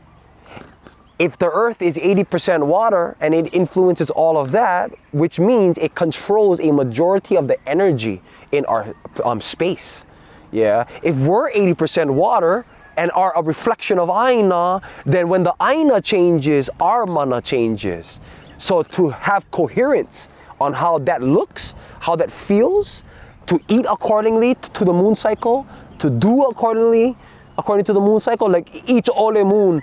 if 1.19 1.39
the 1.39 1.51
earth 1.51 1.81
is 1.81 1.97
80% 1.97 2.65
water 2.67 3.17
and 3.21 3.35
it 3.35 3.53
influences 3.55 4.11
all 4.11 4.37
of 4.39 4.53
that, 4.53 4.93
which 5.13 5.39
means 5.41 5.79
it 5.79 5.95
controls 5.95 6.61
a 6.61 6.71
majority 6.73 7.37
of 7.37 7.49
the 7.49 7.57
energy 7.67 8.21
in 8.51 8.65
our 8.67 8.95
um, 9.25 9.41
space. 9.41 10.05
Yeah. 10.51 10.85
If 11.03 11.17
we're 11.17 11.51
80% 11.53 12.11
water 12.11 12.67
and 12.99 13.11
are 13.13 13.33
a 13.35 13.43
reflection 13.43 13.99
of 13.99 14.11
Aina, 14.11 14.83
then 15.07 15.29
when 15.31 15.43
the 15.45 15.55
Aina 15.63 16.03
changes, 16.03 16.69
our 16.81 17.07
mana 17.07 17.41
changes. 17.41 18.21
So 18.59 18.83
to 18.83 19.09
have 19.11 19.51
coherence 19.51 20.29
on 20.61 20.75
how 20.75 20.99
that 20.99 21.23
looks, 21.23 21.75
how 22.01 22.17
that 22.17 22.31
feels, 22.31 23.03
to 23.47 23.61
eat 23.69 23.87
accordingly 23.89 24.55
to 24.55 24.85
the 24.85 24.93
moon 24.93 25.17
cycle, 25.17 25.67
to 25.99 26.11
do 26.11 26.45
accordingly 26.45 27.17
according 27.59 27.85
to 27.85 27.93
the 27.93 28.01
moon 28.01 28.21
cycle, 28.21 28.49
like 28.49 28.89
each 28.89 29.09
ole 29.15 29.45
moon 29.45 29.83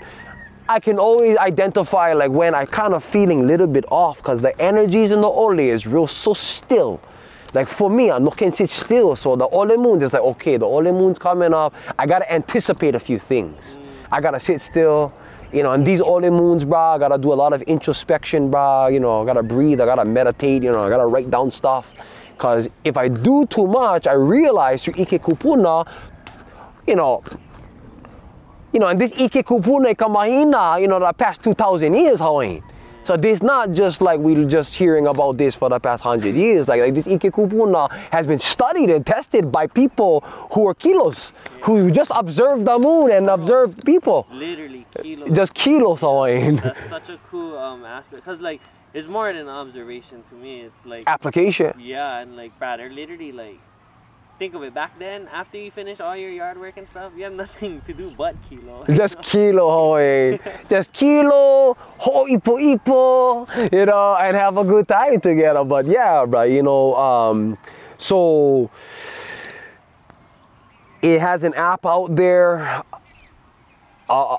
I 0.70 0.80
can 0.80 1.00
always 1.00 1.36
identify 1.38 2.14
like 2.14 2.30
when 2.30 2.54
I 2.54 2.64
kind 2.66 2.94
of 2.94 3.04
feeling 3.04 3.40
a 3.40 3.44
little 3.44 3.66
bit 3.66 3.86
off 3.90 4.18
because 4.18 4.40
the 4.40 4.56
energies 4.62 5.10
in 5.10 5.20
the 5.20 5.28
ole 5.28 5.58
is 5.58 5.88
real 5.88 6.06
so 6.06 6.36
still. 6.36 7.02
Like 7.56 7.68
for 7.68 7.90
me, 7.90 8.12
I 8.12 8.20
no 8.20 8.30
can 8.30 8.52
sit 8.52 8.70
still. 8.70 9.16
So 9.16 9.36
the 9.36 9.48
ole 9.48 9.76
moon 9.78 10.00
is 10.04 10.14
like, 10.14 10.22
okay, 10.22 10.58
the 10.58 10.68
ole 10.68 10.84
moon's 10.84 11.18
coming 11.18 11.56
up. 11.56 11.74
I 11.98 12.06
gotta 12.06 12.32
anticipate 12.32 12.94
a 12.94 13.00
few 13.00 13.18
things. 13.18 13.80
I 14.12 14.22
gotta 14.22 14.40
sit 14.40 14.62
still. 14.62 15.12
You 15.52 15.64
know, 15.64 15.72
and 15.72 15.84
these 15.84 16.02
ole 16.02 16.30
moons, 16.30 16.66
brah, 16.66 16.98
I 16.98 17.00
gotta 17.00 17.18
do 17.18 17.34
a 17.34 17.40
lot 17.44 17.52
of 17.52 17.64
introspection, 17.64 18.52
brah. 18.52 18.94
You 18.94 19.00
know, 19.00 19.24
I 19.24 19.26
gotta 19.26 19.42
breathe, 19.42 19.82
I 19.82 19.86
gotta 19.86 20.06
meditate, 20.06 20.62
you 20.62 20.72
know, 20.72 20.84
I 20.86 20.90
gotta 20.90 21.08
write 21.08 21.32
down 21.32 21.50
stuff. 21.50 21.92
Cause 22.40 22.70
if 22.86 22.96
I 22.96 23.10
do 23.10 23.46
too 23.48 23.68
much, 23.68 24.08
I 24.08 24.14
realize 24.14 24.84
through 24.84 24.96
Ike 24.98 25.22
Kupuna, 25.22 25.86
you 26.88 26.96
know, 26.96 27.22
you 28.72 28.80
know, 28.80 28.88
and 28.88 29.00
this 29.00 29.12
Ike 29.14 29.46
Kupuna 29.46 29.94
Kamahina, 29.94 30.80
you 30.82 30.88
know, 30.88 31.00
the 31.00 31.12
past 31.12 31.44
2,000 31.44 31.94
years, 31.94 32.20
Hawaiian. 32.20 32.64
So 33.04 33.18
this 33.18 33.42
not 33.42 33.72
just 33.72 34.02
like 34.02 34.20
we 34.20 34.46
just 34.46 34.74
hearing 34.74 35.08
about 35.08 35.38
this 35.38 35.56
for 35.56 35.68
the 35.68 35.80
past 35.80 36.04
hundred 36.04 36.36
years. 36.36 36.68
Like, 36.68 36.80
like 36.80 36.94
this 36.94 37.08
Ike 37.08 37.34
Kupuna 37.34 37.92
has 38.12 38.26
been 38.26 38.40
studied 38.40 38.90
and 38.90 39.06
tested 39.06 39.52
by 39.52 39.68
people 39.68 40.22
who 40.54 40.68
are 40.68 40.74
kilos, 40.74 41.34
who 41.62 41.92
just 41.92 42.12
observe 42.16 42.64
the 42.64 42.80
moon 42.80 43.12
and 43.12 43.30
observe 43.30 43.76
people. 43.86 44.28
Literally 44.32 44.86
kilos. 45.02 45.30
Just 45.32 45.54
kilos, 45.56 46.02
Hawaiian. 46.02 46.58
That's 46.58 46.88
such 46.88 47.10
a 47.10 47.20
cool 47.30 47.58
um 47.58 47.84
aspect. 47.84 48.24
Cause 48.24 48.40
like 48.40 48.62
it's 48.94 49.08
more 49.08 49.32
than 49.34 49.48
observation 49.48 50.24
to 50.30 50.36
me. 50.36 50.62
It's 50.62 50.86
like 50.86 51.04
Application. 51.08 51.74
yeah, 51.80 52.20
and 52.20 52.36
like 52.36 52.58
Brad, 52.60 52.80
they're 52.80 52.90
literally 52.90 53.32
like 53.32 53.60
think 54.40 54.54
of 54.56 54.64
it. 54.64 54.74
Back 54.74 54.98
then, 54.98 55.28
after 55.34 55.58
you 55.58 55.70
finish 55.70 56.00
all 56.00 56.16
your 56.16 56.30
yard 56.32 56.58
work 56.58 56.78
and 56.78 56.88
stuff, 56.88 57.12
you 57.16 57.24
have 57.26 57.34
nothing 57.34 57.82
to 57.88 57.94
do 57.94 58.12
but 58.18 58.36
kilo. 58.50 58.86
Just 58.90 59.22
kilo, 59.22 59.70
Hawaiian. 59.70 60.40
Just 60.70 60.94
kilo, 60.94 61.76
ho 61.98 62.26
ipo 62.26 62.56
ipo, 62.58 63.72
you 63.72 63.86
know, 63.86 64.16
and 64.16 64.36
have 64.38 64.58
a 64.58 64.64
good 64.64 64.88
time 64.88 65.20
together. 65.20 65.64
But 65.66 65.86
yeah, 65.86 66.26
bro, 66.26 66.44
you 66.44 66.64
know, 66.64 66.96
um, 66.96 67.58
so 67.98 68.72
it 71.02 71.20
has 71.20 71.44
an 71.44 71.54
app 71.54 71.86
out 71.86 72.16
there. 72.16 72.84
Uh, 74.10 74.38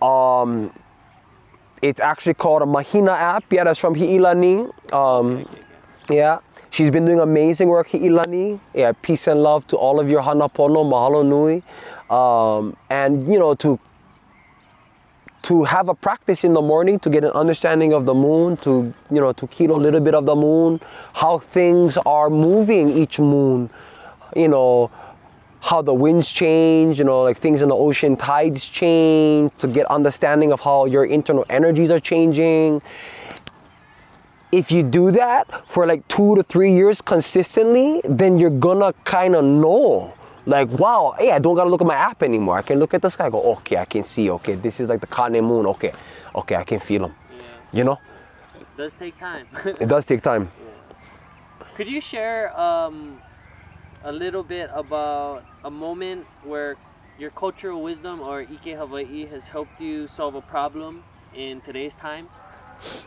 um, 0.00 0.72
it's 1.82 2.00
actually 2.00 2.34
called 2.34 2.62
a 2.62 2.66
Mahina 2.66 3.12
app. 3.12 3.44
Yeah, 3.50 3.64
that's 3.64 3.78
from 3.78 3.94
Hi'ilani. 3.94 4.70
Um, 4.92 5.46
yeah. 6.08 6.38
She's 6.70 6.90
been 6.90 7.04
doing 7.04 7.20
amazing 7.20 7.68
work, 7.68 7.88
Hi'ilani. 7.88 8.58
Yeah, 8.72 8.92
peace 9.02 9.26
and 9.26 9.42
love 9.42 9.66
to 9.66 9.76
all 9.76 10.00
of 10.00 10.08
your 10.08 10.22
Hanapono, 10.22 10.88
Mahalo 10.88 11.26
Nui. 11.26 11.62
Um, 12.08 12.76
and, 12.88 13.30
you 13.30 13.38
know, 13.38 13.54
to 13.56 13.78
to 15.42 15.64
have 15.64 15.88
a 15.88 15.94
practice 15.94 16.44
in 16.44 16.52
the 16.52 16.62
morning 16.62 17.00
to 17.00 17.10
get 17.10 17.24
an 17.24 17.32
understanding 17.32 17.92
of 17.92 18.06
the 18.06 18.14
moon, 18.14 18.56
to, 18.58 18.94
you 19.10 19.20
know, 19.20 19.32
to 19.32 19.48
kilo 19.48 19.74
a 19.74 19.76
little 19.76 19.98
bit 19.98 20.14
of 20.14 20.24
the 20.24 20.36
moon, 20.36 20.80
how 21.14 21.40
things 21.40 21.96
are 22.06 22.30
moving 22.30 22.88
each 22.88 23.18
moon, 23.18 23.68
you 24.36 24.46
know, 24.46 24.88
how 25.62 25.80
the 25.80 25.94
winds 25.94 26.28
change, 26.28 26.98
you 26.98 27.04
know, 27.04 27.22
like 27.22 27.38
things 27.38 27.62
in 27.62 27.70
the 27.70 27.74
ocean, 27.74 28.16
tides 28.16 28.68
change, 28.68 29.50
to 29.58 29.66
get 29.66 29.90
understanding 29.90 30.52
of 30.52 30.60
how 30.60 30.84
your 30.84 31.04
internal 31.06 31.46
energies 31.48 31.90
are 31.90 32.00
changing 32.00 32.82
if 34.52 34.70
you 34.70 34.82
do 34.82 35.10
that 35.10 35.66
for 35.66 35.86
like 35.86 36.06
two 36.08 36.36
to 36.36 36.42
three 36.42 36.72
years 36.72 37.00
consistently, 37.00 38.02
then 38.04 38.38
you're 38.38 38.50
gonna 38.50 38.92
kind 39.04 39.34
of 39.34 39.44
know. 39.44 40.12
Like, 40.44 40.68
wow, 40.70 41.14
hey, 41.18 41.32
I 41.32 41.38
don't 41.38 41.56
gotta 41.56 41.70
look 41.70 41.80
at 41.80 41.86
my 41.86 41.94
app 41.94 42.22
anymore. 42.22 42.58
I 42.58 42.62
can 42.62 42.78
look 42.78 42.92
at 42.94 43.00
the 43.00 43.08
sky, 43.08 43.30
go, 43.30 43.40
okay, 43.56 43.78
I 43.78 43.86
can 43.86 44.04
see, 44.04 44.28
okay, 44.30 44.54
this 44.54 44.78
is 44.78 44.88
like 44.88 45.00
the 45.00 45.06
Kane 45.06 45.42
moon, 45.42 45.66
okay, 45.66 45.92
okay, 46.34 46.56
I 46.56 46.64
can 46.64 46.80
feel 46.80 47.02
them. 47.02 47.14
Yeah. 47.30 47.44
You 47.72 47.84
know, 47.84 47.98
It 48.60 48.66
does 48.76 48.92
take 48.92 49.18
time. 49.18 49.46
it 49.64 49.88
does 49.88 50.04
take 50.04 50.22
time. 50.22 50.50
Could 51.74 51.88
you 51.88 52.00
share 52.00 52.58
um, 52.60 53.22
a 54.04 54.12
little 54.12 54.42
bit 54.42 54.68
about 54.74 55.44
a 55.64 55.70
moment 55.70 56.26
where 56.44 56.76
your 57.18 57.30
cultural 57.30 57.82
wisdom 57.82 58.20
or 58.20 58.40
Ike 58.40 58.76
Hawaii 58.76 59.26
has 59.26 59.46
helped 59.46 59.80
you 59.80 60.06
solve 60.06 60.34
a 60.34 60.40
problem 60.40 61.04
in 61.34 61.60
today's 61.60 61.94
times? 61.94 62.30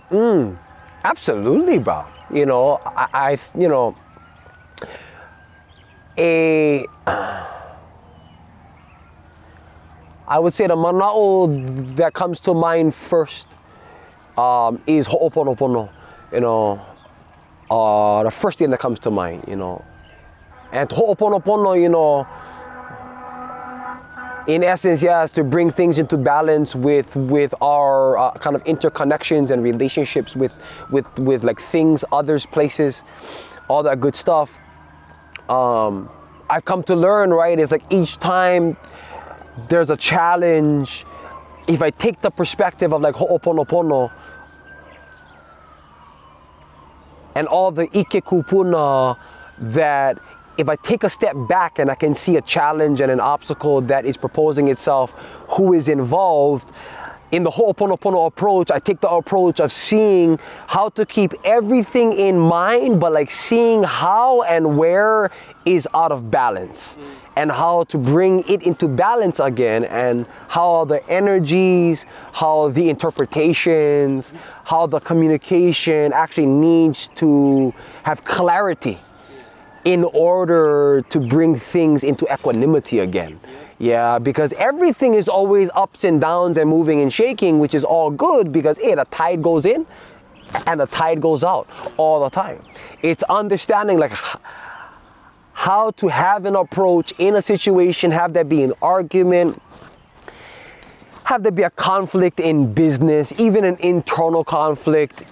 Mm, 0.10 0.58
absolutely, 1.04 1.80
bro. 1.80 2.06
You 2.32 2.46
know, 2.46 2.80
I, 2.86 3.08
I 3.14 3.38
you 3.60 3.68
know, 3.68 3.96
a. 6.18 6.86
I 10.28 10.40
would 10.40 10.56
say 10.56 10.66
the 10.66 10.76
mana'o 10.76 11.96
that 11.98 12.14
comes 12.14 12.40
to 12.42 12.54
mind 12.56 12.96
first 12.96 13.48
um, 14.38 14.82
is 14.88 15.06
ho'oponopono. 15.06 15.90
You 16.32 16.40
know, 16.40 16.82
uh, 17.70 18.24
the 18.24 18.32
first 18.32 18.58
thing 18.58 18.72
that 18.72 18.80
comes 18.80 18.98
to 19.00 19.12
mind. 19.12 19.44
You 19.48 19.56
know, 19.56 19.86
and 20.72 20.90
ho'oponopono, 20.90 21.80
you 21.80 21.90
know, 21.90 22.26
in 24.48 24.64
essence, 24.64 25.02
yes, 25.02 25.32
to 25.32 25.44
bring 25.44 25.72
things 25.72 25.98
into 25.98 26.18
balance 26.18 26.76
with 26.76 27.16
with 27.16 27.54
our 27.62 28.18
uh, 28.18 28.32
kind 28.34 28.56
of 28.56 28.64
interconnections 28.66 29.50
and 29.50 29.64
relationships 29.64 30.36
with 30.36 30.54
with 30.92 31.08
with 31.20 31.44
like 31.44 31.60
things, 31.60 32.06
others, 32.12 32.46
places, 32.46 33.04
all 33.68 33.84
that 33.84 34.00
good 34.00 34.16
stuff. 34.16 34.52
Um, 35.50 36.10
I've 36.50 36.66
come 36.66 36.84
to 36.84 36.96
learn, 36.96 37.32
right? 37.32 37.60
Is 37.60 37.72
like 37.72 37.84
each 37.90 38.18
time 38.18 38.78
there's 39.70 39.90
a 39.90 39.98
challenge, 39.98 41.06
if 41.68 41.82
I 41.82 41.90
take 41.90 42.22
the 42.22 42.30
perspective 42.30 42.94
of 42.94 43.02
like 43.02 43.16
ho'oponopono 43.16 44.12
and 47.36 47.48
all 47.48 47.72
the 47.72 47.84
ike 47.98 48.24
kupuna 48.24 49.18
that 49.60 50.20
if 50.58 50.70
I 50.70 50.76
take 50.78 51.04
a 51.04 51.10
step 51.10 51.36
back 51.48 51.80
and 51.80 51.92
I 51.92 51.96
can 51.96 52.16
see 52.16 52.38
a 52.38 52.42
challenge 52.42 53.02
and 53.02 53.12
an 53.12 53.20
obstacle 53.20 53.82
that 53.82 54.06
is 54.06 54.18
proposing 54.18 54.68
itself, 54.70 55.12
who 55.50 55.74
is 55.74 55.88
involved, 55.88 56.72
in 57.32 57.44
the 57.44 57.50
Ho'oponopono 57.50 58.28
approach, 58.28 58.72
I 58.72 58.80
take 58.80 59.02
the 59.02 59.10
approach 59.10 59.60
of 59.60 59.72
seeing 59.72 60.40
how 60.68 60.90
to 60.90 61.06
keep 61.06 61.34
everything 61.44 62.14
in 62.14 62.40
mind, 62.40 63.02
but 63.02 63.12
like 63.12 63.32
seeing 63.32 63.84
how 63.84 64.44
and 64.44 64.78
where 64.78 65.32
is 65.66 65.88
out 65.94 66.12
of 66.12 66.30
balance 66.30 66.98
and 67.36 67.52
how 67.52 67.84
to 67.86 67.98
bring 67.98 68.48
it 68.48 68.62
into 68.62 68.88
balance 68.88 69.40
again 69.40 69.84
and 69.86 70.26
how 70.48 70.86
the 70.86 71.06
energies, 71.10 72.06
how 72.32 72.70
the 72.70 72.90
interpretations, 72.90 74.32
how 74.64 74.86
the 74.88 75.00
communication 75.00 76.14
actually 76.14 76.46
needs 76.46 77.10
to 77.16 77.74
have 78.04 78.24
clarity 78.24 79.00
in 79.86 80.04
order 80.04 81.06
to 81.10 81.20
bring 81.20 81.56
things 81.56 82.04
into 82.04 82.32
equanimity 82.32 83.00
again. 83.00 83.40
Yeah, 83.78 84.20
because 84.20 84.54
everything 84.54 85.14
is 85.14 85.28
always 85.28 85.70
ups 85.76 86.04
and 86.04 86.20
downs 86.20 86.58
and 86.58 86.70
moving 86.70 87.02
and 87.02 87.14
shaking, 87.14 87.60
which 87.60 87.76
is 87.76 87.84
all 87.84 88.10
good 88.10 88.52
because 88.52 88.78
hey, 88.78 88.96
the 88.96 89.06
tide 89.06 89.42
goes 89.42 89.66
in 89.66 89.86
and 90.68 90.80
the 90.80 90.88
tide 90.88 91.22
goes 91.22 91.44
out 91.44 91.68
all 91.98 92.24
the 92.24 92.30
time. 92.30 92.64
It's 93.02 93.24
understanding 93.24 93.98
like 94.00 94.14
how 95.54 95.92
to 95.92 96.08
have 96.08 96.46
an 96.46 96.56
approach 96.56 97.14
in 97.18 97.36
a 97.36 97.42
situation, 97.42 98.12
have 98.12 98.34
there 98.34 98.44
be 98.44 98.64
an 98.64 98.74
argument, 98.82 99.62
have 101.26 101.44
there 101.44 101.52
be 101.52 101.64
a 101.64 101.70
conflict 101.70 102.40
in 102.40 102.74
business, 102.74 103.34
even 103.38 103.64
an 103.66 103.78
internal 103.78 104.44
conflict 104.44 105.26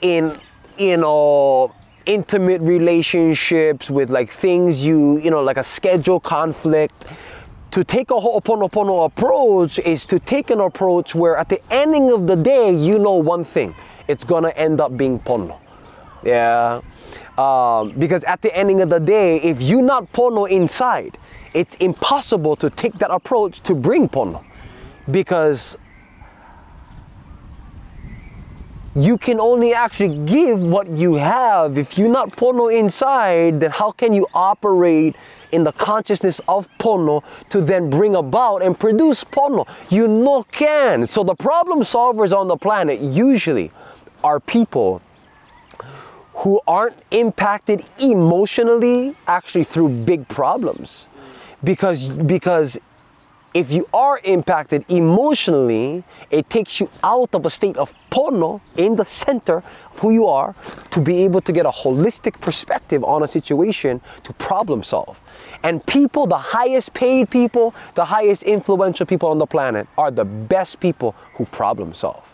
in 0.00 0.38
you 0.78 0.96
know 0.96 1.74
intimate 2.06 2.60
relationships 2.60 3.90
with 3.90 4.10
like 4.10 4.30
things 4.30 4.84
you 4.84 5.18
you 5.18 5.30
know 5.30 5.42
like 5.42 5.56
a 5.56 5.64
schedule 5.64 6.20
conflict. 6.20 7.06
To 7.72 7.82
take 7.82 8.10
a 8.10 8.20
ho'oponopono 8.20 9.06
approach 9.06 9.78
is 9.78 10.04
to 10.06 10.18
take 10.18 10.50
an 10.50 10.60
approach 10.60 11.14
where 11.14 11.38
at 11.38 11.48
the 11.48 11.58
ending 11.72 12.12
of 12.12 12.26
the 12.26 12.36
day 12.36 12.70
you 12.70 12.98
know 12.98 13.14
one 13.14 13.44
thing. 13.44 13.74
It's 14.08 14.24
gonna 14.24 14.50
end 14.50 14.80
up 14.80 14.96
being 14.96 15.18
pono 15.18 15.58
yeah. 16.22 16.80
Um, 17.36 17.92
because 17.98 18.24
at 18.24 18.42
the 18.42 18.54
ending 18.56 18.80
of 18.82 18.90
the 18.90 19.00
day 19.00 19.40
if 19.40 19.60
you're 19.60 19.82
not 19.82 20.12
pono 20.12 20.48
inside 20.50 21.18
it's 21.54 21.74
impossible 21.76 22.56
to 22.56 22.70
take 22.70 22.98
that 22.98 23.10
approach 23.10 23.60
to 23.62 23.74
bring 23.74 24.08
pono 24.08 24.44
because 25.10 25.76
you 28.94 29.16
can 29.16 29.40
only 29.40 29.72
actually 29.72 30.16
give 30.26 30.60
what 30.60 30.88
you 30.88 31.14
have. 31.14 31.78
If 31.78 31.96
you're 31.96 32.08
not 32.08 32.30
pono 32.30 32.72
inside, 32.72 33.60
then 33.60 33.70
how 33.70 33.92
can 33.92 34.12
you 34.12 34.26
operate 34.34 35.16
in 35.50 35.64
the 35.64 35.72
consciousness 35.72 36.40
of 36.46 36.68
pono 36.78 37.22
to 37.50 37.60
then 37.60 37.88
bring 37.88 38.14
about 38.14 38.62
and 38.62 38.78
produce 38.78 39.24
pono? 39.24 39.66
You 39.88 40.08
no 40.08 40.44
can. 40.44 41.06
So 41.06 41.24
the 41.24 41.34
problem 41.34 41.80
solvers 41.80 42.36
on 42.36 42.48
the 42.48 42.56
planet 42.56 43.00
usually 43.00 43.70
are 44.22 44.40
people 44.40 45.00
who 46.34 46.60
aren't 46.66 46.96
impacted 47.10 47.84
emotionally 47.98 49.16
actually 49.26 49.64
through 49.64 49.88
big 49.88 50.26
problems 50.28 51.08
because 51.62 52.08
because 52.08 52.78
if 53.54 53.70
you 53.70 53.86
are 53.92 54.20
impacted 54.24 54.84
emotionally, 54.88 56.04
it 56.30 56.48
takes 56.48 56.80
you 56.80 56.88
out 57.04 57.34
of 57.34 57.44
a 57.44 57.50
state 57.50 57.76
of 57.76 57.92
pono 58.10 58.60
in 58.76 58.96
the 58.96 59.04
center 59.04 59.58
of 59.58 59.98
who 59.98 60.10
you 60.10 60.26
are 60.26 60.54
to 60.90 61.00
be 61.00 61.22
able 61.24 61.40
to 61.42 61.52
get 61.52 61.66
a 61.66 61.70
holistic 61.70 62.40
perspective 62.40 63.04
on 63.04 63.22
a 63.22 63.28
situation 63.28 64.00
to 64.22 64.32
problem 64.34 64.82
solve. 64.82 65.20
And 65.62 65.84
people, 65.86 66.26
the 66.26 66.38
highest 66.38 66.94
paid 66.94 67.30
people, 67.30 67.74
the 67.94 68.06
highest 68.06 68.42
influential 68.44 69.06
people 69.06 69.28
on 69.28 69.38
the 69.38 69.46
planet 69.46 69.86
are 69.98 70.10
the 70.10 70.24
best 70.24 70.80
people 70.80 71.14
who 71.34 71.44
problem 71.46 71.94
solve. 71.94 72.24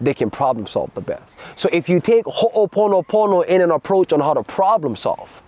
They 0.00 0.12
can 0.12 0.30
problem 0.30 0.66
solve 0.66 0.92
the 0.94 1.00
best. 1.00 1.36
So 1.56 1.70
if 1.72 1.88
you 1.88 2.00
take 2.00 2.26
ho'oponopono 2.26 3.38
oh, 3.38 3.40
in 3.42 3.62
an 3.62 3.70
approach 3.70 4.12
on 4.12 4.20
how 4.20 4.34
to 4.34 4.42
problem 4.42 4.94
solve, 4.94 5.42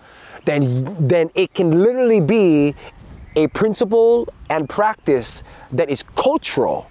then, 0.45 1.07
then 1.07 1.29
it 1.35 1.53
can 1.53 1.83
literally 1.83 2.19
be 2.19 2.73
a 3.39 3.47
principle 3.47 4.27
and 4.49 4.67
practice 4.67 5.43
that 5.71 5.89
is 5.89 6.03
cultural 6.15 6.89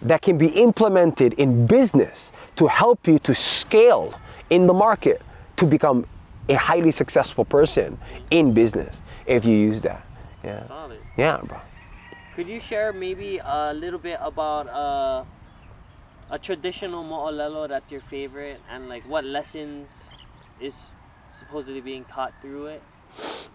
that 0.00 0.22
can 0.22 0.38
be 0.38 0.48
implemented 0.48 1.34
in 1.34 1.66
business 1.66 2.32
to 2.56 2.66
help 2.66 3.06
you 3.06 3.18
to 3.18 3.34
scale 3.34 4.18
in 4.48 4.66
the 4.66 4.72
market 4.72 5.20
to 5.56 5.66
become 5.66 6.06
a 6.48 6.54
highly 6.54 6.90
successful 6.90 7.44
person 7.44 7.98
in 8.30 8.54
business 8.54 9.02
if 9.26 9.44
you 9.44 9.54
use 9.54 9.82
that. 9.82 10.02
Yeah. 10.42 10.66
Solid. 10.66 10.98
Yeah, 11.18 11.36
bro. 11.42 11.58
Could 12.34 12.48
you 12.48 12.58
share 12.58 12.94
maybe 12.94 13.38
a 13.44 13.74
little 13.74 13.98
bit 13.98 14.18
about 14.22 14.68
uh, 14.68 15.24
a 16.30 16.38
traditional 16.38 17.04
mo'olelo 17.04 17.68
that's 17.68 17.92
your 17.92 18.00
favorite 18.00 18.60
and 18.70 18.88
like 18.88 19.06
what 19.06 19.24
lessons 19.24 20.04
is 20.58 20.74
supposedly 21.38 21.82
being 21.82 22.04
taught 22.06 22.32
through 22.40 22.66
it? 22.66 22.82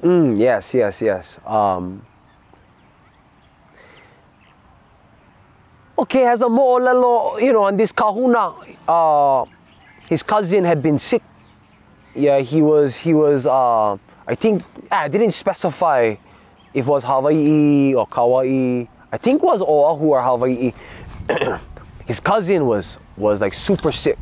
Mm, 0.04 0.40
yes, 0.40 0.76
yes, 0.76 1.02
yes. 1.02 1.40
Um, 1.46 2.06
okay, 5.98 6.26
as 6.26 6.42
a 6.42 6.46
mo'olelo, 6.46 7.42
you 7.42 7.54
know, 7.54 7.66
and 7.66 7.80
this 7.80 7.92
kahuna, 7.92 8.54
uh, 8.88 9.46
his 10.10 10.24
cousin 10.24 10.64
had 10.64 10.82
been 10.82 11.00
sick. 11.00 11.24
Yeah, 12.16 12.40
he 12.40 12.62
was, 12.62 12.96
he 12.96 13.14
was, 13.14 13.46
uh, 13.46 13.94
I 14.28 14.36
think, 14.36 14.64
I 14.92 15.08
didn't 15.08 15.32
specify 15.32 16.16
if 16.74 16.86
it 16.86 16.90
was 16.90 17.04
Hawaii 17.04 17.94
or 17.94 18.08
Kauai. 18.08 18.86
I 19.12 19.18
think 19.18 19.42
was 19.42 19.62
Oahu 19.62 20.06
or 20.06 20.22
Hawaii. 20.22 20.74
his 22.06 22.20
cousin 22.20 22.66
was, 22.66 22.98
was 23.16 23.42
like 23.42 23.54
super 23.54 23.92
sick. 23.92 24.18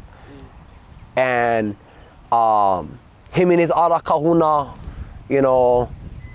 And 1.15 1.76
um, 2.32 2.99
him 3.32 3.51
and 3.51 3.59
his 3.59 3.71
ara 3.71 4.01
kahuna, 4.01 4.73
you 5.30 5.41
know, 5.41 5.89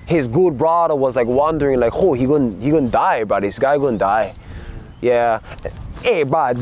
his 0.07 0.27
good 0.27 0.57
brother 0.57 0.95
was 0.95 1.17
like 1.17 1.27
wondering 1.27 1.79
like, 1.79 1.95
oh, 1.95 2.15
he 2.15 2.27
gonna, 2.27 2.59
he 2.61 2.71
gonna 2.71 2.89
die, 2.89 3.25
bro. 3.25 3.41
This 3.41 3.59
guy 3.59 3.77
gonna 3.79 3.99
die. 3.99 4.35
Yeah. 5.01 5.41
Hey, 6.03 6.23
bro. 6.25 6.53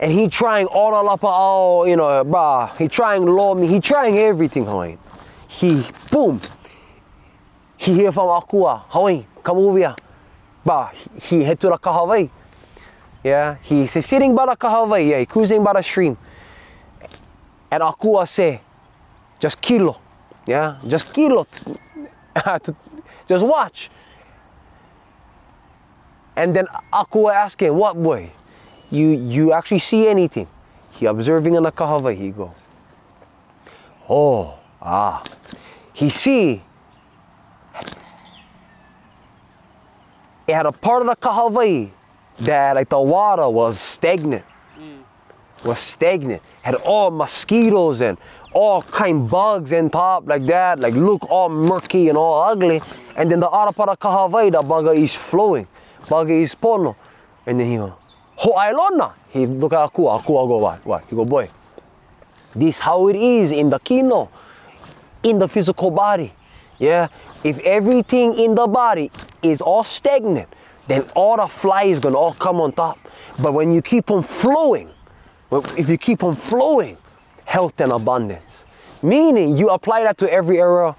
And 0.00 0.12
he 0.12 0.28
trying 0.28 0.66
all 0.66 0.92
the 0.92 1.02
lapa 1.02 1.26
all, 1.26 1.88
you 1.88 1.96
know, 1.96 2.22
bro. 2.24 2.66
He 2.78 2.88
trying 2.88 3.24
lure 3.24 3.54
me. 3.54 3.66
He 3.66 3.80
trying 3.80 4.16
everything, 4.18 4.64
Hawaii. 4.64 4.96
He, 5.48 5.84
boom. 6.10 6.40
He 7.76 7.94
hear 7.94 8.12
from 8.12 8.28
Akua. 8.28 8.82
Hawaii, 8.88 9.26
come 9.42 9.58
over 9.58 9.78
here. 9.78 9.96
Bro, 10.64 10.90
he 11.22 11.42
head 11.42 11.58
to 11.60 11.68
the 11.68 11.78
Kahawai. 11.78 12.30
Yeah. 13.24 13.56
He 13.62 13.86
say, 13.86 14.00
sitting 14.00 14.34
by 14.34 14.46
the 14.46 14.56
Kahawai. 14.56 15.08
Yeah, 15.08 15.18
he 15.18 15.26
cruising 15.26 15.64
by 15.64 15.72
the 15.72 15.82
stream. 15.82 16.16
And 17.70 17.82
Akua 17.82 18.28
say, 18.28 18.60
just 19.40 19.60
kilo. 19.60 20.00
Yeah, 20.46 20.78
just 20.86 21.12
kilo. 21.12 21.46
just 23.28 23.44
watch. 23.44 23.90
And 26.38 26.54
then 26.54 26.70
aku 26.94 27.26
ask 27.26 27.58
him, 27.58 27.74
what 27.74 27.98
boy? 27.98 28.30
You 28.94 29.10
you 29.10 29.50
actually 29.50 29.82
see 29.82 30.06
anything? 30.06 30.46
He 30.94 31.10
observing 31.10 31.58
in 31.58 31.66
the 31.66 31.74
kahava, 31.74 32.14
he 32.14 32.30
go. 32.30 32.54
Oh, 34.08 34.54
ah. 34.80 35.26
He 35.92 36.08
see 36.08 36.62
it 40.46 40.54
had 40.54 40.64
a 40.64 40.70
part 40.70 41.02
of 41.02 41.08
the 41.10 41.16
kahava 41.18 41.90
that 42.38 42.76
like 42.76 42.88
the 42.88 43.00
water 43.02 43.50
was 43.50 43.80
stagnant. 43.80 44.46
Mm. 44.78 45.02
Was 45.66 45.80
stagnant. 45.80 46.40
Had 46.62 46.76
all 46.86 47.10
mosquitoes 47.10 48.00
and 48.00 48.16
all 48.54 48.82
kind 48.82 49.28
bugs 49.28 49.72
in 49.72 49.90
top 49.90 50.28
like 50.30 50.46
that, 50.46 50.78
like 50.78 50.94
look 50.94 51.26
all 51.28 51.48
murky 51.48 52.08
and 52.08 52.16
all 52.16 52.46
ugly. 52.46 52.80
And 53.16 53.26
then 53.26 53.40
the 53.40 53.50
other 53.50 53.74
part 53.74 53.90
of 53.90 53.98
kahava, 53.98 54.52
the 54.52 54.62
bug 54.62 54.96
is 54.96 55.16
flowing 55.16 55.66
bagi 56.08 56.42
is 56.42 56.54
pono. 56.54 56.96
And 57.46 57.60
then 57.60 57.70
he 57.70 57.76
go, 57.76 57.94
hō'ailona. 58.38 59.12
He 59.30 59.46
look 59.46 59.72
at 59.72 59.80
aku, 59.80 60.06
aku 60.06 60.32
go 60.32 60.58
what? 60.58 60.84
What? 60.84 61.04
He 61.08 61.16
go, 61.16 61.24
boy, 61.24 61.48
this 62.54 62.78
how 62.78 63.08
it 63.08 63.16
is 63.16 63.52
in 63.52 63.70
the 63.70 63.78
kino, 63.78 64.30
in 65.22 65.38
the 65.38 65.48
physical 65.48 65.90
body. 65.90 66.32
Yeah? 66.78 67.08
If 67.44 67.58
everything 67.60 68.34
in 68.38 68.54
the 68.54 68.66
body 68.66 69.10
is 69.42 69.60
all 69.60 69.82
stagnant, 69.82 70.48
then 70.86 71.02
all 71.14 71.36
the 71.36 71.46
flies 71.46 72.00
gonna 72.00 72.16
all 72.16 72.32
come 72.34 72.60
on 72.60 72.72
top. 72.72 72.98
But 73.40 73.52
when 73.52 73.72
you 73.72 73.82
keep 73.82 74.10
on 74.10 74.22
flowing, 74.22 74.90
if 75.76 75.88
you 75.88 75.98
keep 75.98 76.24
on 76.24 76.34
flowing, 76.34 76.96
health 77.48 77.80
and 77.80 77.92
abundance. 77.92 78.66
Meaning 79.02 79.56
you 79.56 79.70
apply 79.70 80.02
that 80.02 80.18
to 80.18 80.30
every 80.30 80.60
area 80.60 80.94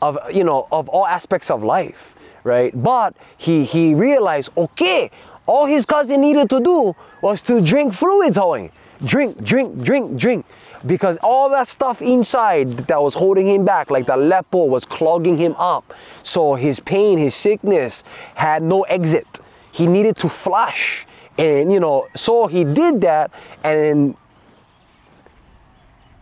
of 0.00 0.18
you 0.32 0.42
know 0.42 0.66
of 0.72 0.88
all 0.88 1.06
aspects 1.06 1.50
of 1.50 1.62
life, 1.62 2.14
right? 2.44 2.72
But 2.82 3.16
he 3.36 3.64
he 3.64 3.94
realized, 3.94 4.50
okay, 4.56 5.10
all 5.46 5.66
his 5.66 5.84
cousin 5.84 6.20
needed 6.20 6.48
to 6.50 6.60
do 6.60 6.94
was 7.20 7.42
to 7.42 7.60
drink 7.60 7.94
fluids, 7.94 8.36
Hoing. 8.36 8.70
Drink, 9.04 9.42
drink, 9.42 9.82
drink, 9.82 10.16
drink. 10.16 10.46
Because 10.86 11.16
all 11.22 11.48
that 11.50 11.68
stuff 11.68 12.02
inside 12.02 12.72
that 12.88 13.00
was 13.00 13.14
holding 13.14 13.46
him 13.46 13.64
back, 13.64 13.90
like 13.90 14.06
the 14.06 14.16
lepo, 14.16 14.68
was 14.68 14.84
clogging 14.84 15.36
him 15.36 15.54
up. 15.56 15.94
So 16.22 16.54
his 16.54 16.80
pain, 16.80 17.18
his 17.18 17.34
sickness 17.34 18.02
had 18.34 18.62
no 18.62 18.82
exit. 18.82 19.40
He 19.70 19.86
needed 19.86 20.16
to 20.16 20.28
flush. 20.28 21.06
And 21.38 21.72
you 21.72 21.80
know, 21.80 22.08
so 22.14 22.46
he 22.46 22.64
did 22.64 23.00
that 23.02 23.30
and 23.64 24.16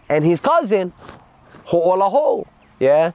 and 0.08 0.24
his 0.24 0.40
cousin, 0.40 0.92
Ho'olaho, 1.66 2.46
yeah, 2.80 3.12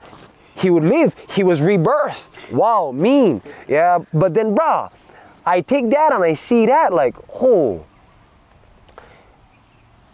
he 0.55 0.69
would 0.69 0.83
live. 0.83 1.15
He 1.29 1.43
was 1.43 1.59
rebirthed. 1.59 2.51
Wow, 2.51 2.91
mean. 2.91 3.41
Yeah, 3.67 3.99
but 4.13 4.33
then, 4.33 4.55
bruh, 4.55 4.91
I 5.45 5.61
take 5.61 5.89
that 5.91 6.13
and 6.13 6.23
I 6.23 6.33
see 6.33 6.65
that 6.65 6.93
like, 6.93 7.15
oh, 7.41 7.85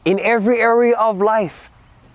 in 0.04 0.20
every 0.20 0.60
area 0.60 0.96
of 0.96 1.22
life, 1.22 1.70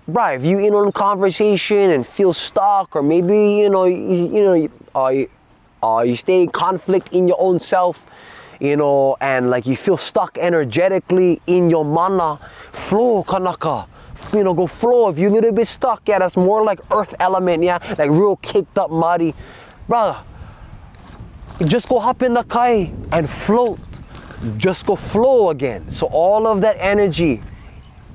bruh, 0.09 0.35
if 0.35 0.43
you 0.43 0.59
in 0.59 0.73
on 0.73 0.91
conversation 0.91 1.91
and 1.91 2.05
feel 2.05 2.33
stuck, 2.33 2.95
or 2.95 3.01
maybe 3.01 3.55
you 3.55 3.69
know, 3.69 3.85
you, 3.85 4.29
you 4.33 4.43
know, 4.43 4.69
uh, 4.93 5.25
uh, 5.85 6.01
you 6.01 6.15
stay 6.15 6.43
in 6.43 6.49
conflict 6.49 7.13
in 7.13 7.27
your 7.27 7.39
own 7.39 7.59
self, 7.59 8.05
you 8.59 8.75
know, 8.75 9.15
and 9.21 9.49
like 9.49 9.65
you 9.65 9.77
feel 9.77 9.97
stuck 9.97 10.37
energetically 10.37 11.41
in 11.47 11.69
your 11.69 11.85
mana, 11.85 12.39
flow 12.73 13.23
kanaka. 13.23 13.87
You 14.33 14.43
know, 14.43 14.53
go 14.53 14.67
flow. 14.67 15.09
If 15.09 15.17
you're 15.17 15.31
a 15.31 15.33
little 15.33 15.51
bit 15.51 15.67
stuck, 15.67 16.07
yeah, 16.07 16.19
that's 16.19 16.35
more 16.35 16.63
like 16.63 16.79
earth 16.91 17.15
element, 17.19 17.63
yeah, 17.63 17.79
like 17.97 18.09
real 18.09 18.35
kicked 18.37 18.77
up 18.77 18.91
muddy. 18.91 19.33
Brother, 19.87 20.19
just 21.65 21.87
go 21.89 21.99
hop 21.99 22.21
in 22.21 22.33
the 22.33 22.43
kai 22.43 22.91
and 23.11 23.29
float. 23.29 23.79
Just 24.57 24.85
go 24.85 24.95
flow 24.95 25.49
again. 25.49 25.89
So 25.91 26.07
all 26.07 26.45
of 26.45 26.61
that 26.61 26.77
energy 26.79 27.41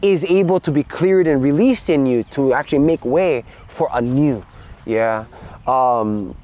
is 0.02 0.24
able 0.24 0.60
to 0.60 0.70
be 0.70 0.82
cleared 0.82 1.26
and 1.26 1.42
released 1.42 1.88
in 1.88 2.06
you 2.06 2.24
to 2.24 2.52
actually 2.52 2.80
make 2.80 3.04
way 3.04 3.44
for 3.68 3.88
a 3.92 4.00
new. 4.00 4.44
Yeah. 4.84 5.24
Um, 5.66 6.36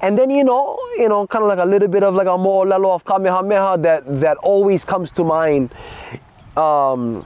and 0.00 0.18
then 0.18 0.30
you 0.30 0.42
know, 0.42 0.78
you 0.96 1.08
know, 1.08 1.26
kind 1.28 1.44
of 1.44 1.48
like 1.48 1.60
a 1.60 1.64
little 1.64 1.88
bit 1.88 2.02
of 2.02 2.14
like 2.14 2.26
a 2.26 2.36
mo'olelo 2.36 2.92
of 2.94 3.04
Kamehameha 3.04 3.78
that 3.82 4.20
that 4.20 4.36
always 4.38 4.84
comes 4.84 5.12
to 5.12 5.24
mind. 5.24 5.72
Um, 6.56 7.24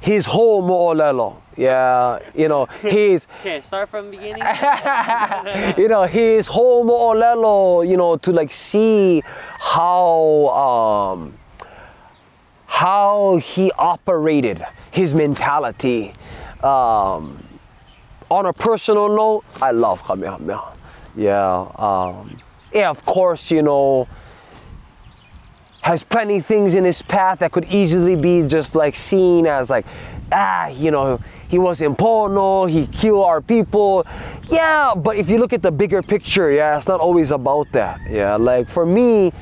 his 0.00 0.26
whole 0.26 0.62
mo'olelo. 0.62 1.36
Yeah, 1.56 2.20
you 2.34 2.48
know, 2.48 2.64
his 2.66 3.26
Okay, 3.40 3.60
start 3.60 3.88
from 3.88 4.10
the 4.10 4.16
beginning. 4.16 4.42
you 5.78 5.88
know, 5.88 6.04
his 6.04 6.46
whole 6.46 6.84
mo'olelo, 6.84 7.86
you 7.86 7.96
know, 7.96 8.16
to 8.16 8.32
like 8.32 8.52
see 8.52 9.22
how 9.58 10.48
um 10.48 11.34
how 12.66 13.36
he 13.36 13.70
operated 13.72 14.64
his 14.90 15.14
mentality. 15.14 16.12
Um 16.62 17.42
on 18.30 18.46
a 18.46 18.52
personal 18.52 19.08
note, 19.08 19.44
I 19.60 19.72
love 19.72 20.02
Kamehameha. 20.04 20.72
Yeah. 21.16 21.66
Um 21.76 22.40
yeah, 22.72 22.88
of 22.88 23.04
course, 23.04 23.50
you 23.50 23.62
know, 23.62 24.08
has 25.82 26.02
plenty 26.02 26.40
things 26.40 26.74
in 26.74 26.84
his 26.84 27.00
path 27.02 27.38
that 27.38 27.52
could 27.52 27.64
easily 27.66 28.16
be 28.16 28.42
just 28.46 28.74
like 28.74 28.94
seen 28.94 29.46
as 29.46 29.70
like, 29.70 29.86
ah, 30.32 30.68
you 30.68 30.90
know, 30.90 31.20
he 31.48 31.58
was 31.58 31.80
in 31.80 31.96
pono, 31.96 32.70
he 32.70 32.86
killed 32.86 33.24
our 33.24 33.40
people. 33.40 34.06
Yeah, 34.50 34.94
but 34.94 35.16
if 35.16 35.28
you 35.28 35.38
look 35.38 35.52
at 35.52 35.62
the 35.62 35.70
bigger 35.70 36.02
picture, 36.02 36.50
yeah, 36.50 36.76
it's 36.76 36.86
not 36.86 37.00
always 37.00 37.30
about 37.30 37.72
that. 37.72 38.00
Yeah, 38.08 38.36
like 38.36 38.68
for 38.68 38.84
me, 38.84 39.32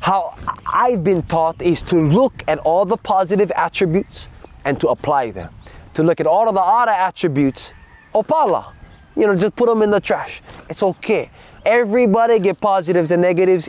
how 0.00 0.36
I've 0.66 1.02
been 1.02 1.22
taught 1.24 1.60
is 1.60 1.82
to 1.82 1.96
look 1.96 2.44
at 2.46 2.58
all 2.60 2.84
the 2.84 2.96
positive 2.96 3.50
attributes 3.52 4.28
and 4.64 4.80
to 4.80 4.88
apply 4.88 5.32
them. 5.32 5.52
To 5.94 6.02
look 6.02 6.20
at 6.20 6.26
all 6.26 6.48
of 6.48 6.54
the 6.54 6.60
other 6.60 6.92
attributes, 6.92 7.72
opala. 8.14 8.72
You 9.16 9.26
know, 9.26 9.34
just 9.34 9.56
put 9.56 9.68
them 9.68 9.82
in 9.82 9.90
the 9.90 10.00
trash. 10.00 10.42
It's 10.70 10.82
okay. 10.82 11.30
Everybody 11.66 12.38
get 12.38 12.60
positives 12.60 13.10
and 13.10 13.20
negatives 13.20 13.68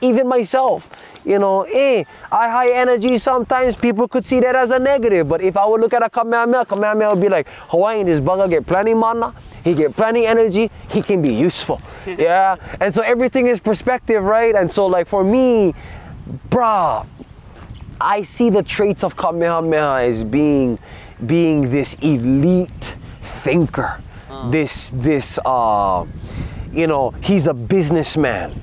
even 0.00 0.28
myself. 0.28 0.88
You 1.22 1.38
know 1.38 1.62
eh 1.64 2.04
i 2.32 2.48
high 2.48 2.72
energy 2.72 3.18
sometimes 3.18 3.76
people 3.76 4.08
could 4.08 4.24
see 4.24 4.40
that 4.40 4.56
as 4.56 4.70
a 4.70 4.78
negative. 4.78 5.28
But 5.28 5.42
if 5.42 5.56
i 5.56 5.66
would 5.66 5.80
look 5.80 5.92
at 5.92 6.02
a 6.02 6.08
kamehameha 6.08 6.64
kamehameha 6.64 7.10
would 7.10 7.20
be 7.20 7.28
like 7.28 7.46
hawaiian 7.68 8.06
this 8.06 8.20
bugger 8.20 8.48
get 8.48 8.66
plenty 8.66 8.94
mana 8.94 9.34
he 9.62 9.74
get 9.74 9.94
plenty 9.94 10.24
energy 10.26 10.70
he 10.90 11.02
can 11.02 11.20
be 11.20 11.34
useful. 11.34 11.80
Yeah? 12.06 12.56
And 12.80 12.92
so 12.94 13.02
everything 13.02 13.48
is 13.48 13.60
perspective 13.60 14.22
right? 14.24 14.54
And 14.54 14.72
so 14.72 14.86
like 14.86 15.06
for 15.06 15.22
me 15.22 15.74
bruh 16.48 17.06
i 18.00 18.22
see 18.22 18.48
the 18.48 18.62
traits 18.62 19.04
of 19.04 19.14
kamehameha 19.14 20.08
as 20.08 20.24
being 20.24 20.78
being 21.26 21.70
this 21.70 21.94
elite 22.00 22.96
thinker. 23.44 24.00
This 24.50 24.90
this 24.94 25.38
uh 25.44 26.06
you 26.72 26.86
know 26.86 27.10
he's 27.20 27.46
a 27.46 27.52
businessman 27.52 28.62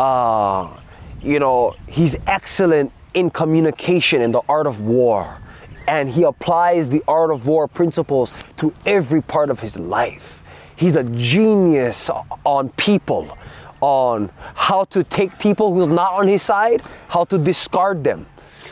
uh, 0.00 0.80
you 1.22 1.38
know, 1.38 1.76
he's 1.86 2.16
excellent 2.26 2.90
in 3.12 3.28
communication 3.30 4.22
in 4.22 4.32
the 4.32 4.40
art 4.48 4.66
of 4.66 4.80
war. 4.80 5.38
And 5.86 6.08
he 6.08 6.22
applies 6.22 6.88
the 6.88 7.02
art 7.06 7.30
of 7.30 7.46
war 7.46 7.68
principles 7.68 8.32
to 8.56 8.72
every 8.86 9.20
part 9.20 9.50
of 9.50 9.60
his 9.60 9.76
life. 9.76 10.42
He's 10.76 10.96
a 10.96 11.04
genius 11.04 12.08
on 12.44 12.70
people, 12.70 13.36
on 13.82 14.30
how 14.54 14.84
to 14.84 15.04
take 15.04 15.38
people 15.38 15.74
who's 15.74 15.88
not 15.88 16.14
on 16.14 16.28
his 16.28 16.40
side, 16.40 16.82
how 17.08 17.24
to 17.24 17.36
discard 17.36 18.02
them, 18.02 18.24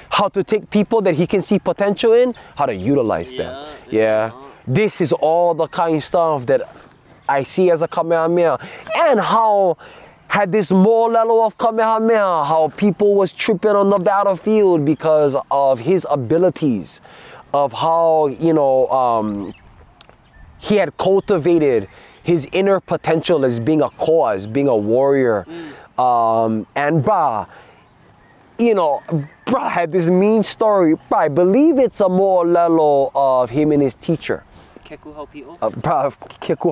how 0.09 0.29
to 0.29 0.43
take 0.43 0.71
people 0.71 1.03
that 1.03 1.15
he 1.15 1.27
can 1.27 1.43
see 1.43 1.59
potential 1.59 2.15
in, 2.15 2.33
how 2.57 2.65
to 2.65 2.75
utilize 2.75 3.31
them. 3.35 3.53
Yeah, 3.91 4.31
Yeah. 4.31 4.45
This 4.67 5.03
is 5.03 5.13
all 5.13 5.55
the 5.55 5.67
kind 5.67 5.97
of 5.97 6.05
stuff 6.05 6.47
that 6.47 6.75
I 7.29 7.43
see 7.43 7.71
as 7.71 7.83
a 7.83 7.89
Kamehameha. 7.89 8.59
And 8.95 9.21
how 9.21 9.77
had 10.29 10.53
this 10.53 10.71
mo'olelo 10.71 11.47
of 11.47 11.57
Kamehameha, 11.57 12.45
how 12.45 12.73
people 12.77 13.15
was 13.15 13.33
tripping 13.33 13.71
on 13.71 13.91
the 13.91 13.97
battlefield 13.97 14.85
because 14.85 15.37
of 15.51 15.81
his 15.81 16.07
abilities, 16.09 17.01
of 17.55 17.73
how, 17.73 18.27
you 18.27 18.53
know, 18.53 18.89
um, 18.89 19.55
he 20.59 20.77
had 20.77 20.97
cultivated 20.99 21.89
his 22.23 22.47
inner 22.53 22.79
potential 22.79 23.45
as 23.45 23.59
being 23.59 23.81
a 23.81 23.89
cause, 23.91 24.47
being 24.47 24.69
a 24.69 24.77
warrior. 24.77 25.47
Um, 25.99 26.67
and 26.77 27.03
bruh, 27.03 27.49
you 28.59 28.75
know, 28.75 29.03
bruh 29.47 29.71
had 29.71 29.93
this 29.93 30.11
mean 30.11 30.43
story. 30.43 30.95
I 31.11 31.29
believe 31.29 31.79
it's 31.79 32.01
a 32.01 32.09
mo'olelo 32.09 33.11
of 33.15 33.49
him 33.49 33.73
and 33.73 33.83
his 33.83 33.95
teacher 33.95 34.45
Kekuhaupi'o. 34.89 35.59
uh, 35.61 35.71
bruh, 35.71 36.13
Keku 36.41 36.71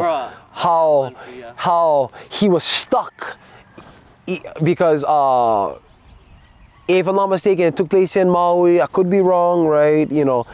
Bruh. 0.00 0.32
how 0.50 1.12
how 1.56 2.10
he 2.30 2.48
was 2.48 2.64
stuck 2.64 3.36
because 4.62 5.04
uh, 5.04 5.78
if 6.88 7.06
I'm 7.06 7.16
not 7.16 7.28
mistaken, 7.28 7.66
it 7.66 7.76
took 7.76 7.90
place 7.90 8.16
in 8.16 8.28
Maui. 8.28 8.80
I 8.80 8.86
could 8.86 9.10
be 9.10 9.20
wrong, 9.20 9.66
right? 9.66 10.10
You 10.10 10.24
know, 10.24 10.46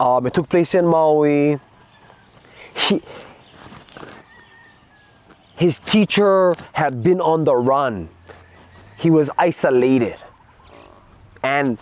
um, 0.00 0.26
it 0.26 0.34
took 0.34 0.48
place 0.48 0.74
in 0.74 0.86
Maui. 0.86 1.58
He, 2.74 3.02
his 5.56 5.78
teacher 5.80 6.54
had 6.72 7.02
been 7.02 7.20
on 7.20 7.44
the 7.44 7.54
run. 7.54 8.08
He 8.96 9.10
was 9.10 9.30
isolated 9.38 10.16
and 11.42 11.78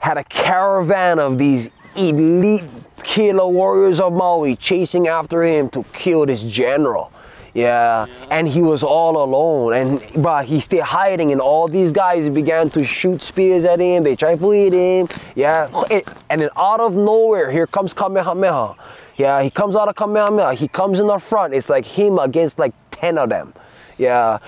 had 0.00 0.18
a 0.18 0.24
caravan 0.24 1.18
of 1.18 1.38
these 1.38 1.70
elite 1.96 2.64
killer 3.02 3.46
warriors 3.46 4.00
of 4.00 4.12
Maui 4.12 4.56
chasing 4.56 5.08
after 5.08 5.42
him 5.42 5.68
to 5.70 5.84
kill 5.92 6.26
this 6.26 6.42
general. 6.42 7.12
Yeah, 7.54 8.06
and 8.30 8.48
he 8.48 8.62
was 8.62 8.82
all 8.82 9.22
alone, 9.22 9.74
and 9.74 10.22
but 10.22 10.44
he 10.44 10.58
stayed 10.58 10.82
hiding, 10.82 11.30
and 11.30 11.40
all 11.40 11.68
these 11.68 11.92
guys 11.92 12.28
began 12.28 12.68
to 12.70 12.84
shoot 12.84 13.22
spears 13.22 13.62
at 13.64 13.78
him. 13.78 14.02
They 14.02 14.16
tried 14.16 14.40
to 14.40 14.50
hit 14.50 14.72
him. 14.72 15.06
Yeah, 15.36 15.68
and 16.30 16.40
then 16.40 16.50
out 16.56 16.80
of 16.80 16.96
nowhere, 16.96 17.52
here 17.52 17.68
comes 17.68 17.94
Kamehameha. 17.94 18.74
Yeah, 19.16 19.40
he 19.40 19.50
comes 19.50 19.76
out 19.76 19.86
of 19.88 19.94
Kamehameha. 19.94 20.54
He 20.54 20.66
comes 20.66 20.98
in 20.98 21.06
the 21.06 21.18
front. 21.18 21.54
It's 21.54 21.68
like 21.68 21.86
him 21.86 22.18
against 22.18 22.58
like 22.58 22.74
ten 22.90 23.18
of 23.18 23.28
them. 23.28 23.54
Yeah, 23.98 24.40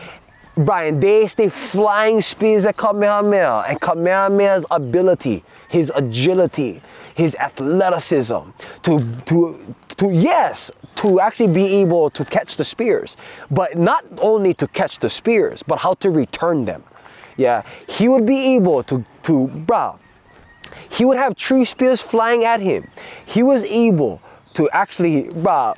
Brian, 0.57 0.99
they 0.99 1.29
stay 1.29 1.49
flying 1.49 2.21
spears 2.21 2.67
at 2.67 2.77
Kamehameha, 2.77 3.67
and 3.69 3.81
Kamehameha's 3.81 4.67
ability, 4.73 5.45
his 5.69 5.93
agility, 5.95 6.83
his 7.17 7.35
athleticism 7.37 8.45
to 8.83 9.01
to 9.25 9.75
to 9.97 10.11
yes 10.13 10.71
to 10.97 11.19
actually 11.19 11.49
be 11.49 11.67
able 11.77 12.11
to 12.11 12.25
catch 12.27 12.59
the 12.59 12.65
spears, 12.65 13.17
but 13.51 13.79
not 13.79 14.05
only 14.19 14.53
to 14.53 14.69
catch 14.69 14.99
the 14.99 15.09
spears, 15.09 15.63
but 15.63 15.79
how 15.79 15.95
to 15.95 16.11
return 16.11 16.67
them. 16.67 16.85
Yeah, 17.39 17.63
he 17.89 18.07
would 18.09 18.27
be 18.27 18.55
able 18.57 18.83
to 18.83 19.03
to 19.23 19.49
bruh. 19.67 19.99
He 20.91 21.07
would 21.07 21.17
have 21.17 21.37
tree 21.37 21.65
spears 21.65 22.03
flying 22.03 22.45
at 22.45 22.61
him. 22.61 22.87
He 23.25 23.43
was 23.43 23.65
able 23.65 24.21
to 24.53 24.69
actually 24.71 25.25
bruh, 25.41 25.75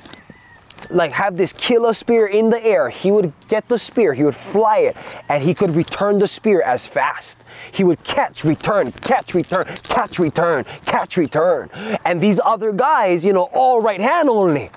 like 0.89 1.11
have 1.11 1.37
this 1.37 1.53
killer 1.53 1.93
spear 1.93 2.27
in 2.27 2.49
the 2.49 2.63
air. 2.63 2.89
He 2.89 3.11
would 3.11 3.33
get 3.47 3.67
the 3.67 3.79
spear, 3.79 4.13
he 4.13 4.23
would 4.23 4.35
fly 4.35 4.79
it, 4.79 4.97
and 5.27 5.43
he 5.43 5.53
could 5.53 5.71
return 5.75 6.19
the 6.19 6.27
spear 6.27 6.61
as 6.61 6.87
fast. 6.87 7.37
He 7.71 7.83
would 7.83 8.03
catch, 8.03 8.43
return, 8.43 8.91
catch, 8.91 9.33
return, 9.33 9.65
catch, 9.83 10.19
return, 10.19 10.65
catch, 10.85 11.17
return. 11.17 11.69
And 12.05 12.21
these 12.21 12.39
other 12.43 12.71
guys, 12.71 13.23
you 13.25 13.33
know, 13.33 13.49
all 13.53 13.81
right 13.81 14.01
hand 14.01 14.29
only. 14.29 14.71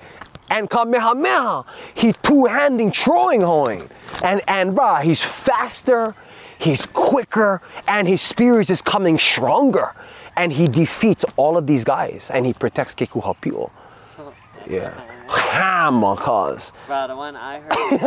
And 0.49 0.69
Kamehameha, 0.69 1.65
he 1.95 2.13
two-handing 2.13 2.91
throwing 2.91 3.41
hoing. 3.41 3.89
And 4.23 4.41
and 4.47 4.75
bruh, 4.77 5.01
he's 5.03 5.23
faster, 5.23 6.15
he's 6.59 6.85
quicker, 6.85 7.61
and 7.87 8.07
his 8.07 8.21
spear 8.21 8.59
is 8.59 8.67
just 8.67 8.85
coming 8.85 9.17
stronger. 9.17 9.93
And 10.35 10.51
he 10.53 10.67
defeats 10.67 11.25
all 11.35 11.57
of 11.57 11.67
these 11.67 11.83
guys 11.83 12.27
and 12.29 12.45
he 12.45 12.53
protects 12.53 12.95
Kekuhaupi'o. 12.95 13.71
Yeah. 14.65 15.12
Hammer 15.33 16.15
cause. 16.15 16.71
Bro, 16.87 17.07
the 17.07 17.15
one 17.15 17.35
I 17.35 17.59
heard, 17.59 17.99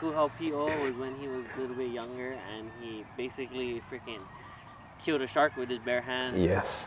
Kuhau 0.00 0.30
P.O. 0.38 0.64
was 0.84 0.94
when 0.96 1.14
he 1.16 1.28
was 1.28 1.44
a 1.56 1.60
little 1.60 1.76
bit 1.76 1.90
younger 1.90 2.32
and 2.54 2.70
he 2.80 3.04
basically 3.16 3.82
freaking 3.90 4.20
killed 5.04 5.22
a 5.22 5.26
shark 5.26 5.56
with 5.56 5.68
his 5.68 5.78
bare 5.80 6.00
hands. 6.00 6.38
Yes. 6.38 6.84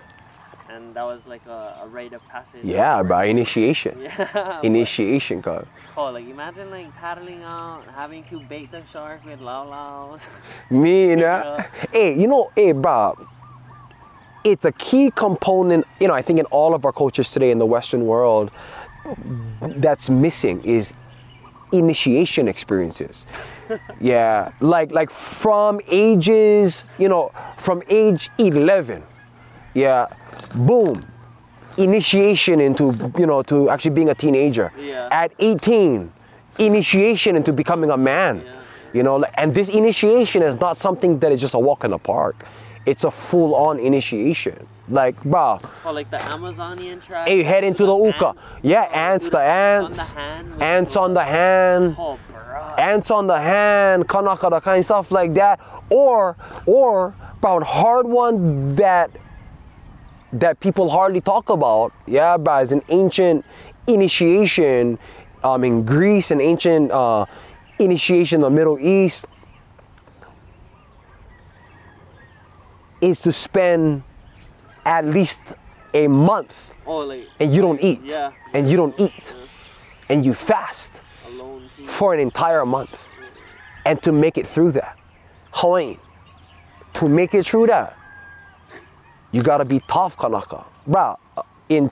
And 0.69 0.95
that 0.95 1.03
was 1.03 1.21
like 1.27 1.45
a, 1.45 1.81
a 1.83 1.87
rite 1.87 2.13
of 2.13 2.25
passage. 2.27 2.63
Yeah, 2.63 3.03
bro. 3.03 3.21
Initiation. 3.21 4.01
Yeah. 4.01 4.61
Initiation 4.63 5.41
cause. 5.41 5.65
Oh, 5.95 6.09
like 6.11 6.27
imagine 6.27 6.71
like 6.71 6.93
paddling 6.95 7.43
out, 7.43 7.83
having 7.93 8.23
to 8.25 8.39
bait 8.39 8.71
the 8.71 8.83
shark 8.85 9.23
with 9.25 9.41
lao 9.41 9.67
laos. 9.67 10.27
Me, 10.71 11.09
you 11.09 11.15
know. 11.17 11.63
Hey, 11.91 12.19
you 12.19 12.27
know, 12.27 12.51
hey, 12.55 12.71
bro. 12.71 13.15
It's 14.43 14.65
a 14.65 14.71
key 14.71 15.11
component, 15.15 15.85
you 15.99 16.07
know, 16.07 16.13
I 16.13 16.21
think 16.21 16.39
in 16.39 16.45
all 16.47 16.75
of 16.75 16.85
our 16.85 16.91
cultures 16.91 17.31
today 17.31 17.49
in 17.51 17.57
the 17.57 17.65
Western 17.65 18.05
world 18.05 18.51
that's 19.61 20.09
missing 20.09 20.63
is 20.63 20.93
initiation 21.71 22.47
experiences. 22.47 23.25
yeah, 23.99 24.51
like 24.59 24.91
like 24.91 25.09
from 25.09 25.79
ages, 25.87 26.83
you 26.97 27.09
know, 27.09 27.31
from 27.57 27.81
age 27.89 28.29
11. 28.37 29.03
Yeah, 29.73 30.07
boom. 30.53 31.01
Initiation 31.77 32.61
into, 32.61 32.93
you 33.17 33.25
know, 33.25 33.41
to 33.43 33.69
actually 33.69 33.91
being 33.91 34.09
a 34.09 34.15
teenager. 34.15 34.71
Yeah. 34.79 35.09
At 35.11 35.33
18, 35.39 36.11
initiation 36.59 37.35
into 37.35 37.51
becoming 37.51 37.89
a 37.89 37.97
man. 37.97 38.41
Yeah. 38.45 38.61
You 38.93 39.03
know, 39.03 39.25
and 39.33 39.53
this 39.53 39.67
initiation 39.67 40.41
is 40.41 40.55
not 40.55 40.77
something 40.77 41.19
that 41.19 41.33
is 41.33 41.41
just 41.41 41.53
a 41.53 41.59
walk 41.59 41.83
in 41.83 41.91
the 41.91 41.97
park. 41.97 42.45
It's 42.85 43.03
a 43.03 43.11
full-on 43.11 43.79
initiation. 43.79 44.67
Like, 44.87 45.21
bro, 45.23 45.59
Oh, 45.83 45.91
like 45.91 46.11
the 46.11 46.21
Amazonian 46.23 46.99
tribe. 47.01 47.27
hey, 47.27 47.41
head 47.41 47.63
into 47.63 47.85
the 47.87 47.95
uka. 47.95 48.27
ants. 48.29 48.59
Yeah, 48.61 48.81
ants, 48.83 49.29
the 49.29 49.39
ants. 49.39 49.97
On 49.99 50.05
the 50.05 50.13
hand. 50.21 50.61
Ants 50.61 50.95
on 50.95 51.13
the 51.15 51.23
hand. 51.23 51.95
Oh, 51.97 52.19
bro. 52.31 52.75
ants 52.77 53.09
on 53.09 53.25
the 53.25 53.39
hand, 53.39 54.07
kanaka, 54.07 54.61
kind 54.61 54.79
of 54.79 54.85
stuff 54.85 55.11
like 55.11 55.33
that, 55.33 55.59
or 55.89 56.35
or 56.67 57.15
about 57.39 57.63
hard 57.63 58.05
one 58.05 58.75
that 58.75 59.09
that 60.31 60.59
people 60.59 60.89
hardly 60.89 61.21
talk 61.21 61.49
about. 61.49 61.91
Yeah, 62.05 62.37
but 62.37 62.61
as 62.63 62.71
an 62.71 62.83
ancient 62.89 63.43
initiation 63.87 64.99
um, 65.43 65.63
in 65.63 65.83
Greece, 65.83 66.29
an 66.29 66.41
ancient 66.41 66.91
uh, 66.91 67.25
initiation 67.79 68.35
in 68.37 68.41
the 68.41 68.49
Middle 68.49 68.77
East 68.79 69.25
is 73.05 73.19
to 73.21 73.31
spend 73.31 74.03
at 74.85 75.05
least 75.05 75.41
a 75.93 76.07
month 76.07 76.73
and 77.39 77.53
you 77.53 77.61
don't 77.61 77.81
eat, 77.81 78.01
Yeah. 78.03 78.31
and 78.53 78.69
you 78.69 78.77
don't 78.77 78.97
eat, 78.99 79.33
Yeah. 79.35 79.45
and 80.09 80.25
you 80.25 80.33
fast 80.33 81.01
Alone. 81.27 81.69
for 81.85 82.13
an 82.13 82.19
entire 82.19 82.65
month 82.65 82.99
and 83.85 84.01
to 84.03 84.11
make 84.11 84.37
it 84.37 84.47
through 84.47 84.71
that. 84.73 84.97
Hawaii, 85.51 85.97
to 86.93 87.07
make 87.07 87.33
it 87.33 87.45
through 87.45 87.67
that, 87.67 87.95
you 89.31 89.41
gotta 89.41 89.65
be 89.65 89.79
tough, 89.87 90.17
Kanaka. 90.17 90.63
Bruh, 90.87 91.17
uh, 91.37 91.41
in 91.69 91.91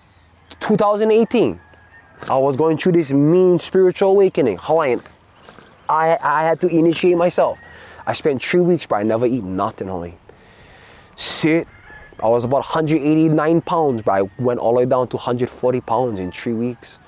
2018, 0.60 1.60
I 2.30 2.38
was 2.38 2.56
going 2.56 2.78
through 2.78 2.94
this 2.94 3.12
mean 3.12 3.58
spiritual 3.58 4.12
awakening. 4.12 4.58
Hawaiian, 4.62 5.02
I, 5.90 6.18
I 6.22 6.44
had 6.44 6.62
to 6.62 6.68
initiate 6.68 7.18
myself. 7.18 7.58
I 8.06 8.14
spent 8.14 8.44
three 8.44 8.62
weeks, 8.62 8.86
but 8.86 8.98
I 8.98 9.04
never 9.04 9.26
eat 9.26 9.44
nothing, 9.44 9.88
Hawaii. 9.88 10.14
Sit. 11.16 11.68
I 12.22 12.28
was 12.28 12.44
about 12.44 12.62
189 12.62 13.62
pounds, 13.62 14.02
but 14.02 14.12
I 14.12 14.22
went 14.40 14.60
all 14.60 14.74
the 14.74 14.80
way 14.80 14.86
down 14.86 15.08
to 15.10 15.18
140 15.18 15.82
pounds 15.82 16.20
in 16.20 16.32
three 16.32 16.54
weeks. 16.54 17.00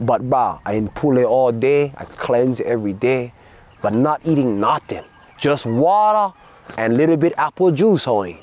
But 0.00 0.28
bah, 0.28 0.58
I 0.64 0.74
in 0.74 0.88
pule 0.88 1.24
all 1.24 1.52
day. 1.52 1.94
I 1.96 2.04
cleanse 2.04 2.60
every 2.60 2.92
day, 2.92 3.32
but 3.80 3.94
not 3.94 4.20
eating 4.24 4.60
nothing. 4.60 5.04
Just 5.38 5.66
water 5.66 6.36
and 6.76 6.96
little 6.96 7.16
bit 7.16 7.34
apple 7.36 7.70
juice, 7.70 8.04
hoy. 8.04 8.38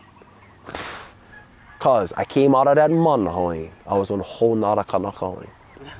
Cause 1.79 2.11
I 2.17 2.25
came 2.25 2.55
out 2.55 2.67
of 2.67 2.75
that 2.75 2.91
mun, 2.91 3.25
hoy. 3.25 3.71
I 3.87 3.97
was 3.97 4.11
on 4.11 4.19
a 4.19 4.23
whole 4.23 4.55
nother 4.55 4.83
kanaka, 4.83 5.19
hoy. 5.19 5.47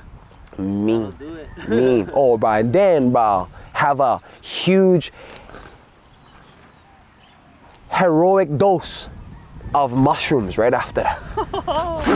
Mean, 0.58 1.12
it. 1.20 1.68
mean. 1.68 2.10
Oh, 2.14 2.38
and 2.38 2.72
then, 2.72 3.12
bro, 3.12 3.48
have 3.72 4.00
a 4.00 4.20
huge 4.42 5.12
heroic 7.90 8.56
dose 8.56 9.08
of 9.74 9.92
mushrooms 9.92 10.58
right 10.58 10.74
after 10.74 11.02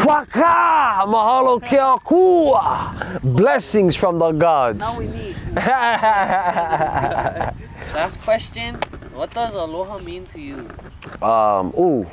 Faka! 0.04 1.04
Mahalo 1.06 1.60
ke 1.62 1.78
Akua! 1.78 3.20
Blessings 3.22 3.94
from 3.94 4.18
the 4.18 4.32
gods. 4.32 4.78
now 4.78 4.98
we 4.98 5.06
meet. 5.06 5.36
Last 7.94 8.20
question. 8.22 8.74
What 9.14 9.32
does 9.34 9.54
aloha 9.54 9.98
mean 9.98 10.26
to 10.26 10.40
you? 10.40 10.68
um, 11.22 11.72
ooh. 11.78 12.06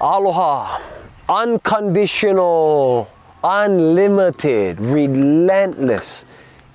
Aloha. 0.00 0.80
Unconditional, 1.28 3.08
unlimited, 3.44 4.80
relentless, 4.80 6.24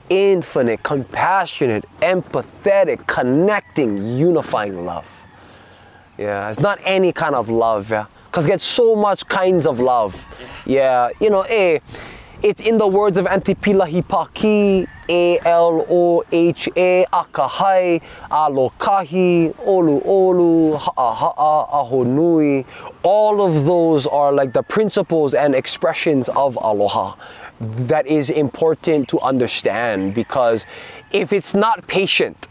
infinite, 0.09 0.81
compassionate, 0.83 1.85
empathetic, 2.01 3.05
connecting, 3.07 3.97
unifying 4.17 4.85
love. 4.85 5.07
Yeah, 6.17 6.49
it's 6.49 6.59
not 6.59 6.79
any 6.83 7.11
kind 7.11 7.35
of 7.35 7.49
love, 7.49 7.91
yeah. 7.91 8.05
Because 8.25 8.45
get 8.45 8.61
so 8.61 8.95
much 8.95 9.25
kinds 9.27 9.65
of 9.65 9.79
love. 9.79 10.27
Yeah, 10.65 11.09
you 11.19 11.29
know, 11.29 11.41
eh, 11.41 11.79
it's 12.43 12.61
in 12.61 12.77
the 12.77 12.87
words 12.87 13.17
of 13.17 13.25
Aunty 13.25 13.55
Pilahi 13.55 14.03
Paki, 14.03 14.87
A-L-O-H-A, 15.09 17.05
Akahai, 17.11 18.01
Alokahi, 18.29 19.55
Olu 19.55 20.05
Olu, 20.05 20.77
Ha'aha'a, 20.77 21.69
Ahonui. 21.71 22.65
All 23.01 23.41
of 23.41 23.65
those 23.65 24.05
are 24.05 24.31
like 24.31 24.53
the 24.53 24.61
principles 24.63 25.33
and 25.33 25.55
expressions 25.55 26.29
of 26.29 26.57
aloha 26.57 27.15
that 27.59 28.05
is 28.05 28.29
important 28.29 29.09
to 29.09 29.19
understand 29.21 30.13
because 30.13 30.67
if 31.11 31.33
it's 31.33 31.55
not 31.55 31.87
patient, 31.87 32.47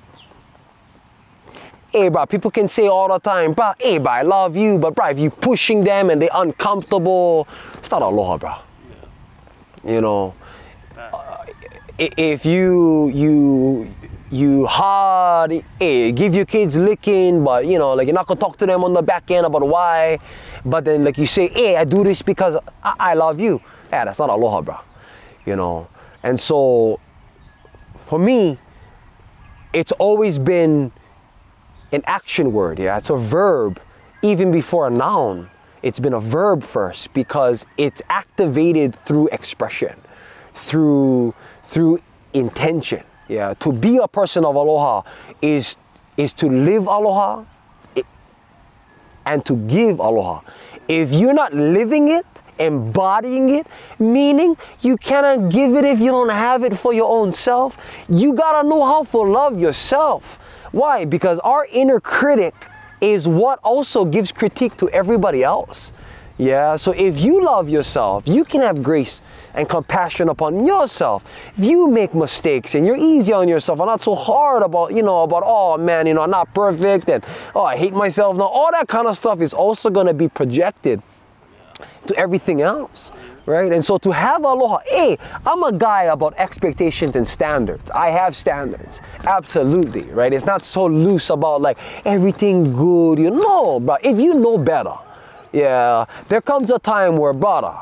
Eh, 1.97 2.03
hey, 2.03 2.09
bro, 2.11 2.27
people 2.27 2.51
can 2.51 2.69
say 2.69 2.89
all 2.89 3.09
the 3.09 3.19
time, 3.19 3.55
bro, 3.55 3.73
hey, 3.79 3.97
eh, 3.97 3.99
bro, 3.99 4.13
I 4.13 4.21
love 4.21 4.55
you, 4.55 4.77
but, 4.77 4.95
bro, 4.95 5.07
if 5.07 5.19
you 5.19 5.31
pushing 5.31 5.83
them 5.83 6.11
and 6.11 6.21
they're 6.21 6.29
uncomfortable, 6.35 7.49
it's 7.79 7.91
not 7.91 8.03
aloha, 8.03 8.37
bro. 8.37 8.55
You 9.83 10.03
know, 10.03 10.35
uh, 10.99 11.45
if 11.99 12.45
you, 12.45 13.09
you, 13.09 13.89
you 14.31 14.67
hard, 14.67 15.65
hey, 15.81 16.13
give 16.13 16.35
your 16.35 16.45
kids 16.45 16.77
licking, 16.77 17.43
but, 17.43 17.65
you 17.65 17.79
know, 17.79 17.95
like, 17.95 18.07
you're 18.07 18.15
not 18.15 18.27
gonna 18.27 18.41
talk 18.41 18.59
to 18.59 18.67
them 18.67 18.85
on 18.85 18.93
the 18.93 19.01
back 19.01 19.31
end 19.31 19.47
about 19.47 19.67
why, 19.67 20.19
but 20.67 20.85
then, 20.85 21.03
like, 21.03 21.17
you 21.17 21.27
say, 21.27 21.49
hey, 21.49 21.79
I 21.79 21.85
do 21.85 22.05
this 22.05 22.21
because 22.21 22.57
I, 22.85 22.95
I 22.99 23.15
love 23.15 23.41
you. 23.41 23.63
Yeah, 23.91 24.05
that's 24.05 24.19
not 24.19 24.29
aloha, 24.29 24.61
bro. 24.61 24.77
You 25.47 25.57
know, 25.57 25.89
and 26.23 26.39
so, 26.39 27.01
for 28.05 28.19
me, 28.19 28.59
it's 29.73 29.93
always 29.93 30.39
been 30.39 30.93
an 31.93 32.03
action 32.07 32.53
word, 32.53 32.79
yeah. 32.79 32.97
It's 32.97 33.11
a 33.11 33.17
verb 33.17 33.81
even 34.23 34.51
before 34.51 34.87
a 34.87 34.91
noun. 34.91 35.51
It's 35.83 36.01
been 36.01 36.15
a 36.15 36.21
verb 36.21 36.63
first 36.65 37.13
because 37.13 37.65
it's 37.77 38.03
activated 38.09 38.95
through 39.05 39.29
expression, 39.29 39.95
through 40.55 41.35
through 41.65 42.01
intention. 42.33 43.05
Yeah. 43.29 43.55
To 43.61 43.73
be 43.73 43.99
a 43.99 44.09
person 44.09 44.45
of 44.45 44.55
aloha 44.57 45.03
is 45.43 45.77
is 46.17 46.33
to 46.35 46.49
live 46.49 46.87
aloha 46.87 47.45
and 49.27 49.45
to 49.45 49.57
give 49.67 49.99
aloha. 49.99 50.41
If 50.89 51.13
you're 51.13 51.35
not 51.35 51.53
living 51.55 52.09
it 52.09 52.27
embodying 52.59 53.51
it, 53.51 53.67
meaning 53.99 54.57
you 54.81 54.97
cannot 54.97 55.51
give 55.51 55.75
it 55.75 55.85
if 55.85 56.01
you 56.01 56.11
don't 56.11 56.31
have 56.31 56.65
it 56.65 56.77
for 56.77 56.93
your 56.93 57.11
own 57.11 57.33
self. 57.33 57.77
You 58.09 58.33
gotta 58.33 58.67
know 58.67 58.85
how 58.85 59.05
to 59.05 59.19
love 59.19 59.61
yourself. 59.61 60.39
Why? 60.73 61.05
Because 61.05 61.39
our 61.41 61.67
inner 61.73 62.01
critic 62.01 62.55
is 63.01 63.29
what 63.29 63.59
also 63.63 64.05
gives 64.05 64.33
critique 64.33 64.77
to 64.79 64.89
everybody 64.91 65.45
else. 65.45 65.93
Yeah, 66.39 66.77
so 66.77 66.93
if 66.93 67.19
you 67.19 67.43
love 67.43 67.71
yourself, 67.71 68.29
you 68.29 68.45
can 68.45 68.61
have 68.61 68.83
grace 68.83 69.23
and 69.55 69.67
compassion 69.67 70.29
upon 70.29 70.67
yourself. 70.67 71.25
If 71.57 71.65
you 71.65 71.89
make 71.89 72.15
mistakes 72.15 72.75
and 72.75 72.85
you're 72.87 72.97
easy 72.97 73.33
on 73.33 73.49
yourself 73.49 73.81
and 73.81 73.87
not 73.87 74.03
so 74.03 74.15
hard 74.15 74.63
about, 74.63 74.93
you 74.93 75.03
know, 75.03 75.23
about, 75.23 75.45
oh 75.47 75.79
man, 75.79 76.07
you 76.07 76.13
know, 76.13 76.21
I'm 76.21 76.31
not 76.31 76.53
perfect 76.53 77.09
and, 77.09 77.25
oh, 77.55 77.65
I 77.65 77.77
hate 77.79 77.95
myself. 77.95 78.37
Now, 78.37 78.45
all 78.45 78.71
that 78.73 78.87
kind 78.87 79.07
of 79.07 79.17
stuff 79.17 79.41
is 79.41 79.55
also 79.55 79.89
going 79.89 80.09
to 80.09 80.15
be 80.15 80.29
projected 80.29 81.01
to 82.07 82.15
everything 82.17 82.61
else. 82.61 83.13
Right? 83.47 83.73
And 83.73 83.85
so 83.85 83.97
to 83.99 84.11
have 84.11 84.43
aloha, 84.43 84.81
hey, 84.87 85.19
I'm 85.47 85.63
a 85.63 85.73
guy 85.73 86.05
about 86.05 86.35
expectations 86.37 87.15
and 87.15 87.27
standards. 87.27 87.91
I 87.93 88.11
have 88.11 88.35
standards. 88.35 89.01
Absolutely. 89.25 90.03
Right? 90.11 90.33
It's 90.33 90.45
not 90.45 90.63
so 90.63 90.87
loose 90.87 91.31
about 91.31 91.61
like 91.61 91.79
everything 92.05 92.73
good. 92.73 93.21
You 93.21 93.31
know, 93.31 93.79
but 93.79 94.05
if 94.05 94.19
you 94.19 94.35
know 94.35 94.59
better, 94.59 94.95
yeah, 95.53 96.07
there 96.29 96.41
comes 96.41 96.71
a 96.71 96.79
time 96.79 97.17
where, 97.17 97.33
brother, 97.33 97.75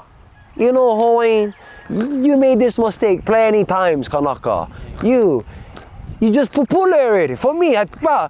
you 0.56 0.70
know, 0.70 0.98
Hawaiian, 0.98 1.54
you 1.90 2.36
made 2.36 2.58
this 2.58 2.78
mistake 2.78 3.24
plenty 3.24 3.64
times, 3.64 4.08
Kanaka. 4.08 4.68
You, 5.02 5.44
you 6.20 6.30
just 6.30 6.52
pupule 6.52 6.92
already. 6.92 7.34
For 7.34 7.52
me, 7.54 7.74
I, 7.76 7.84
bro, 7.84 8.28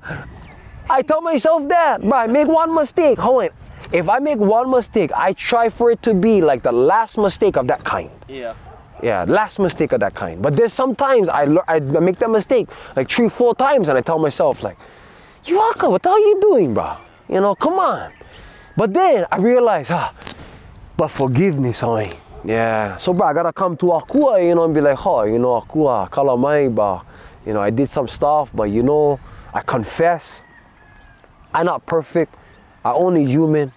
I 0.89 1.03
tell 1.03 1.21
myself 1.21 1.69
that, 1.69 2.01
bro, 2.01 2.13
I 2.13 2.27
make 2.27 2.49
one 2.49 2.75
mistake, 2.75 3.19
Hawaiian. 3.19 3.53
If 3.95 4.09
I 4.09 4.19
make 4.19 4.39
one 4.39 4.73
mistake, 4.73 5.13
I 5.15 5.35
try 5.35 5.69
for 5.69 5.93
it 5.93 6.03
to 6.03 6.15
be 6.15 6.41
like 6.41 6.65
the 6.65 6.73
last 6.73 7.17
mistake 7.17 7.57
of 7.57 7.69
that 7.69 7.85
kind. 7.85 8.11
Yeah. 8.27 8.55
Yeah, 9.01 9.25
last 9.29 9.61
mistake 9.61 9.93
of 9.93 10.01
that 10.01 10.17
kind. 10.17 10.43
But 10.43 10.57
there's 10.57 10.73
sometimes 10.73 11.29
I, 11.29 11.45
lear- 11.45 11.65
I 11.69 11.79
make 11.79 12.19
that 12.19 12.29
mistake 12.31 12.69
like 12.97 13.09
three, 13.09 13.29
four 13.29 13.55
times, 13.55 13.89
and 13.89 13.97
I 13.97 14.01
tell 14.01 14.19
myself 14.19 14.65
like, 14.65 14.77
Yuaka, 15.47 15.89
what 15.89 16.03
the 16.03 16.09
hell 16.09 16.17
are 16.17 16.19
you 16.19 16.41
doing, 16.41 16.75
bro? 16.75 16.97
You 17.29 17.41
know, 17.41 17.55
come 17.55 17.75
on. 17.75 18.13
But 18.77 18.93
then 18.93 19.27
I 19.31 19.37
realize, 19.37 19.93
ah, 19.93 20.13
but 20.97 21.09
forgiveness, 21.09 21.79
honey. 21.79 22.11
Yeah. 22.45 22.97
So, 22.97 23.13
bro, 23.13 23.29
I 23.29 23.33
gotta 23.33 23.53
come 23.53 23.77
to 23.77 23.87
Akua, 23.87 24.45
you 24.45 24.57
know, 24.57 24.65
and 24.65 24.75
be 24.75 24.81
like, 24.81 25.07
oh, 25.07 25.23
you 25.23 25.39
know, 25.39 25.61
Akua, 25.61 26.11
kalamai, 26.11 26.75
bro. 26.75 27.03
You 27.47 27.53
know, 27.53 27.61
I 27.61 27.71
did 27.71 27.89
some 27.89 28.09
stuff, 28.09 28.51
but 28.53 28.65
you 28.65 28.83
know, 28.83 29.21
I 29.53 29.61
confess. 29.61 30.41
I'm 31.53 31.67
not 31.67 31.87
perfect. 31.87 32.35
I'm 32.85 32.97
only 32.97 33.25
human. 33.25 33.71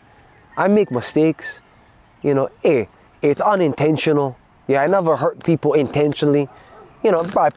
I 0.57 0.67
make 0.67 0.91
mistakes. 0.91 1.59
You 2.23 2.33
know, 2.33 2.49
hey, 2.63 2.89
it's 3.21 3.39
unintentional. 3.39 4.37
Yeah, 4.67 4.81
I 4.81 4.87
never 4.87 5.15
hurt 5.15 5.43
people 5.43 5.73
intentionally. 5.73 6.49
You 7.03 7.11
know, 7.11 7.29
I, 7.37 7.51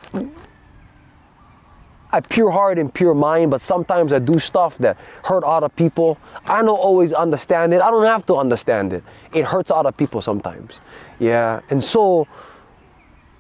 I 2.13 2.21
pure 2.21 2.51
heart 2.51 2.79
and 2.79 2.93
pure 2.93 3.15
mind, 3.15 3.51
but 3.51 3.63
sometimes 3.63 4.13
I 4.13 4.19
do 4.19 4.39
stuff 4.39 4.77
that 4.79 4.99
hurt 5.25 5.43
other 5.45 5.69
people. 5.69 6.19
I 6.45 6.63
don't 6.63 6.69
always 6.69 7.13
understand 7.13 7.73
it. 7.73 7.81
I 7.83 7.91
don't 7.91 8.05
have 8.05 8.27
to 8.27 8.37
understand 8.37 8.93
it. 8.93 9.03
It 9.33 9.45
hurts 9.45 9.71
other 9.71 9.93
people 9.93 10.21
sometimes. 10.21 10.81
Yeah, 11.19 11.61
and 11.71 11.83
so 11.83 12.29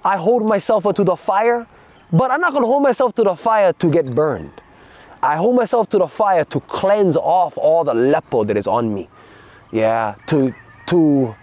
I 0.04 0.16
hold 0.16 0.46
myself 0.46 0.84
to 0.94 1.04
the 1.04 1.16
fire, 1.16 1.66
but 2.12 2.30
I'm 2.30 2.40
not 2.40 2.54
gonna 2.54 2.66
hold 2.66 2.82
myself 2.82 3.14
to 3.16 3.24
the 3.24 3.36
fire 3.36 3.72
to 3.74 3.90
get 3.90 4.14
burned. 4.14 4.62
I 5.22 5.36
hold 5.36 5.54
myself 5.54 5.90
to 5.90 5.98
the 5.98 6.08
fire 6.08 6.44
to 6.46 6.60
cleanse 6.60 7.16
off 7.16 7.58
all 7.58 7.84
the 7.84 7.92
lepo 7.92 8.46
that 8.46 8.56
is 8.56 8.66
on 8.66 8.94
me. 8.94 9.10
Yeah, 9.72 10.14
to 10.26 10.54
to 10.86 11.34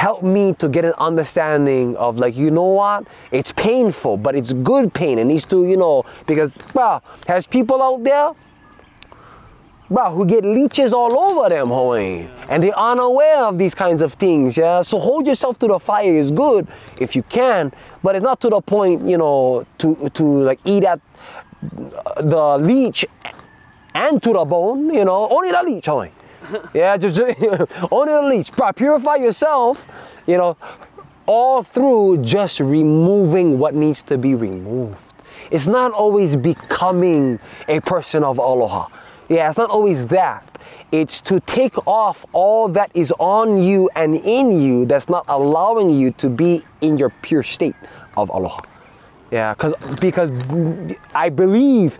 help 0.00 0.22
me 0.22 0.54
to 0.54 0.66
get 0.66 0.82
an 0.84 0.94
understanding 0.96 1.94
of 1.96 2.18
like 2.18 2.34
you 2.34 2.50
know 2.50 2.72
what? 2.80 3.06
It's 3.30 3.52
painful 3.52 4.16
but 4.16 4.34
it's 4.34 4.52
good 4.52 4.94
pain. 4.94 5.18
It 5.18 5.24
needs 5.24 5.44
to 5.46 5.66
you 5.66 5.76
know 5.76 6.04
because 6.26 6.56
bruh 6.74 7.02
has 7.26 7.46
people 7.46 7.82
out 7.82 8.02
there 8.02 8.32
bruh 9.90 10.14
who 10.14 10.24
get 10.24 10.42
leeches 10.42 10.94
all 10.94 11.12
over 11.18 11.50
them 11.50 11.68
Hawaii 11.68 12.26
and 12.48 12.62
they 12.62 12.72
aren't 12.72 13.00
aware 13.00 13.44
of 13.44 13.58
these 13.58 13.74
kinds 13.74 14.00
of 14.00 14.14
things 14.14 14.56
yeah? 14.56 14.80
So 14.80 14.98
hold 14.98 15.26
yourself 15.26 15.58
to 15.58 15.66
the 15.66 15.78
fire 15.78 16.16
is 16.16 16.30
good 16.30 16.66
if 16.98 17.14
you 17.14 17.22
can 17.24 17.70
but 18.02 18.16
it's 18.16 18.24
not 18.24 18.40
to 18.40 18.48
the 18.48 18.60
point 18.62 19.06
you 19.06 19.18
know 19.18 19.66
to 19.78 20.08
to 20.10 20.24
like 20.44 20.60
eat 20.64 20.84
at 20.84 21.00
the 22.16 22.56
leech 22.58 23.04
and 23.94 24.22
to 24.22 24.32
the 24.32 24.44
bone 24.46 24.94
you 24.94 25.04
know? 25.04 25.28
Only 25.28 25.50
the 25.50 25.62
leech 25.62 25.86
Hawaii 25.86 26.10
yeah, 26.74 26.96
just, 26.98 27.18
only 27.90 28.12
the 28.12 28.22
leech. 28.22 28.50
Purify 28.76 29.16
yourself, 29.16 29.88
you 30.26 30.36
know, 30.36 30.56
all 31.26 31.62
through 31.62 32.18
just 32.18 32.60
removing 32.60 33.58
what 33.58 33.74
needs 33.74 34.02
to 34.02 34.18
be 34.18 34.34
removed. 34.34 34.96
It's 35.50 35.66
not 35.66 35.92
always 35.92 36.36
becoming 36.36 37.38
a 37.68 37.80
person 37.80 38.22
of 38.24 38.38
aloha. 38.38 38.88
Yeah, 39.28 39.48
it's 39.48 39.58
not 39.58 39.70
always 39.70 40.06
that. 40.08 40.46
It's 40.92 41.20
to 41.22 41.40
take 41.40 41.86
off 41.86 42.24
all 42.32 42.68
that 42.68 42.90
is 42.94 43.12
on 43.18 43.58
you 43.58 43.88
and 43.94 44.16
in 44.16 44.50
you 44.60 44.86
that's 44.86 45.08
not 45.08 45.24
allowing 45.28 45.90
you 45.90 46.10
to 46.12 46.28
be 46.28 46.64
in 46.80 46.98
your 46.98 47.10
pure 47.22 47.44
state 47.44 47.76
of 48.16 48.28
aloha. 48.30 48.62
Yeah, 49.30 49.54
because 49.54 49.74
because 50.00 50.30
I 51.14 51.28
believe 51.28 51.98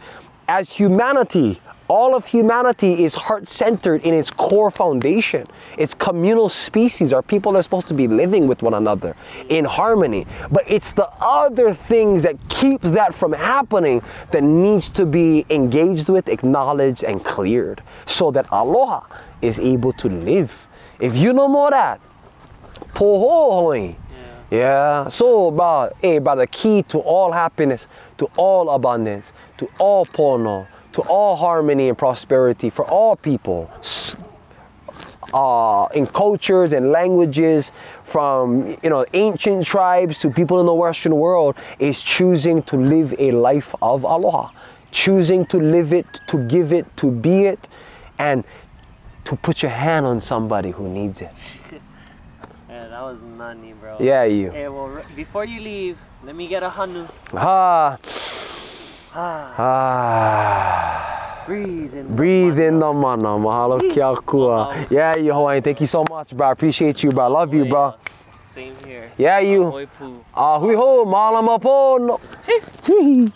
as 0.49 0.69
humanity, 0.69 1.61
all 1.91 2.15
of 2.15 2.25
humanity 2.25 3.03
is 3.03 3.17
heart 3.17 3.49
centered 3.49 4.01
in 4.05 4.15
its 4.15 4.31
core 4.31 4.71
foundation. 4.71 5.45
It's 5.77 5.93
communal 5.93 6.49
species, 6.49 7.13
are 7.13 7.21
people 7.21 7.51
that 7.53 7.59
are 7.59 7.63
supposed 7.63 7.89
to 7.89 7.95
be 7.95 8.07
living 8.07 8.47
with 8.47 8.63
one 8.63 8.75
another 8.75 9.17
in 9.49 9.65
harmony. 9.65 10.25
But 10.53 10.63
it's 10.69 10.93
the 10.93 11.09
other 11.21 11.75
things 11.75 12.23
that 12.23 12.37
keeps 12.49 12.93
that 12.93 13.13
from 13.13 13.33
happening 13.33 14.03
that 14.31 14.45
needs 14.45 14.89
to 14.91 15.05
be 15.05 15.45
engaged 15.51 16.09
with, 16.09 16.29
acknowledged, 16.29 17.03
and 17.03 17.25
cleared 17.25 17.83
so 18.07 18.31
that 18.31 18.47
aloha 18.53 19.03
is 19.43 19.59
able 19.59 19.93
to 19.95 20.09
live. 20.09 20.69
If 21.01 21.17
you 21.17 21.33
know 21.33 21.49
more 21.49 21.71
that, 21.71 22.01
poho. 22.95 23.97
Yeah. 24.53 25.09
So, 25.09 25.51
but, 25.51 25.97
hey, 26.01 26.21
but 26.21 26.37
the 26.37 26.47
key 26.47 26.85
to 26.85 26.99
all 27.01 27.33
happiness, 27.33 27.89
to 28.19 28.31
all 28.37 28.71
abundance, 28.71 29.33
to 29.59 29.69
all 29.81 30.07
pono, 30.07 30.69
to 30.93 31.03
all 31.03 31.37
harmony 31.37 31.89
and 31.89 31.97
prosperity 31.97 32.71
for 32.71 32.85
all 32.91 33.17
people 33.17 33.71
uh, 35.33 35.87
in 35.95 36.07
cultures 36.07 36.73
and 36.73 36.91
languages 36.91 37.71
from 38.05 38.77
you 38.83 38.91
know 38.91 39.05
ancient 39.13 39.65
tribes 39.65 40.19
to 40.19 40.31
people 40.31 40.59
in 40.61 40.67
the 40.67 40.75
western 40.75 41.15
world 41.15 41.55
is 41.79 42.03
choosing 42.03 42.63
to 42.65 42.77
live 42.77 43.15
a 43.19 43.31
life 43.31 43.75
of 43.83 44.03
aloha 44.05 44.51
choosing 44.91 45.47
to 45.47 45.59
live 45.59 45.93
it 45.93 46.21
to 46.27 46.37
give 46.49 46.73
it 46.73 46.85
to 46.97 47.11
be 47.11 47.45
it 47.47 47.69
and 48.19 48.43
to 49.25 49.37
put 49.37 49.63
your 49.63 49.71
hand 49.71 50.05
on 50.05 50.21
somebody 50.21 50.71
who 50.71 50.89
needs 50.89 51.21
it 51.21 51.31
Yeah, 52.69 52.89
that 52.89 53.03
was 53.03 53.21
nutty, 53.23 53.73
bro. 53.75 53.97
yeah 54.01 54.25
you 54.25 54.51
Hey, 54.51 54.69
well, 54.69 55.03
before 55.17 55.45
you 55.45 55.61
leave, 55.61 55.99
let 56.25 56.35
me 56.35 56.49
get 56.49 56.63
a 56.63 56.71
hanu. 56.71 57.07
ah 57.35 57.99
Ah, 59.13 59.55
ah 59.59 61.11
breathe 61.47 61.95
in. 61.95 62.17
Breathe 62.17 62.59
in 62.61 62.79
the 62.79 62.93
mana. 62.93 63.29
Mahalo 63.39 63.79
ke 63.81 63.99
Akua. 63.99 64.89
Yeah, 64.91 65.17
you 65.17 65.33
Hawaiian. 65.33 65.63
Thank 65.63 65.81
you 65.81 65.87
so 65.87 66.05
much, 66.09 66.37
bro. 66.37 66.49
I 66.49 66.53
appreciate 66.53 67.03
you, 67.03 67.11
bro. 67.11 67.25
I 67.25 67.29
love 67.29 67.53
you, 67.53 67.65
bro. 67.65 67.95
Same 68.55 68.77
here. 68.85 69.11
Yeah, 69.19 69.41
you. 69.41 69.65
Oi 69.65 69.87
poo. 69.87 70.25
Ah, 70.35 70.59
hui 70.59 70.75
ho, 70.75 71.05
malama 71.05 71.59
pono. 71.61 72.21
Chihi. 72.83 73.33